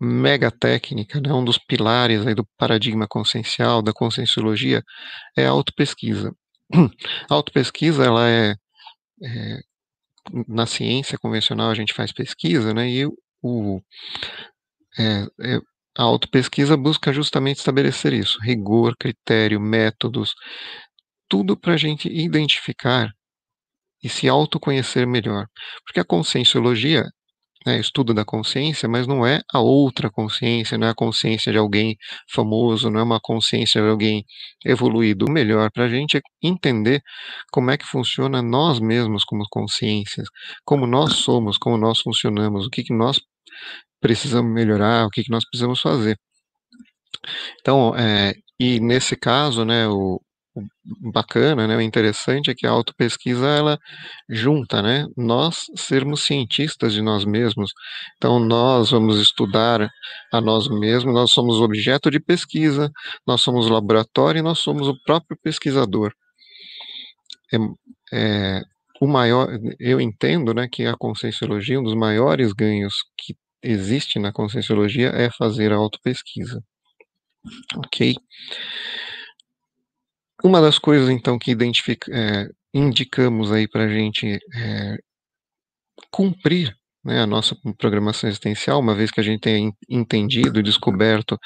mega 0.00 0.50
técnica, 0.50 1.20
né, 1.20 1.32
um 1.32 1.44
dos 1.44 1.58
pilares 1.58 2.26
aí 2.26 2.34
do 2.34 2.46
paradigma 2.58 3.06
consciencial, 3.08 3.82
da 3.82 3.92
conscienciologia, 3.92 4.82
é 5.36 5.46
a 5.46 5.50
autopesquisa. 5.50 6.34
A 6.72 6.76
autopesquisa, 7.34 8.04
ela 8.04 8.28
é, 8.28 8.54
é 9.22 9.60
na 10.48 10.66
ciência 10.66 11.18
convencional 11.18 11.70
a 11.70 11.74
gente 11.74 11.94
faz 11.94 12.12
pesquisa, 12.12 12.72
né, 12.74 12.88
e 12.88 13.06
o, 13.42 13.80
é, 14.98 15.24
é, 15.56 15.60
a 15.98 16.02
autopesquisa 16.02 16.76
busca 16.76 17.12
justamente 17.12 17.58
estabelecer 17.58 18.12
isso, 18.12 18.38
rigor, 18.42 18.96
critério, 18.98 19.60
métodos, 19.60 20.34
tudo 21.28 21.56
para 21.56 21.74
a 21.74 21.76
gente 21.76 22.08
identificar 22.08 23.10
e 24.02 24.08
se 24.08 24.28
autoconhecer 24.28 25.06
melhor. 25.06 25.46
Porque 25.84 26.00
a 26.00 26.04
conscienciologia 26.04 27.04
né, 27.66 27.78
estudo 27.80 28.12
da 28.12 28.24
consciência, 28.24 28.88
mas 28.88 29.06
não 29.06 29.26
é 29.26 29.40
a 29.52 29.60
outra 29.60 30.10
consciência, 30.10 30.76
não 30.76 30.86
é 30.86 30.90
a 30.90 30.94
consciência 30.94 31.50
de 31.52 31.58
alguém 31.58 31.96
famoso, 32.30 32.90
não 32.90 33.00
é 33.00 33.02
uma 33.02 33.20
consciência 33.20 33.80
de 33.80 33.88
alguém 33.88 34.24
evoluído. 34.64 35.26
O 35.26 35.30
melhor 35.30 35.70
para 35.72 35.84
a 35.84 35.88
gente 35.88 36.16
é 36.18 36.20
entender 36.42 37.02
como 37.50 37.70
é 37.70 37.76
que 37.76 37.86
funciona 37.86 38.42
nós 38.42 38.80
mesmos 38.80 39.24
como 39.24 39.44
consciências, 39.50 40.28
como 40.64 40.86
nós 40.86 41.14
somos, 41.14 41.58
como 41.58 41.76
nós 41.78 42.00
funcionamos, 42.00 42.66
o 42.66 42.70
que, 42.70 42.82
que 42.82 42.94
nós 42.94 43.20
precisamos 44.00 44.52
melhorar, 44.52 45.06
o 45.06 45.10
que, 45.10 45.22
que 45.24 45.30
nós 45.30 45.44
precisamos 45.48 45.80
fazer. 45.80 46.18
Então, 47.60 47.94
é, 47.96 48.34
e 48.58 48.80
nesse 48.80 49.16
caso, 49.16 49.64
né, 49.64 49.88
o, 49.88 50.20
bacana, 51.12 51.66
né, 51.66 51.76
o 51.76 51.80
interessante 51.80 52.50
é 52.50 52.54
que 52.54 52.66
a 52.66 52.70
autopesquisa 52.70 53.46
ela 53.46 53.78
junta, 54.28 54.80
né, 54.80 55.06
nós 55.16 55.66
sermos 55.76 56.24
cientistas 56.24 56.92
de 56.92 57.02
nós 57.02 57.24
mesmos. 57.24 57.72
Então 58.16 58.38
nós 58.38 58.90
vamos 58.90 59.20
estudar 59.20 59.90
a 60.32 60.40
nós 60.40 60.68
mesmos, 60.68 61.12
nós 61.12 61.32
somos 61.32 61.60
objeto 61.60 62.10
de 62.10 62.20
pesquisa, 62.20 62.90
nós 63.26 63.40
somos 63.40 63.68
laboratório 63.68 64.38
e 64.38 64.42
nós 64.42 64.60
somos 64.60 64.88
o 64.88 64.96
próprio 65.04 65.36
pesquisador. 65.42 66.12
É, 67.52 67.56
é, 68.12 68.62
o 69.00 69.06
maior, 69.06 69.48
eu 69.78 70.00
entendo, 70.00 70.54
né, 70.54 70.68
que 70.70 70.86
a 70.86 70.96
conscienciologia, 70.96 71.80
um 71.80 71.84
dos 71.84 71.94
maiores 71.94 72.52
ganhos 72.52 72.94
que 73.16 73.36
existe 73.62 74.18
na 74.18 74.32
conscienciologia 74.32 75.08
é 75.08 75.30
fazer 75.30 75.72
a 75.72 75.76
autopesquisa. 75.76 76.62
Ok? 77.76 78.14
Uma 80.44 80.60
das 80.60 80.78
coisas, 80.78 81.08
então, 81.08 81.38
que 81.38 81.56
é, 82.12 82.48
indicamos 82.74 83.50
aí 83.50 83.66
para 83.66 83.84
a 83.84 83.88
gente 83.88 84.38
é, 84.54 84.96
cumprir 86.10 86.76
né, 87.02 87.22
a 87.22 87.26
nossa 87.26 87.56
programação 87.78 88.28
existencial, 88.28 88.78
uma 88.78 88.94
vez 88.94 89.10
que 89.10 89.20
a 89.20 89.22
gente 89.22 89.40
tenha 89.40 89.72
entendido 89.88 90.60
e 90.60 90.62
descoberto 90.62 91.38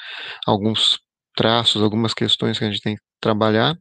alguns 0.45 0.99
traços, 1.33 1.81
algumas 1.81 2.13
questões 2.13 2.59
que 2.59 2.65
a 2.65 2.69
gente 2.69 2.81
tem 2.81 2.95
que 2.97 3.01
trabalhar, 3.21 3.73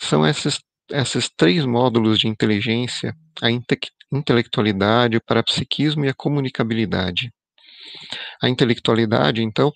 são 0.00 0.24
esses, 0.24 0.60
esses 0.92 1.28
três 1.36 1.64
módulos 1.64 2.20
de 2.20 2.28
inteligência, 2.28 3.12
a 3.42 3.50
inte 3.50 3.76
intelectualidade, 4.12 5.16
o 5.16 5.24
parapsiquismo 5.26 6.04
e 6.04 6.08
a 6.08 6.14
comunicabilidade. 6.14 7.32
A 8.40 8.48
intelectualidade, 8.48 9.42
então, 9.42 9.72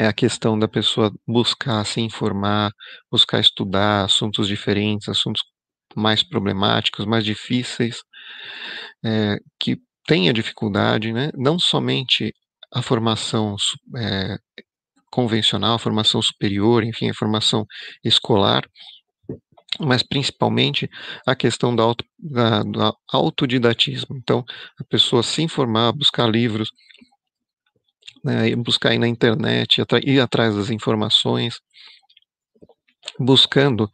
é 0.00 0.06
a 0.06 0.14
questão 0.14 0.58
da 0.58 0.66
pessoa 0.66 1.12
buscar 1.28 1.84
se 1.84 2.00
informar, 2.00 2.72
buscar 3.12 3.38
estudar 3.38 4.06
assuntos 4.06 4.48
diferentes, 4.48 5.10
assuntos 5.10 5.42
mais 5.94 6.22
problemáticos, 6.22 7.04
mais 7.04 7.22
difíceis, 7.22 7.98
é, 9.04 9.36
que 9.58 9.76
tenha 10.06 10.32
dificuldade, 10.32 11.12
né? 11.12 11.30
não 11.34 11.58
somente 11.58 12.34
a 12.72 12.80
formação 12.80 13.56
é, 13.98 14.38
convencional, 15.10 15.74
a 15.74 15.78
formação 15.78 16.22
superior, 16.22 16.82
enfim, 16.82 17.10
a 17.10 17.14
formação 17.14 17.66
escolar, 18.02 18.66
mas 19.78 20.02
principalmente 20.02 20.88
a 21.26 21.36
questão 21.36 21.76
da 21.76 21.82
auto, 21.82 22.06
da, 22.18 22.62
do 22.62 22.96
autodidatismo. 23.12 24.16
Então, 24.16 24.42
a 24.80 24.84
pessoa 24.84 25.22
se 25.22 25.42
informar, 25.42 25.92
buscar 25.92 26.26
livros, 26.26 26.70
né, 28.24 28.54
buscar 28.56 28.90
aí 28.90 28.98
na 28.98 29.08
internet, 29.08 29.82
ir 30.04 30.20
atrás 30.20 30.54
das 30.56 30.70
informações, 30.70 31.60
buscando 33.18 33.90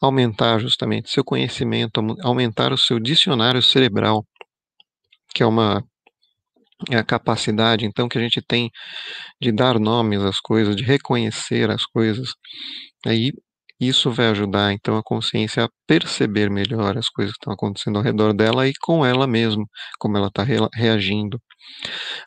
aumentar 0.00 0.58
justamente 0.60 1.10
seu 1.10 1.24
conhecimento, 1.24 2.00
aumentar 2.22 2.72
o 2.72 2.78
seu 2.78 3.00
dicionário 3.00 3.62
cerebral, 3.62 4.26
que 5.34 5.42
é 5.42 5.46
uma 5.46 5.84
é 6.90 6.96
a 6.96 7.04
capacidade, 7.04 7.84
então, 7.86 8.08
que 8.08 8.18
a 8.18 8.20
gente 8.20 8.40
tem 8.42 8.70
de 9.40 9.52
dar 9.52 9.78
nomes 9.80 10.22
às 10.22 10.40
coisas, 10.40 10.76
de 10.76 10.84
reconhecer 10.84 11.70
as 11.70 11.84
coisas. 11.86 12.30
Aí 13.06 13.32
isso 13.80 14.10
vai 14.12 14.28
ajudar, 14.28 14.72
então, 14.72 14.96
a 14.96 15.02
consciência 15.02 15.64
a 15.64 15.70
perceber 15.86 16.50
melhor 16.50 16.98
as 16.98 17.08
coisas 17.08 17.34
que 17.34 17.40
estão 17.40 17.52
acontecendo 17.54 17.98
ao 17.98 18.04
redor 18.04 18.34
dela 18.34 18.68
e 18.68 18.72
com 18.82 19.04
ela 19.06 19.26
mesma, 19.26 19.64
como 19.98 20.16
ela 20.18 20.28
está 20.28 20.44
reagindo. 20.74 21.40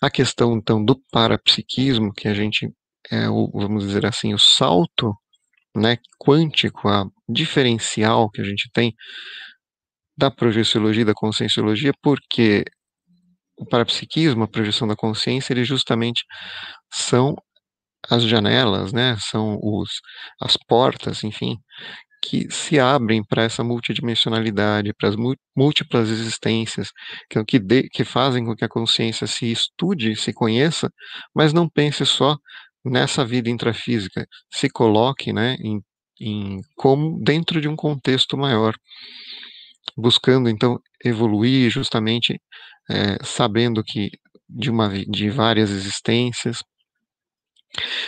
A 0.02 0.10
questão, 0.10 0.58
então, 0.58 0.84
do 0.84 1.02
parapsiquismo, 1.12 2.14
que 2.14 2.28
a 2.28 2.34
gente, 2.34 2.70
é 3.12 3.30
o, 3.30 3.50
vamos 3.54 3.86
dizer 3.86 4.06
assim, 4.06 4.34
o 4.34 4.40
salto 4.40 5.14
né, 5.76 5.98
quântico, 6.20 6.88
a 6.88 7.06
diferencial 7.28 8.30
que 8.30 8.42
a 8.42 8.46
gente 8.46 8.70
tem 8.74 8.94
da 10.18 10.32
projeciologia 10.32 11.02
e 11.02 11.06
da 11.06 11.14
conscienciologia, 11.14 11.92
porque 12.02 12.64
o 13.58 13.66
parapsiquismo, 13.66 14.44
a 14.44 14.48
projeção 14.48 14.88
da 14.88 14.96
consciência, 14.96 15.54
ele 15.54 15.64
justamente 15.64 16.24
são 16.94 17.36
as 18.10 18.24
janelas, 18.24 18.94
né, 18.94 19.18
são 19.20 19.58
os, 19.62 19.90
as 20.42 20.56
portas, 20.68 21.24
enfim, 21.24 21.58
que 22.26 22.52
se 22.52 22.80
abrem 22.80 23.24
para 23.24 23.44
essa 23.44 23.64
multidimensionalidade, 23.64 24.94
para 24.94 25.10
as 25.10 25.16
múltiplas 25.56 26.10
existências, 26.10 26.92
que, 27.30 27.38
é 27.38 27.46
que, 27.46 27.60
de, 27.60 27.88
que 27.90 28.04
fazem 28.04 28.44
com 28.46 28.56
que 28.56 28.66
a 28.66 28.70
consciência 28.70 29.28
se 29.28 29.52
estude, 29.52 30.16
se 30.16 30.34
conheça, 30.34 30.90
mas 31.34 31.54
não 31.54 31.70
pense 31.70 32.06
só 32.06 32.36
nessa 32.84 33.24
vida 33.26 33.50
intrafísica, 33.50 34.28
se 34.52 34.70
coloque 34.70 35.32
né, 35.32 35.56
em, 35.60 35.82
em, 36.20 36.62
como 36.76 37.20
dentro 37.24 37.62
de 37.62 37.68
um 37.68 37.76
contexto 37.76 38.38
maior, 38.38 38.76
buscando 39.96 40.50
então 40.50 40.80
evoluir 41.04 41.70
justamente 41.70 42.42
é, 42.90 43.18
sabendo 43.24 43.84
que 43.84 44.10
de, 44.50 44.70
uma, 44.70 44.90
de 44.90 45.30
várias 45.30 45.70
existências, 45.70 46.60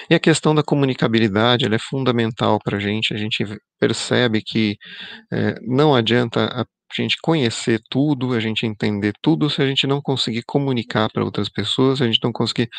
e 0.10 0.16
a 0.16 0.20
questão 0.20 0.54
da 0.56 0.64
comunicabilidade 0.64 1.66
é 1.66 1.80
fundamental 1.80 2.60
para 2.64 2.78
a 2.78 2.80
gente. 2.80 3.14
A 3.14 3.18
gente 3.18 3.46
percebe 3.80 4.42
que 4.42 4.78
é, 5.32 5.56
não 5.62 5.96
adianta 5.96 6.46
a 6.46 6.66
gente 6.96 7.18
conhecer 7.22 7.82
tudo, 7.90 8.34
a 8.34 8.40
gente 8.40 8.66
entender 8.66 9.14
tudo, 9.22 9.50
se 9.50 9.62
a 9.62 9.68
gente 9.68 9.86
não 9.86 10.02
conseguir 10.02 10.44
comunicar 10.46 11.10
para 11.12 11.24
outras 11.24 11.50
pessoas, 11.50 12.02
a 12.02 12.06
gente 12.06 12.20
não 12.24 12.32
conseguir 12.32 12.70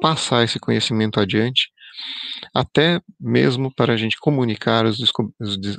passar 0.00 0.44
esse 0.44 0.58
conhecimento 0.60 1.20
adiante 1.20 1.68
até 2.54 3.00
mesmo 3.20 3.72
para 3.74 3.92
a 3.92 3.96
gente 3.96 4.16
comunicar 4.18 4.86
as, 4.86 4.98
desco 4.98 5.32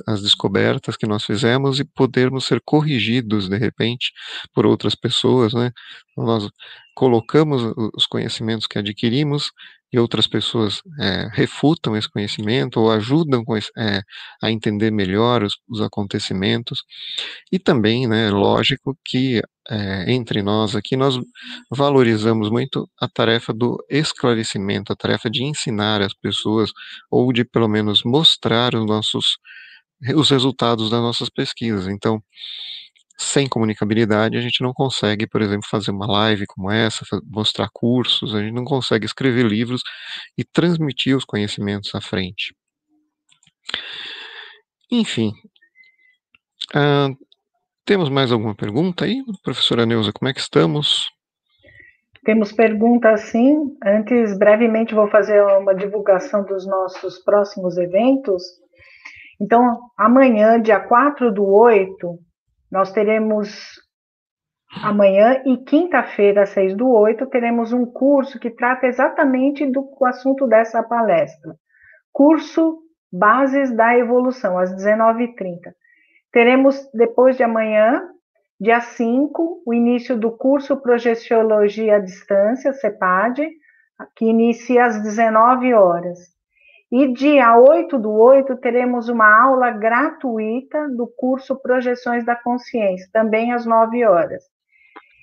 as 0.06 0.22
descobertas 0.22 0.96
que 0.96 1.06
nós 1.06 1.24
fizemos 1.24 1.80
e 1.80 1.84
podermos 1.84 2.46
ser 2.46 2.60
corrigidos 2.64 3.48
de 3.48 3.56
repente 3.56 4.12
por 4.54 4.66
outras 4.66 4.94
pessoas, 4.94 5.52
né? 5.54 5.70
Nós 6.16 6.48
colocamos 6.94 7.62
os 7.94 8.06
conhecimentos 8.06 8.66
que 8.66 8.78
adquirimos 8.78 9.50
e 9.92 9.98
outras 9.98 10.26
pessoas 10.26 10.80
é, 11.00 11.28
refutam 11.32 11.96
esse 11.96 12.08
conhecimento 12.08 12.80
ou 12.80 12.90
ajudam 12.90 13.42
é, 13.76 14.02
a 14.42 14.50
entender 14.50 14.90
melhor 14.90 15.42
os, 15.42 15.54
os, 15.68 15.80
acontecimentos. 15.80 16.82
E 17.52 17.58
também, 17.58 18.06
né, 18.06 18.30
lógico 18.30 18.96
que 19.04 19.42
é, 19.68 20.12
entre 20.12 20.42
nós 20.42 20.74
aqui 20.76 20.96
nós 20.96 21.18
valorizamos 21.70 22.50
muito 22.50 22.88
a 23.00 23.08
tarefa 23.08 23.52
do 23.52 23.76
esclarecimento, 23.88 24.92
a 24.92 24.96
tarefa 24.96 25.28
de 25.30 25.44
ensinar 25.44 26.00
as 26.02 26.14
pessoas 26.14 26.70
ou 27.10 27.32
de 27.32 27.44
pelo 27.44 27.68
menos 27.68 28.02
mostrar 28.04 28.74
os 28.74 28.86
nossos 28.86 29.38
os 30.16 30.30
resultados 30.30 30.90
das 30.90 31.00
nossas 31.00 31.28
pesquisas. 31.28 31.86
Então, 31.86 32.22
sem 33.20 33.46
comunicabilidade, 33.46 34.38
a 34.38 34.40
gente 34.40 34.62
não 34.62 34.72
consegue, 34.72 35.26
por 35.26 35.42
exemplo, 35.42 35.68
fazer 35.68 35.90
uma 35.90 36.06
live 36.06 36.46
como 36.46 36.70
essa, 36.70 37.04
mostrar 37.24 37.68
cursos, 37.72 38.34
a 38.34 38.40
gente 38.40 38.54
não 38.54 38.64
consegue 38.64 39.04
escrever 39.04 39.46
livros 39.46 39.82
e 40.38 40.44
transmitir 40.44 41.16
os 41.16 41.24
conhecimentos 41.24 41.94
à 41.94 42.00
frente. 42.00 42.54
Enfim, 44.90 45.32
uh, 46.74 47.14
temos 47.84 48.08
mais 48.08 48.32
alguma 48.32 48.54
pergunta 48.54 49.04
aí, 49.04 49.22
professora 49.44 49.84
Neuza? 49.84 50.12
Como 50.12 50.28
é 50.28 50.32
que 50.32 50.40
estamos? 50.40 51.10
Temos 52.24 52.52
perguntas 52.52 53.20
sim. 53.22 53.76
Antes, 53.84 54.36
brevemente, 54.38 54.94
vou 54.94 55.08
fazer 55.08 55.42
uma 55.42 55.74
divulgação 55.74 56.44
dos 56.44 56.66
nossos 56.66 57.18
próximos 57.18 57.76
eventos. 57.76 58.42
Então, 59.40 59.78
amanhã, 59.96 60.60
dia 60.60 60.80
4 60.80 61.32
do 61.32 61.46
8, 61.46 62.18
nós 62.70 62.92
teremos 62.92 63.50
amanhã 64.82 65.42
e 65.44 65.56
quinta-feira, 65.58 66.46
6 66.46 66.76
do 66.76 66.88
8, 66.88 67.26
teremos 67.26 67.72
um 67.72 67.84
curso 67.84 68.38
que 68.38 68.50
trata 68.50 68.86
exatamente 68.86 69.66
do 69.66 69.88
assunto 70.04 70.46
dessa 70.46 70.82
palestra. 70.82 71.56
Curso 72.12 72.78
Bases 73.12 73.74
da 73.74 73.98
Evolução, 73.98 74.56
às 74.56 74.72
19h30. 74.72 75.72
Teremos 76.32 76.88
depois 76.94 77.36
de 77.36 77.42
amanhã, 77.42 78.08
dia 78.60 78.80
5, 78.80 79.62
o 79.66 79.74
início 79.74 80.16
do 80.16 80.30
curso 80.30 80.76
Projeciologia 80.76 81.96
à 81.96 81.98
Distância, 81.98 82.72
CEPAD, 82.72 83.48
que 84.14 84.26
inicia 84.26 84.86
às 84.86 85.02
19 85.02 85.74
horas. 85.74 86.18
E 86.92 87.12
dia 87.12 87.56
8 87.56 87.96
do 87.98 88.10
8 88.10 88.56
teremos 88.56 89.08
uma 89.08 89.42
aula 89.42 89.70
gratuita 89.70 90.88
do 90.88 91.06
curso 91.06 91.54
Projeções 91.62 92.24
da 92.24 92.34
Consciência, 92.34 93.08
também 93.12 93.52
às 93.52 93.64
9 93.64 94.04
horas. 94.04 94.42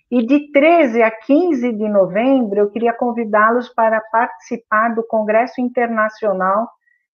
E 0.09 0.25
de 0.25 0.49
13 0.53 1.03
a 1.03 1.11
15 1.11 1.73
de 1.73 1.89
novembro, 1.89 2.57
eu 2.57 2.71
queria 2.71 2.93
convidá-los 2.93 3.67
para 3.67 3.99
participar 3.99 4.95
do 4.95 5.05
Congresso 5.05 5.59
Internacional 5.59 6.69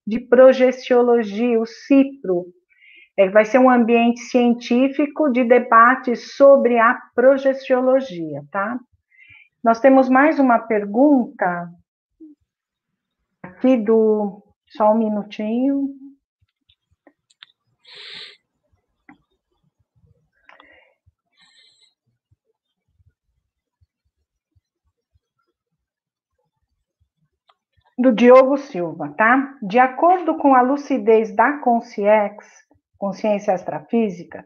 de 0.06 0.20
Projeciologia, 0.20 1.60
o 1.60 1.66
CIPRO. 1.66 2.46
É, 3.18 3.30
vai 3.30 3.46
ser 3.46 3.58
um 3.58 3.70
ambiente 3.70 4.20
científico 4.20 5.32
de 5.32 5.44
debate 5.44 6.16
sobre 6.16 6.78
a 6.78 7.00
projeciologia, 7.16 8.44
tá? 8.52 8.78
Nós 9.64 9.80
temos 9.80 10.10
mais 10.10 10.38
uma 10.38 10.60
pergunta 10.60 11.68
aqui 13.64 13.78
do 13.78 14.44
só 14.68 14.92
um 14.92 14.98
minutinho. 14.98 15.88
Do 27.98 28.12
Diogo 28.12 28.58
Silva, 28.58 29.14
tá? 29.16 29.56
De 29.62 29.80
acordo 29.80 30.38
com 30.38 30.56
a 30.56 30.62
lucidez 30.62 31.34
da 31.34 31.60
Consciex, 31.60 32.46
consciência 32.98 33.54
extrafísica, 33.54 34.46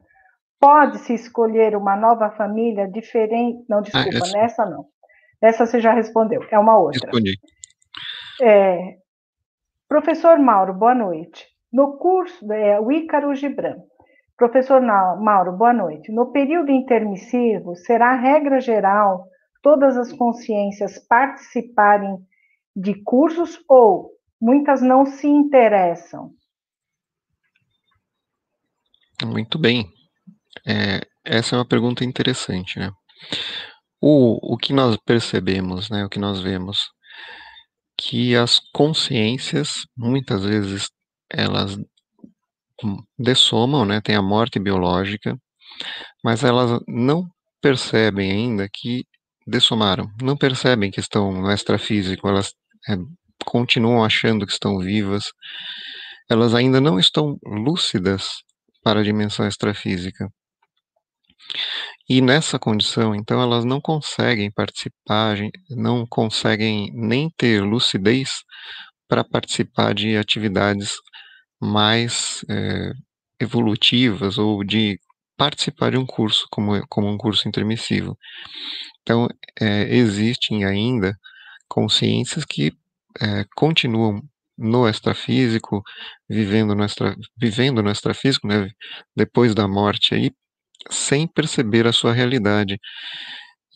pode-se 0.59 1.13
escolher 1.13 1.76
uma 1.76 1.95
nova 1.95 2.30
família 2.32 2.88
diferente. 2.88 3.65
Não, 3.68 3.82
desculpa, 3.82 4.09
ah, 4.13 4.18
essa... 4.18 4.38
nessa 4.38 4.65
não. 4.65 4.86
Essa 5.41 5.65
você 5.65 5.80
já 5.80 5.93
respondeu, 5.93 6.45
é 6.51 6.59
uma 6.59 6.78
outra. 6.78 6.99
Respondi. 7.05 7.39
É, 8.41 8.97
Professor 9.88 10.38
Mauro, 10.38 10.74
boa 10.74 10.94
noite. 10.94 11.48
No 11.72 11.98
curso, 11.98 12.52
é, 12.52 12.80
o 12.80 12.92
Ícaro 12.92 13.34
Gibran. 13.34 13.78
Professor 14.36 14.82
Mauro, 14.82 15.54
boa 15.54 15.74
noite. 15.74 16.12
No 16.12 16.32
período 16.32 16.72
intermissivo, 16.72 17.76
será 17.76 18.14
regra 18.14 18.60
geral 18.60 19.26
todas 19.64 19.98
as 19.98 20.12
consciências 20.12 21.00
participarem 21.08 22.18
de 22.76 23.02
cursos 23.04 23.60
ou 23.68 24.12
muitas 24.40 24.82
não 24.82 25.06
se 25.06 25.28
interessam? 25.28 26.32
Muito 29.26 29.58
bem. 29.58 29.86
É, 30.68 31.02
essa 31.26 31.56
é 31.56 31.60
uma 31.60 31.68
pergunta 31.68 32.04
interessante, 32.04 32.78
né? 32.78 32.92
O, 34.00 34.54
o 34.54 34.58
que 34.58 34.74
nós 34.74 34.98
percebemos, 34.98 35.90
né, 35.90 36.06
o 36.06 36.10
que 36.10 36.20
nós 36.20 36.40
vemos 36.40 36.92
que 38.00 38.36
as 38.36 38.60
consciências, 38.74 39.86
muitas 39.98 40.43
vezes, 40.43 40.89
elas 41.30 41.78
dessomam, 43.18 43.86
né, 43.86 44.00
tem 44.02 44.16
a 44.16 44.22
morte 44.22 44.60
biológica, 44.60 45.38
mas 46.24 46.43
elas 46.43 46.80
não 46.88 47.28
percebem 47.62 48.32
ainda 48.32 48.70
que 48.72 49.06
dessomaram, 49.45 50.10
não 50.22 50.38
percebem 50.38 50.91
que 50.91 51.00
estão 51.00 51.32
no 51.32 51.52
extrafísico, 51.52 52.28
elas 52.28 52.54
é, 52.89 52.95
continuam 53.45 54.04
achando 54.04 54.45
que 54.45 54.52
estão 54.52 54.78
vivas, 54.80 55.32
elas 56.30 56.54
ainda 56.54 56.80
não 56.82 57.00
estão 57.00 57.38
lúcidas 57.43 58.43
para 58.84 59.00
a 59.00 59.04
dimensão 59.04 59.48
extrafísica. 59.48 60.30
E 62.10 62.22
nessa 62.22 62.58
condição, 62.58 63.14
então, 63.14 63.41
elas 63.41 63.66
não 63.66 63.82
conseguem 63.82 64.49
participar, 64.51 65.38
não 65.70 66.05
conseguem 66.08 66.89
nem 66.93 67.30
ter 67.38 67.62
lucidez 67.62 68.30
para 69.10 69.24
participar 69.24 69.93
de 69.93 70.16
atividades 70.18 70.91
mais 71.60 72.45
é, 72.49 72.91
evolutivas 73.39 74.38
ou 74.38 74.64
de 74.64 74.99
participar 75.38 75.91
de 75.91 75.97
um 75.97 76.05
curso 76.05 76.47
como, 76.51 76.82
como 76.89 77.08
um 77.08 77.18
curso 77.18 77.47
intermissivo. 77.47 78.18
Então, 79.01 79.28
é, 79.60 79.84
existem 79.95 80.66
ainda 80.66 81.14
consciências 81.68 82.45
que 82.45 82.74
é, 83.22 83.45
continuam 83.55 84.22
no 84.58 84.88
extrafísico, 84.88 85.84
vivendo 86.30 86.74
no, 86.74 86.84
extra, 86.84 87.16
vivendo 87.38 87.84
no 87.84 87.91
extrafísico, 87.91 88.47
né, 88.47 88.70
depois 89.16 89.53
da 89.53 89.68
morte 89.68 90.16
aí, 90.16 90.32
sem 90.92 91.28
perceber 91.28 91.88
a 91.88 91.94
sua 91.94 92.14
realidade. 92.14 92.78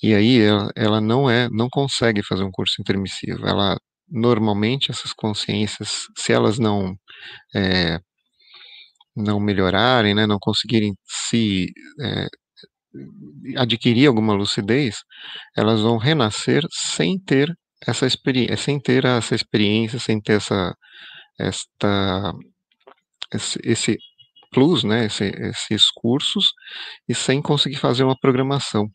E 0.03 0.13
aí 0.15 0.39
ela, 0.41 0.69
ela 0.75 1.01
não 1.01 1.29
é, 1.29 1.49
não 1.51 1.69
consegue 1.69 2.23
fazer 2.23 2.43
um 2.43 2.51
curso 2.51 2.81
intermissivo. 2.81 3.47
Ela 3.47 3.77
normalmente 4.09 4.91
essas 4.91 5.13
consciências, 5.13 6.07
se 6.17 6.33
elas 6.33 6.59
não 6.59 6.95
é, 7.55 7.99
não 9.15 9.39
melhorarem, 9.39 10.13
né, 10.15 10.25
não 10.27 10.37
conseguirem 10.39 10.93
se 11.05 11.67
é, 12.01 12.27
adquirir 13.57 14.07
alguma 14.07 14.33
lucidez, 14.33 14.97
elas 15.55 15.81
vão 15.81 15.97
renascer 15.97 16.63
sem 16.71 17.19
ter 17.19 17.53
essa 17.87 18.05
experiência, 18.05 18.57
sem 18.57 18.79
ter 18.79 19.05
essa 19.05 19.35
experiência, 19.35 19.99
sem 19.99 20.21
ter 20.21 20.33
essa, 20.33 20.75
esta, 21.39 22.33
esse, 23.33 23.59
esse 23.63 23.97
plus, 24.51 24.83
né, 24.83 25.05
esse, 25.05 25.25
esses 25.25 25.89
cursos, 25.91 26.51
e 27.07 27.15
sem 27.15 27.41
conseguir 27.41 27.77
fazer 27.77 28.03
uma 28.03 28.17
programação. 28.19 28.89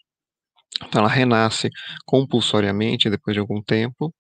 Então 0.85 1.01
ela 1.01 1.11
renasce 1.11 1.71
compulsoriamente 2.05 3.11
depois 3.11 3.35
de 3.35 3.41
algum 3.41 3.63
tempo, 3.63 4.13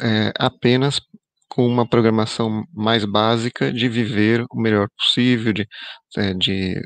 é, 0.00 0.32
apenas 0.38 1.00
com 1.48 1.66
uma 1.66 1.86
programação 1.86 2.64
mais 2.72 3.04
básica 3.04 3.72
de 3.72 3.88
viver 3.88 4.44
o 4.50 4.60
melhor 4.60 4.88
possível, 4.96 5.52
de, 5.52 5.66
é, 6.16 6.34
de 6.34 6.80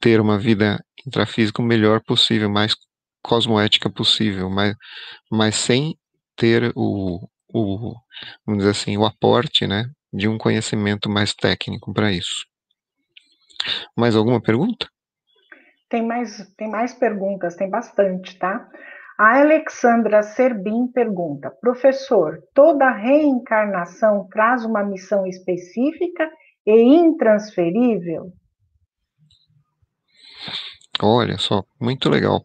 ter 0.00 0.20
uma 0.20 0.38
vida 0.38 0.78
intrafísica 1.06 1.62
o 1.62 1.64
melhor 1.64 2.00
possível, 2.04 2.48
mais 2.50 2.74
cosmoética 3.22 3.90
possível, 3.90 4.50
mas, 4.50 4.74
mas 5.30 5.56
sem 5.56 5.96
ter 6.36 6.72
o, 6.76 7.28
o, 7.52 7.94
vamos 8.46 8.58
dizer 8.60 8.70
assim, 8.70 8.96
o 8.96 9.04
aporte, 9.04 9.66
né, 9.66 9.84
de 10.12 10.28
um 10.28 10.38
conhecimento 10.38 11.08
mais 11.10 11.34
técnico 11.34 11.92
para 11.92 12.12
isso. 12.12 12.44
Mais 13.96 14.16
alguma 14.16 14.40
pergunta? 14.40 14.88
Tem 15.88 16.04
mais, 16.04 16.50
tem 16.56 16.70
mais 16.70 16.94
perguntas, 16.94 17.54
tem 17.54 17.68
bastante, 17.68 18.38
tá? 18.38 18.66
A 19.18 19.40
Alexandra 19.40 20.22
Serbin 20.22 20.88
pergunta: 20.88 21.50
professor, 21.50 22.42
toda 22.54 22.90
reencarnação 22.90 24.26
traz 24.30 24.64
uma 24.64 24.82
missão 24.82 25.26
específica 25.26 26.30
e 26.66 26.72
intransferível? 26.72 28.32
Olha 31.00 31.36
só, 31.38 31.64
muito 31.80 32.08
legal. 32.08 32.44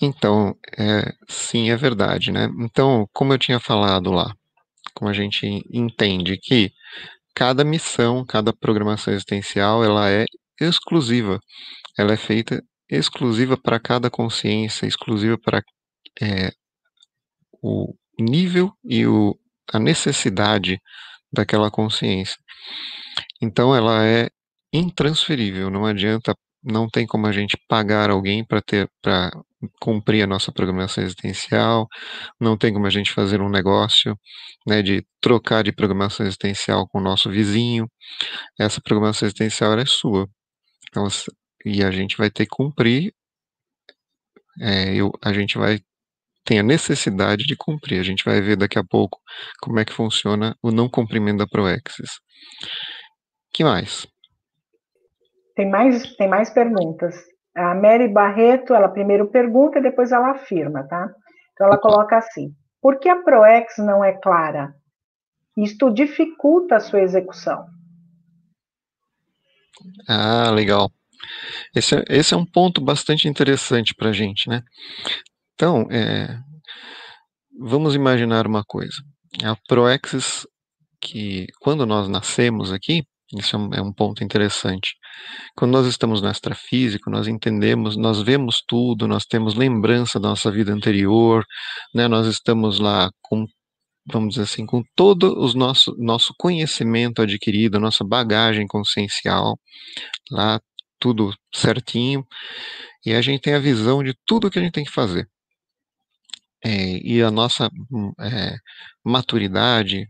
Então, 0.00 0.56
é, 0.78 1.12
sim, 1.28 1.70
é 1.70 1.76
verdade, 1.76 2.32
né? 2.32 2.48
Então, 2.60 3.08
como 3.12 3.32
eu 3.32 3.38
tinha 3.38 3.60
falado 3.60 4.10
lá, 4.10 4.34
como 4.94 5.10
a 5.10 5.14
gente 5.14 5.46
entende 5.72 6.36
que 6.36 6.72
cada 7.34 7.64
missão, 7.64 8.24
cada 8.24 8.52
programação 8.52 9.12
existencial, 9.12 9.84
ela 9.84 10.10
é 10.10 10.24
exclusiva. 10.60 11.40
Ela 11.98 12.12
é 12.14 12.16
feita 12.16 12.62
exclusiva 12.88 13.56
para 13.56 13.80
cada 13.80 14.10
consciência, 14.10 14.86
exclusiva 14.86 15.38
para 15.38 15.62
é, 16.20 16.52
o 17.62 17.94
nível 18.18 18.72
e 18.84 19.06
o, 19.06 19.38
a 19.72 19.78
necessidade 19.78 20.78
daquela 21.32 21.70
consciência. 21.70 22.36
Então, 23.42 23.74
ela 23.74 24.06
é 24.06 24.28
intransferível. 24.72 25.70
Não 25.70 25.84
adianta, 25.86 26.34
não 26.62 26.88
tem 26.88 27.06
como 27.06 27.26
a 27.26 27.32
gente 27.32 27.56
pagar 27.68 28.10
alguém 28.10 28.44
para 28.44 28.60
ter, 28.62 28.88
para 29.02 29.30
cumprir 29.80 30.22
a 30.22 30.26
nossa 30.26 30.52
programação 30.52 31.02
existencial, 31.04 31.88
não 32.40 32.56
tem 32.56 32.72
como 32.72 32.86
a 32.86 32.90
gente 32.90 33.12
fazer 33.12 33.40
um 33.40 33.50
negócio, 33.50 34.18
né, 34.66 34.82
de 34.82 35.04
trocar 35.20 35.62
de 35.62 35.72
programação 35.72 36.26
existencial 36.26 36.88
com 36.88 36.98
o 36.98 37.02
nosso 37.02 37.30
vizinho. 37.30 37.88
Essa 38.58 38.80
programação 38.80 39.26
existencial 39.26 39.78
é 39.78 39.86
sua. 39.86 40.28
Então, 40.88 41.06
e 41.64 41.82
a 41.82 41.90
gente 41.90 42.16
vai 42.16 42.30
ter 42.30 42.44
que 42.46 42.56
cumprir, 42.56 43.12
é, 44.60 44.94
eu, 44.94 45.10
a 45.22 45.32
gente 45.32 45.58
vai 45.58 45.80
ter 46.44 46.58
a 46.58 46.62
necessidade 46.62 47.44
de 47.44 47.56
cumprir. 47.56 47.98
A 47.98 48.02
gente 48.02 48.24
vai 48.24 48.40
ver 48.40 48.56
daqui 48.56 48.78
a 48.78 48.84
pouco 48.84 49.18
como 49.60 49.80
é 49.80 49.84
que 49.84 49.92
funciona 49.92 50.54
o 50.62 50.70
não 50.70 50.88
cumprimento 50.88 51.38
da 51.38 51.46
Proexis. 51.46 52.20
que 53.52 53.64
mais? 53.64 54.06
Tem 55.56 55.70
mais, 55.70 56.14
tem 56.16 56.28
mais 56.28 56.50
perguntas. 56.50 57.14
A 57.54 57.74
Mary 57.74 58.08
Barreto, 58.08 58.74
ela 58.74 58.88
primeiro 58.88 59.28
pergunta 59.28 59.78
e 59.78 59.82
depois 59.82 60.10
ela 60.10 60.30
afirma, 60.30 60.82
tá? 60.88 61.08
Então 61.52 61.66
ela 61.66 61.78
coloca 61.78 62.16
assim: 62.16 62.52
por 62.80 62.98
que 62.98 63.08
a 63.08 63.22
ProEx 63.22 63.78
não 63.78 64.04
é 64.04 64.12
clara? 64.12 64.74
Isto 65.56 65.90
dificulta 65.90 66.76
a 66.76 66.80
sua 66.80 67.00
execução. 67.00 67.64
Ah, 70.08 70.50
legal. 70.50 70.90
Esse 71.74 71.96
é, 71.96 72.04
esse 72.08 72.34
é 72.34 72.36
um 72.36 72.44
ponto 72.44 72.80
bastante 72.80 73.28
interessante 73.28 73.94
para 73.94 74.10
a 74.10 74.12
gente, 74.12 74.48
né? 74.48 74.62
Então, 75.54 75.86
é, 75.90 76.38
vamos 77.58 77.94
imaginar 77.94 78.46
uma 78.46 78.64
coisa. 78.64 78.96
A 79.44 79.56
Proexis, 79.68 80.46
que 81.00 81.46
quando 81.60 81.86
nós 81.86 82.08
nascemos 82.08 82.72
aqui, 82.72 83.04
isso 83.36 83.56
é 83.56 83.58
um, 83.58 83.74
é 83.74 83.82
um 83.82 83.92
ponto 83.92 84.22
interessante. 84.22 84.96
Quando 85.56 85.72
nós 85.72 85.86
estamos 85.86 86.20
no 86.20 86.30
extrafísico, 86.30 87.10
nós 87.10 87.26
entendemos, 87.28 87.96
nós 87.96 88.22
vemos 88.22 88.62
tudo, 88.66 89.06
nós 89.08 89.24
temos 89.24 89.54
lembrança 89.54 90.18
da 90.20 90.28
nossa 90.30 90.50
vida 90.50 90.72
anterior, 90.72 91.44
né? 91.94 92.08
Nós 92.08 92.26
estamos 92.26 92.78
lá 92.80 93.10
com 93.22 93.46
vamos 94.06 94.34
dizer 94.34 94.42
assim, 94.42 94.66
com 94.66 94.82
todo 94.94 95.32
o 95.32 95.52
nosso, 95.54 95.94
nosso 95.98 96.34
conhecimento 96.38 97.22
adquirido, 97.22 97.80
nossa 97.80 98.04
bagagem 98.04 98.66
consciencial, 98.66 99.58
lá 100.30 100.60
tudo 100.98 101.34
certinho, 101.54 102.26
e 103.04 103.14
a 103.14 103.22
gente 103.22 103.40
tem 103.42 103.54
a 103.54 103.58
visão 103.58 104.02
de 104.02 104.14
tudo 104.26 104.50
que 104.50 104.58
a 104.58 104.62
gente 104.62 104.72
tem 104.72 104.84
que 104.84 104.92
fazer. 104.92 105.28
É, 106.64 106.98
e 107.06 107.22
a 107.22 107.30
nossa 107.30 107.68
hum, 107.92 108.12
é, 108.18 108.56
maturidade 109.04 110.08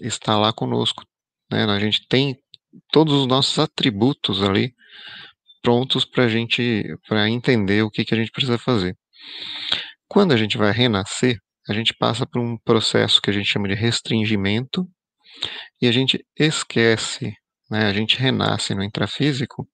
está 0.00 0.38
lá 0.38 0.52
conosco. 0.52 1.04
Né? 1.50 1.64
A 1.64 1.78
gente 1.80 2.06
tem 2.08 2.38
todos 2.90 3.14
os 3.14 3.26
nossos 3.26 3.58
atributos 3.58 4.42
ali 4.42 4.72
prontos 5.62 6.04
para 6.04 6.24
a 6.24 6.28
gente 6.28 6.84
para 7.08 7.28
entender 7.28 7.82
o 7.82 7.90
que, 7.90 8.04
que 8.04 8.14
a 8.14 8.16
gente 8.16 8.30
precisa 8.30 8.58
fazer. 8.58 8.96
Quando 10.08 10.32
a 10.32 10.36
gente 10.36 10.56
vai 10.56 10.72
renascer, 10.72 11.38
a 11.68 11.74
gente 11.74 11.94
passa 11.94 12.26
por 12.26 12.40
um 12.40 12.56
processo 12.58 13.20
que 13.20 13.30
a 13.30 13.32
gente 13.32 13.46
chama 13.46 13.68
de 13.68 13.74
restringimento 13.74 14.86
e 15.80 15.86
a 15.86 15.92
gente 15.92 16.24
esquece, 16.36 17.32
né? 17.70 17.86
A 17.86 17.92
gente 17.92 18.18
renasce 18.18 18.74
no 18.74 18.82
intrafísico 18.82 19.68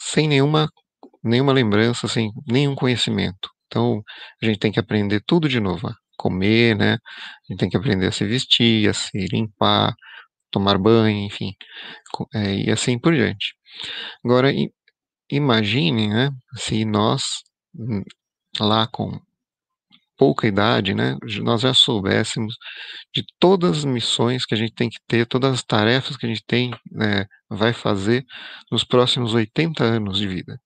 sem 0.00 0.28
nenhuma 0.28 0.68
nenhuma 1.22 1.52
lembrança, 1.52 2.06
sem 2.06 2.30
nenhum 2.46 2.74
conhecimento. 2.74 3.48
Então, 3.66 4.02
a 4.42 4.46
gente 4.46 4.58
tem 4.58 4.70
que 4.70 4.78
aprender 4.78 5.22
tudo 5.26 5.48
de 5.48 5.58
novo, 5.58 5.88
a 5.88 5.94
comer, 6.18 6.76
né? 6.76 6.92
A 6.94 6.98
gente 7.48 7.58
tem 7.58 7.68
que 7.70 7.76
aprender 7.76 8.06
a 8.06 8.12
se 8.12 8.24
vestir, 8.26 8.88
a 8.88 8.92
se 8.92 9.26
limpar, 9.32 9.94
tomar 10.54 10.78
banho, 10.78 11.18
enfim, 11.26 11.52
é, 12.34 12.54
e 12.66 12.70
assim 12.70 12.98
por 12.98 13.12
diante. 13.14 13.54
Agora, 14.24 14.52
imagine, 15.30 16.08
né, 16.08 16.30
se 16.56 16.84
nós, 16.84 17.24
hum, 17.74 18.02
lá 18.60 18.86
com 18.86 19.20
pouca 20.16 20.46
idade, 20.46 20.94
né, 20.94 21.16
nós 21.42 21.60
já 21.62 21.74
soubéssemos 21.74 22.54
de 23.14 23.24
todas 23.40 23.78
as 23.78 23.84
missões 23.84 24.46
que 24.46 24.54
a 24.54 24.58
gente 24.58 24.74
tem 24.74 24.88
que 24.88 24.98
ter, 25.08 25.26
todas 25.26 25.54
as 25.54 25.64
tarefas 25.64 26.16
que 26.16 26.26
a 26.26 26.28
gente 26.28 26.44
tem, 26.46 26.70
né, 26.92 27.26
vai 27.50 27.72
fazer 27.72 28.24
nos 28.70 28.84
próximos 28.84 29.34
80 29.34 29.82
anos 29.82 30.18
de 30.18 30.28
vida. 30.28 30.60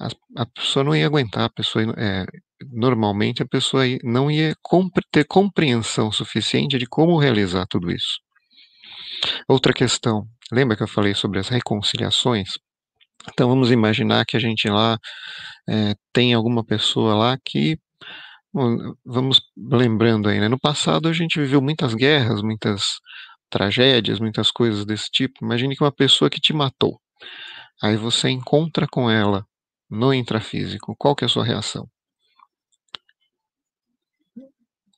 A, 0.00 0.08
a 0.42 0.46
pessoa 0.46 0.84
não 0.84 0.94
ia 0.94 1.06
aguentar, 1.06 1.44
a 1.44 1.50
pessoa, 1.50 1.82
é, 1.96 2.26
normalmente 2.70 3.42
a 3.42 3.46
pessoa 3.46 3.84
não 4.04 4.30
ia 4.30 4.54
compre, 4.62 5.04
ter 5.10 5.24
compreensão 5.24 6.12
suficiente 6.12 6.78
de 6.78 6.86
como 6.86 7.18
realizar 7.18 7.66
tudo 7.66 7.90
isso. 7.90 8.27
Outra 9.48 9.72
questão, 9.72 10.26
lembra 10.52 10.76
que 10.76 10.82
eu 10.82 10.88
falei 10.88 11.14
sobre 11.14 11.38
as 11.38 11.48
reconciliações? 11.48 12.50
Então 13.32 13.48
vamos 13.48 13.70
imaginar 13.70 14.24
que 14.24 14.36
a 14.36 14.40
gente 14.40 14.68
lá 14.68 14.98
é, 15.68 15.94
tem 16.12 16.34
alguma 16.34 16.64
pessoa 16.64 17.14
lá 17.14 17.38
que 17.44 17.78
vamos 19.04 19.42
lembrando 19.56 20.28
aí, 20.28 20.40
né? 20.40 20.48
No 20.48 20.58
passado 20.58 21.08
a 21.08 21.12
gente 21.12 21.38
viveu 21.38 21.60
muitas 21.60 21.94
guerras, 21.94 22.42
muitas 22.42 22.98
tragédias, 23.50 24.18
muitas 24.20 24.50
coisas 24.50 24.84
desse 24.84 25.10
tipo. 25.10 25.44
Imagine 25.44 25.76
que 25.76 25.84
uma 25.84 25.92
pessoa 25.92 26.30
que 26.30 26.40
te 26.40 26.52
matou, 26.52 27.00
aí 27.82 27.96
você 27.96 28.28
encontra 28.30 28.86
com 28.90 29.10
ela 29.10 29.44
no 29.90 30.12
intrafísico, 30.12 30.94
qual 30.98 31.14
que 31.14 31.24
é 31.24 31.26
a 31.26 31.28
sua 31.28 31.44
reação? 31.44 31.88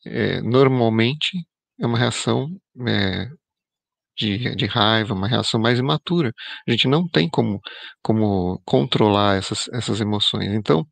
É, 0.05 0.41
normalmente 0.41 1.47
é 1.79 1.87
uma 1.87 1.99
reação 1.99 2.49
é, 2.87 3.31
de, 4.21 4.55
de 4.55 4.67
raiva, 4.67 5.15
uma 5.15 5.29
reação 5.29 5.61
mais 5.61 5.79
imatura. 5.79 6.33
A 6.69 6.71
gente 6.71 6.87
não 6.87 7.09
tem 7.09 7.29
como, 7.29 7.61
como 8.03 8.61
controlar 8.65 9.37
essas, 9.39 9.69
essas 9.73 10.01
emoções. 10.01 10.53
Então, 10.53 10.87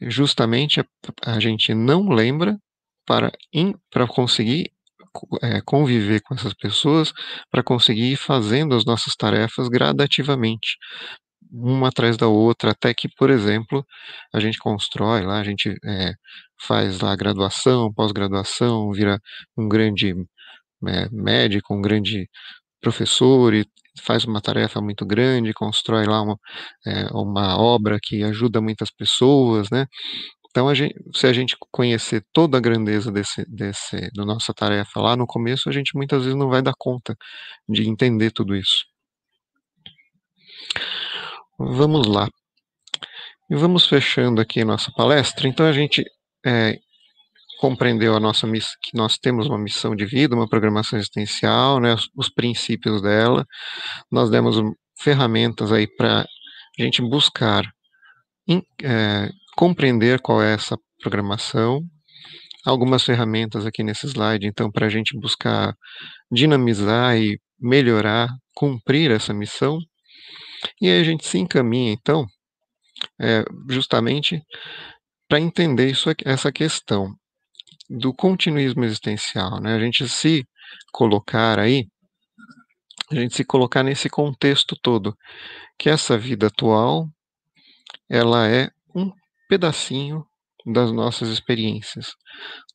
justamente 0.00 0.80
a, 0.80 0.84
a 1.26 1.40
gente 1.40 1.74
não 1.74 2.08
lembra 2.08 2.56
para, 3.06 3.30
in, 3.52 3.74
para 3.90 4.06
conseguir 4.06 4.70
é, 5.42 5.60
conviver 5.64 6.20
com 6.22 6.34
essas 6.34 6.54
pessoas, 6.54 7.12
para 7.50 7.62
conseguir 7.62 8.12
ir 8.12 8.16
fazendo 8.16 8.74
as 8.74 8.84
nossas 8.84 9.14
tarefas 9.16 9.68
gradativamente, 9.68 10.76
uma 11.50 11.88
atrás 11.88 12.16
da 12.16 12.28
outra, 12.28 12.72
até 12.72 12.94
que, 12.94 13.08
por 13.16 13.30
exemplo, 13.30 13.84
a 14.34 14.40
gente 14.40 14.58
constrói 14.58 15.22
lá, 15.22 15.40
a 15.40 15.44
gente 15.44 15.70
é, 15.84 16.12
faz 16.66 17.00
lá 17.00 17.16
graduação, 17.16 17.92
pós-graduação, 17.92 18.92
vira 18.92 19.18
um 19.56 19.68
grande 19.68 20.14
é, 20.86 21.08
médico, 21.10 21.74
um 21.74 21.80
grande 21.80 22.28
professor, 22.80 23.54
e 23.54 23.64
faz 24.02 24.24
uma 24.24 24.40
tarefa 24.40 24.80
muito 24.80 25.04
grande, 25.04 25.52
constrói 25.52 26.06
lá 26.06 26.22
uma, 26.22 26.38
é, 26.86 27.06
uma 27.12 27.58
obra 27.58 27.98
que 28.02 28.22
ajuda 28.22 28.60
muitas 28.60 28.90
pessoas, 28.90 29.68
né? 29.70 29.86
Então, 30.50 30.68
a 30.68 30.74
gente, 30.74 30.94
se 31.14 31.26
a 31.26 31.32
gente 31.32 31.56
conhecer 31.70 32.24
toda 32.32 32.58
a 32.58 32.60
grandeza 32.60 33.12
desse, 33.12 33.44
desse, 33.48 34.10
da 34.14 34.24
nossa 34.24 34.52
tarefa 34.54 35.00
lá 35.00 35.16
no 35.16 35.26
começo, 35.26 35.68
a 35.68 35.72
gente 35.72 35.94
muitas 35.94 36.22
vezes 36.24 36.38
não 36.38 36.48
vai 36.48 36.62
dar 36.62 36.74
conta 36.76 37.14
de 37.68 37.88
entender 37.88 38.30
tudo 38.32 38.56
isso. 38.56 38.84
Vamos 41.58 42.06
lá. 42.06 42.28
E 43.50 43.56
vamos 43.56 43.86
fechando 43.86 44.40
aqui 44.40 44.62
a 44.62 44.64
nossa 44.64 44.90
palestra. 44.92 45.46
Então, 45.48 45.66
a 45.66 45.72
gente 45.72 46.04
é, 46.44 46.78
compreendeu 47.58 48.14
a 48.14 48.20
nossa 48.20 48.46
que 48.82 48.96
nós 48.96 49.18
temos 49.18 49.46
uma 49.46 49.58
missão 49.58 49.94
de 49.94 50.06
vida, 50.06 50.34
uma 50.34 50.48
programação 50.48 50.98
existencial, 50.98 51.80
né, 51.80 51.92
os, 51.92 52.08
os 52.16 52.28
princípios 52.28 53.02
dela. 53.02 53.44
Nós 54.10 54.30
demos 54.30 54.56
ferramentas 55.00 55.72
aí 55.72 55.86
para 55.86 56.20
a 56.20 56.82
gente 56.82 57.02
buscar 57.02 57.64
in, 58.46 58.62
é, 58.82 59.28
compreender 59.56 60.20
qual 60.20 60.42
é 60.42 60.54
essa 60.54 60.76
programação. 61.02 61.82
Algumas 62.64 63.04
ferramentas 63.04 63.66
aqui 63.66 63.82
nesse 63.82 64.06
slide, 64.06 64.46
então, 64.46 64.70
para 64.70 64.86
a 64.86 64.90
gente 64.90 65.18
buscar 65.18 65.74
dinamizar 66.30 67.16
e 67.16 67.40
melhorar, 67.58 68.28
cumprir 68.54 69.10
essa 69.10 69.34
missão. 69.34 69.78
E 70.80 70.88
aí 70.88 71.00
a 71.00 71.04
gente 71.04 71.26
se 71.26 71.38
encaminha, 71.38 71.92
então, 71.92 72.26
é, 73.20 73.44
justamente 73.70 74.42
para 75.28 75.40
entender 75.40 75.90
isso, 75.90 76.08
essa 76.24 76.50
questão 76.50 77.14
do 77.88 78.12
continuismo 78.12 78.84
existencial, 78.84 79.60
né? 79.60 79.74
A 79.74 79.80
gente 79.80 80.08
se 80.08 80.46
colocar 80.92 81.58
aí, 81.58 81.88
a 83.10 83.14
gente 83.14 83.34
se 83.34 83.44
colocar 83.44 83.82
nesse 83.82 84.10
contexto 84.10 84.76
todo, 84.82 85.16
que 85.78 85.88
essa 85.88 86.18
vida 86.18 86.48
atual, 86.48 87.08
ela 88.08 88.48
é 88.48 88.70
um 88.94 89.10
pedacinho 89.48 90.26
das 90.66 90.92
nossas 90.92 91.30
experiências. 91.30 92.14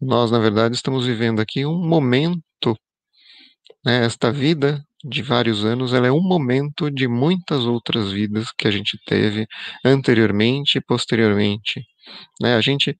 Nós, 0.01 0.31
na 0.31 0.39
verdade, 0.39 0.75
estamos 0.75 1.05
vivendo 1.05 1.39
aqui 1.39 1.65
um 1.65 1.77
momento, 1.77 2.75
né, 3.85 4.05
esta 4.05 4.31
vida 4.31 4.83
de 5.03 5.21
vários 5.21 5.65
anos, 5.65 5.93
ela 5.93 6.07
é 6.07 6.11
um 6.11 6.21
momento 6.21 6.89
de 6.89 7.07
muitas 7.07 7.65
outras 7.65 8.11
vidas 8.11 8.51
que 8.57 8.67
a 8.67 8.71
gente 8.71 8.97
teve 9.05 9.45
anteriormente 9.83 10.77
e 10.77 10.81
posteriormente. 10.81 11.85
Né? 12.41 12.55
A 12.55 12.61
gente, 12.61 12.97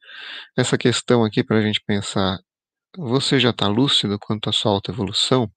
essa 0.58 0.78
questão 0.78 1.24
aqui 1.24 1.44
para 1.44 1.58
a 1.58 1.62
gente 1.62 1.82
pensar, 1.86 2.40
você 2.98 3.40
já 3.40 3.50
está 3.50 3.68
lúcido 3.68 4.20
quanto 4.20 4.50
à 4.50 4.54
sua 4.54 4.72
autoevolução? 4.72 5.52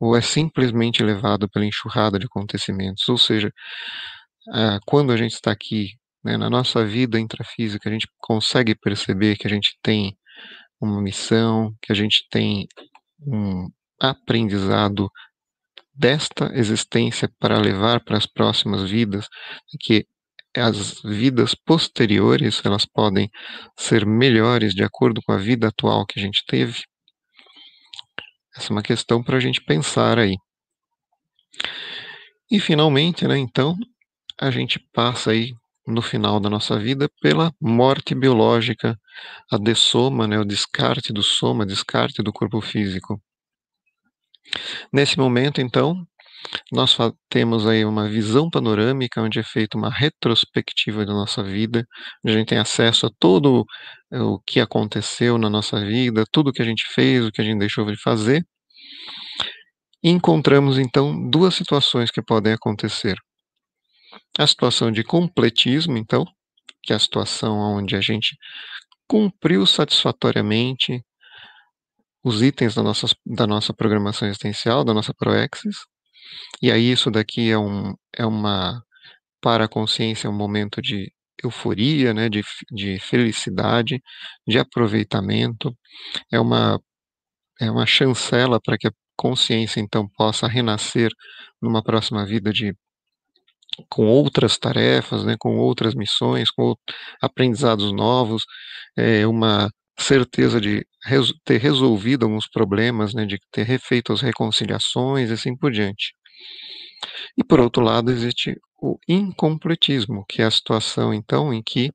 Ou 0.00 0.16
é 0.16 0.20
simplesmente 0.20 1.02
levado 1.02 1.48
pela 1.48 1.64
enxurrada 1.66 2.18
de 2.18 2.26
acontecimentos? 2.26 3.08
Ou 3.08 3.18
seja, 3.18 3.52
ah, 4.52 4.80
quando 4.86 5.12
a 5.12 5.16
gente 5.16 5.32
está 5.32 5.52
aqui, 5.52 5.90
né, 6.24 6.36
na 6.36 6.50
nossa 6.50 6.84
vida 6.84 7.18
intrafísica, 7.18 7.88
a 7.88 7.92
gente 7.92 8.08
consegue 8.18 8.74
perceber 8.74 9.36
que 9.36 9.46
a 9.46 9.50
gente 9.50 9.78
tem 9.82 10.16
uma 10.80 11.00
missão, 11.00 11.74
que 11.80 11.92
a 11.92 11.94
gente 11.94 12.26
tem 12.30 12.66
um 13.20 13.68
aprendizado 14.00 15.10
desta 15.94 16.50
existência 16.54 17.30
para 17.38 17.58
levar 17.58 18.02
para 18.04 18.16
as 18.16 18.26
próximas 18.26 18.90
vidas, 18.90 19.28
que 19.78 20.06
as 20.56 21.00
vidas 21.02 21.54
posteriores 21.54 22.60
elas 22.64 22.84
podem 22.84 23.30
ser 23.78 24.04
melhores 24.06 24.74
de 24.74 24.82
acordo 24.82 25.22
com 25.22 25.32
a 25.32 25.38
vida 25.38 25.68
atual 25.68 26.06
que 26.06 26.18
a 26.18 26.22
gente 26.22 26.44
teve? 26.46 26.82
Essa 28.56 28.68
é 28.68 28.72
uma 28.72 28.82
questão 28.82 29.22
para 29.22 29.36
a 29.36 29.40
gente 29.40 29.62
pensar 29.62 30.18
aí. 30.18 30.36
E 32.50 32.60
finalmente, 32.60 33.26
né, 33.26 33.38
então, 33.38 33.74
a 34.38 34.50
gente 34.50 34.78
passa 34.92 35.30
aí 35.30 35.52
no 35.86 36.02
final 36.02 36.38
da 36.38 36.50
nossa 36.50 36.78
vida 36.78 37.08
pela 37.20 37.52
morte 37.60 38.14
biológica, 38.14 38.98
a 39.50 39.58
dessoma, 39.58 40.26
né, 40.28 40.38
o 40.38 40.44
descarte 40.44 41.12
do 41.12 41.22
soma, 41.22 41.66
descarte 41.66 42.22
do 42.22 42.32
corpo 42.32 42.60
físico. 42.60 43.20
Nesse 44.92 45.18
momento, 45.18 45.60
então, 45.60 46.06
nós 46.72 46.96
temos 47.28 47.66
aí 47.66 47.84
uma 47.84 48.08
visão 48.08 48.50
panorâmica, 48.50 49.22
onde 49.22 49.38
é 49.38 49.42
feita 49.42 49.76
uma 49.76 49.90
retrospectiva 49.90 51.04
da 51.04 51.12
nossa 51.12 51.42
vida, 51.42 51.86
onde 52.24 52.34
a 52.34 52.38
gente 52.38 52.48
tem 52.48 52.58
acesso 52.58 53.06
a 53.06 53.10
todo 53.18 53.64
o 54.10 54.40
que 54.40 54.60
aconteceu 54.60 55.38
na 55.38 55.48
nossa 55.48 55.80
vida, 55.84 56.24
tudo 56.32 56.50
o 56.50 56.52
que 56.52 56.62
a 56.62 56.64
gente 56.64 56.84
fez, 56.94 57.24
o 57.24 57.30
que 57.30 57.40
a 57.40 57.44
gente 57.44 57.58
deixou 57.58 57.84
de 57.86 58.00
fazer. 58.00 58.44
E 60.02 60.10
encontramos, 60.10 60.78
então, 60.78 61.28
duas 61.30 61.54
situações 61.54 62.10
que 62.10 62.22
podem 62.22 62.52
acontecer. 62.52 63.16
A 64.38 64.46
situação 64.46 64.90
de 64.90 65.04
completismo, 65.04 65.96
então, 65.96 66.24
que 66.82 66.92
é 66.92 66.96
a 66.96 66.98
situação 66.98 67.56
onde 67.76 67.94
a 67.94 68.00
gente 68.00 68.36
cumpriu 69.06 69.64
satisfatoriamente 69.66 71.02
os 72.24 72.42
itens 72.42 72.74
da 72.74 72.82
nossa, 72.82 73.06
da 73.26 73.46
nossa 73.46 73.72
programação 73.74 74.28
existencial, 74.28 74.84
da 74.84 74.94
nossa 74.94 75.12
ProExis, 75.14 75.76
e 76.62 76.70
aí 76.72 76.92
isso 76.92 77.10
daqui 77.10 77.50
é, 77.50 77.58
um, 77.58 77.94
é 78.16 78.26
uma, 78.26 78.82
para 79.40 79.64
a 79.66 79.68
consciência, 79.68 80.28
é 80.28 80.30
um 80.30 80.34
momento 80.36 80.82
de 80.82 81.12
euforia, 81.42 82.14
né, 82.14 82.28
de, 82.28 82.42
de 82.72 82.98
felicidade, 83.00 84.02
de 84.46 84.58
aproveitamento, 84.58 85.76
é 86.32 86.40
uma, 86.40 86.80
é 87.60 87.70
uma 87.70 87.86
chancela 87.86 88.60
para 88.62 88.78
que 88.78 88.88
a 88.88 88.92
consciência, 89.16 89.80
então, 89.80 90.08
possa 90.16 90.48
renascer 90.48 91.10
numa 91.62 91.82
próxima 91.82 92.26
vida 92.26 92.52
de 92.52 92.74
com 93.88 94.06
outras 94.06 94.58
tarefas, 94.58 95.24
né, 95.24 95.36
com 95.38 95.56
outras 95.58 95.94
missões, 95.94 96.50
com 96.50 96.74
aprendizados 97.20 97.92
novos, 97.92 98.44
é 98.96 99.26
uma 99.26 99.70
certeza 99.98 100.60
de 100.60 100.86
ter 101.44 101.58
resolvido 101.58 102.24
alguns 102.24 102.48
problemas, 102.48 103.14
né, 103.14 103.24
de 103.26 103.38
ter 103.50 103.64
refeito 103.64 104.12
as 104.12 104.20
reconciliações 104.20 105.30
e 105.30 105.32
assim 105.34 105.56
por 105.56 105.70
diante. 105.72 106.14
E 107.36 107.44
por 107.44 107.60
outro 107.60 107.82
lado, 107.82 108.10
existe 108.10 108.56
o 108.80 108.98
incompletismo, 109.08 110.24
que 110.28 110.42
é 110.42 110.46
a 110.46 110.50
situação, 110.50 111.14
então, 111.14 111.52
em 111.52 111.62
que 111.62 111.90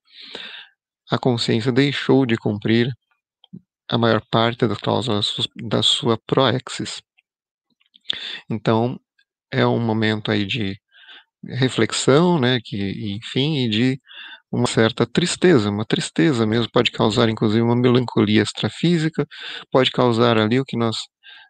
a 1.11 1.17
consciência 1.17 1.71
deixou 1.71 2.25
de 2.25 2.37
cumprir 2.37 2.91
a 3.89 3.97
maior 3.97 4.21
parte 4.29 4.67
das 4.67 4.77
cláusulas 4.77 5.33
da 5.55 5.81
sua 5.81 6.17
proexis. 6.25 7.01
Então, 8.49 8.99
é 9.51 9.65
um 9.65 9.79
momento 9.79 10.31
aí 10.31 10.45
de 10.45 10.75
reflexão, 11.45 12.39
né, 12.39 12.59
que, 12.63 13.15
enfim, 13.15 13.65
e 13.65 13.69
de 13.69 13.99
uma 14.51 14.67
certa 14.67 15.05
tristeza, 15.05 15.69
uma 15.69 15.85
tristeza 15.85 16.45
mesmo, 16.45 16.69
pode 16.71 16.91
causar 16.91 17.29
inclusive 17.29 17.61
uma 17.61 17.75
melancolia 17.75 18.41
extrafísica, 18.43 19.25
pode 19.71 19.91
causar 19.91 20.37
ali 20.37 20.59
o 20.59 20.65
que 20.65 20.77
nós, 20.77 20.97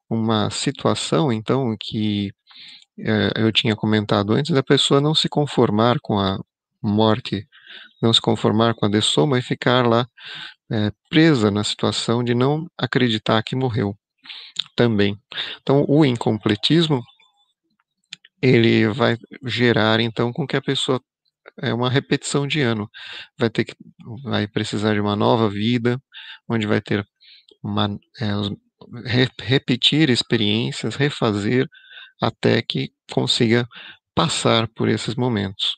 uma 0.10 0.50
situação, 0.50 1.32
então, 1.32 1.76
que 1.80 2.32
eu 3.36 3.52
tinha 3.52 3.76
comentado 3.76 4.34
antes, 4.34 4.52
da 4.54 4.64
pessoa 4.64 5.00
não 5.00 5.14
se 5.14 5.30
conformar 5.30 6.00
com 6.02 6.20
a 6.20 6.40
morte, 6.82 7.48
não 8.02 8.12
se 8.14 8.22
conformar 8.22 8.74
com 8.74 8.86
a 8.86 8.90
dessoma 8.90 9.38
e 9.38 9.42
ficar 9.42 9.88
lá 9.88 10.08
é, 10.72 10.92
presa 11.10 11.52
na 11.52 11.64
situação 11.64 12.24
de 12.24 12.34
não 12.34 12.68
acreditar 12.78 13.42
que 13.44 13.56
morreu 13.56 13.96
também. 14.76 15.18
Então, 15.62 15.86
o 15.88 16.06
incompletismo 16.06 17.02
ele 18.42 18.88
vai 18.90 19.18
gerar 19.46 20.00
então 20.00 20.32
com 20.32 20.46
que 20.46 20.56
a 20.56 20.62
pessoa 20.62 21.02
é 21.62 21.74
uma 21.74 21.90
repetição 21.90 22.46
de 22.46 22.62
ano, 22.62 22.90
vai 23.38 23.50
ter 23.50 23.66
que 23.66 23.74
vai 24.24 24.48
precisar 24.48 24.94
de 24.94 25.00
uma 25.00 25.16
nova 25.16 25.50
vida, 25.50 26.00
onde 26.48 26.68
vai 26.68 26.82
ter 26.82 27.06
uma 27.64 27.98
é, 28.22 28.26
re, 29.06 29.28
repetir 29.42 30.10
experiências, 30.10 30.96
refazer 30.96 31.68
até 32.22 32.62
que 32.62 32.92
consiga 33.12 33.68
passar 34.16 34.68
por 34.70 34.90
esses 34.90 35.16
momentos, 35.16 35.78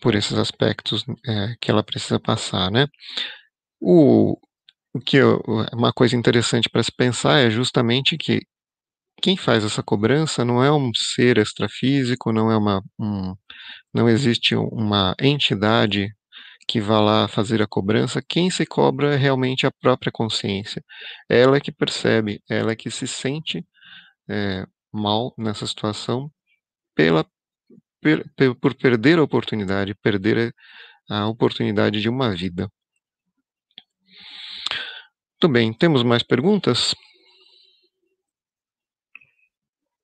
por 0.00 0.14
esses 0.14 0.36
aspectos 0.38 1.04
é, 1.26 1.54
que 1.60 1.70
ela 1.70 1.82
precisa 1.82 2.18
passar, 2.18 2.70
né? 2.70 2.86
O, 3.80 4.36
o 4.94 5.00
que 5.00 5.16
eu, 5.18 5.42
uma 5.72 5.92
coisa 5.92 6.16
interessante 6.16 6.68
para 6.70 6.82
se 6.82 6.92
pensar 6.92 7.38
é 7.40 7.50
justamente 7.50 8.16
que 8.18 8.40
quem 9.22 9.36
faz 9.36 9.64
essa 9.64 9.82
cobrança 9.82 10.44
não 10.44 10.64
é 10.64 10.72
um 10.72 10.90
ser 10.94 11.38
extrafísico, 11.38 12.32
não 12.32 12.50
é 12.50 12.56
uma, 12.56 12.82
um, 12.98 13.34
não 13.94 14.08
existe 14.08 14.54
uma 14.56 15.14
entidade 15.20 16.08
que 16.68 16.80
vá 16.80 17.00
lá 17.00 17.28
fazer 17.28 17.60
a 17.62 17.66
cobrança, 17.66 18.22
quem 18.26 18.50
se 18.50 18.64
cobra 18.64 19.14
é 19.14 19.16
realmente 19.16 19.66
a 19.66 19.72
própria 19.72 20.12
consciência. 20.12 20.82
Ela 21.28 21.56
é 21.56 21.60
que 21.60 21.72
percebe, 21.72 22.40
ela 22.48 22.72
é 22.72 22.76
que 22.76 22.90
se 22.90 23.08
sente 23.08 23.64
é, 24.30 24.64
mal 24.92 25.34
nessa 25.36 25.66
situação 25.66 26.30
pela, 26.94 27.26
per, 28.00 28.24
por 28.60 28.74
perder 28.74 29.18
a 29.18 29.22
oportunidade, 29.22 29.94
perder 29.96 30.54
a 31.10 31.26
oportunidade 31.26 32.00
de 32.00 32.08
uma 32.08 32.30
vida. 32.30 32.68
Muito 35.32 35.52
bem, 35.52 35.72
temos 35.72 36.02
mais 36.02 36.22
perguntas? 36.22 36.94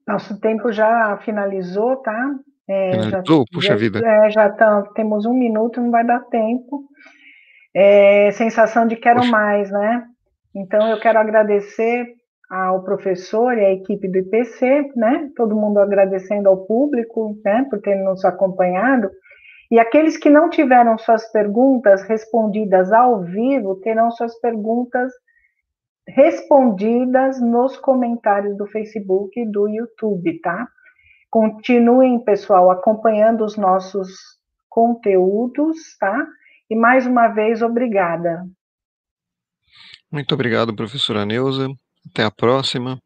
Nosso 0.06 0.40
tempo 0.40 0.72
já 0.72 1.18
finalizou, 1.24 1.96
tá? 1.96 2.34
É, 2.68 2.92
finalizou? 2.92 3.40
Já, 3.40 3.44
Puxa 3.52 3.68
já, 3.68 3.76
vida. 3.76 4.00
É, 4.04 4.30
já 4.30 4.50
tá, 4.50 4.82
temos 4.94 5.26
um 5.26 5.34
minuto, 5.34 5.80
não 5.80 5.90
vai 5.90 6.04
dar 6.04 6.20
tempo. 6.20 6.88
É, 7.74 8.32
sensação 8.32 8.86
de 8.86 8.96
quero 8.96 9.18
Poxa. 9.18 9.30
mais, 9.30 9.70
né? 9.70 10.06
Então, 10.54 10.88
eu 10.88 10.98
quero 10.98 11.18
agradecer 11.18 12.06
ao 12.48 12.82
professor 12.84 13.56
e 13.58 13.64
à 13.64 13.72
equipe 13.72 14.08
do 14.08 14.18
IPC, 14.18 14.92
né? 14.94 15.30
Todo 15.36 15.56
mundo 15.56 15.78
agradecendo 15.78 16.48
ao 16.48 16.64
público, 16.66 17.36
né, 17.44 17.66
por 17.68 17.80
ter 17.80 17.96
nos 17.96 18.24
acompanhado. 18.24 19.10
E 19.70 19.80
aqueles 19.80 20.16
que 20.16 20.30
não 20.30 20.48
tiveram 20.48 20.96
suas 20.96 21.30
perguntas 21.32 22.02
respondidas 22.02 22.92
ao 22.92 23.24
vivo 23.24 23.80
terão 23.80 24.10
suas 24.12 24.38
perguntas 24.40 25.12
respondidas 26.08 27.40
nos 27.40 27.76
comentários 27.76 28.56
do 28.56 28.66
Facebook 28.66 29.40
e 29.40 29.50
do 29.50 29.68
YouTube, 29.68 30.40
tá? 30.40 30.68
Continuem, 31.28 32.22
pessoal, 32.22 32.70
acompanhando 32.70 33.44
os 33.44 33.56
nossos 33.56 34.08
conteúdos, 34.68 35.76
tá? 35.98 36.26
E 36.70 36.76
mais 36.76 37.06
uma 37.06 37.26
vez, 37.28 37.60
obrigada. 37.60 38.46
Muito 40.10 40.32
obrigado, 40.32 40.76
professora 40.76 41.26
Neuza. 41.26 41.68
Até 42.10 42.24
a 42.24 42.30
próxima. 42.30 43.00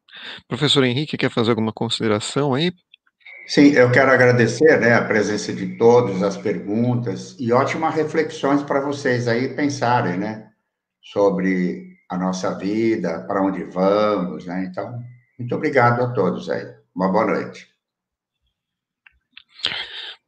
Professor 0.48 0.85
Henrique, 0.85 1.16
quer 1.16 1.31
fazer 1.31 1.51
alguma 1.51 1.72
consideração 1.72 2.55
aí? 2.55 2.72
Sim, 3.47 3.72
eu 3.72 3.90
quero 3.90 4.12
agradecer 4.12 4.78
né, 4.78 4.94
a 4.94 5.05
presença 5.05 5.52
de 5.52 5.77
todos, 5.77 6.22
as 6.22 6.36
perguntas 6.36 7.36
e 7.39 7.52
ótimas 7.52 7.94
reflexões 7.94 8.62
para 8.62 8.81
vocês 8.81 9.27
aí 9.27 9.56
pensarem, 9.56 10.18
né, 10.18 10.51
sobre 11.02 11.97
a 12.09 12.16
nossa 12.16 12.56
vida, 12.56 13.24
para 13.27 13.43
onde 13.43 13.64
vamos, 13.64 14.47
né? 14.47 14.66
Então, 14.70 14.98
muito 15.39 15.55
obrigado 15.55 16.02
a 16.02 16.12
todos 16.12 16.48
aí. 16.48 16.64
Uma 16.94 17.10
boa 17.10 17.27
noite. 17.27 17.68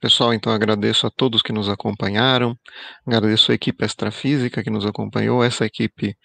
Pessoal, 0.00 0.34
então 0.34 0.52
agradeço 0.52 1.06
a 1.06 1.10
todos 1.10 1.42
que 1.42 1.52
nos 1.52 1.68
acompanharam, 1.68 2.58
agradeço 3.06 3.52
a 3.52 3.54
equipe 3.54 3.84
extrafísica 3.84 4.60
que 4.60 4.70
nos 4.70 4.84
acompanhou, 4.84 5.44
essa 5.44 5.64
equipe 5.64 6.16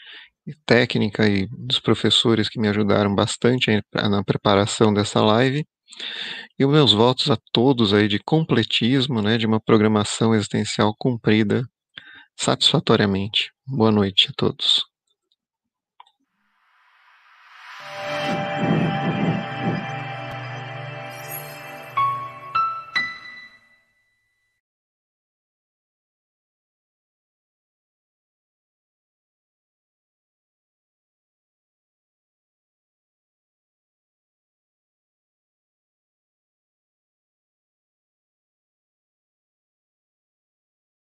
técnica 0.65 1.27
e 1.27 1.47
dos 1.47 1.79
professores 1.79 2.49
que 2.49 2.59
me 2.59 2.67
ajudaram 2.67 3.13
bastante 3.13 3.81
na 3.93 4.23
preparação 4.23 4.93
dessa 4.93 5.21
live. 5.21 5.65
E 6.59 6.65
os 6.65 6.71
meus 6.71 6.93
votos 6.93 7.29
a 7.31 7.37
todos 7.51 7.93
aí 7.93 8.07
de 8.07 8.19
completismo, 8.19 9.21
né, 9.21 9.37
de 9.37 9.45
uma 9.45 9.59
programação 9.59 10.33
existencial 10.35 10.93
cumprida 10.97 11.63
satisfatoriamente. 12.37 13.51
Boa 13.67 13.91
noite 13.91 14.29
a 14.29 14.33
todos. 14.37 14.86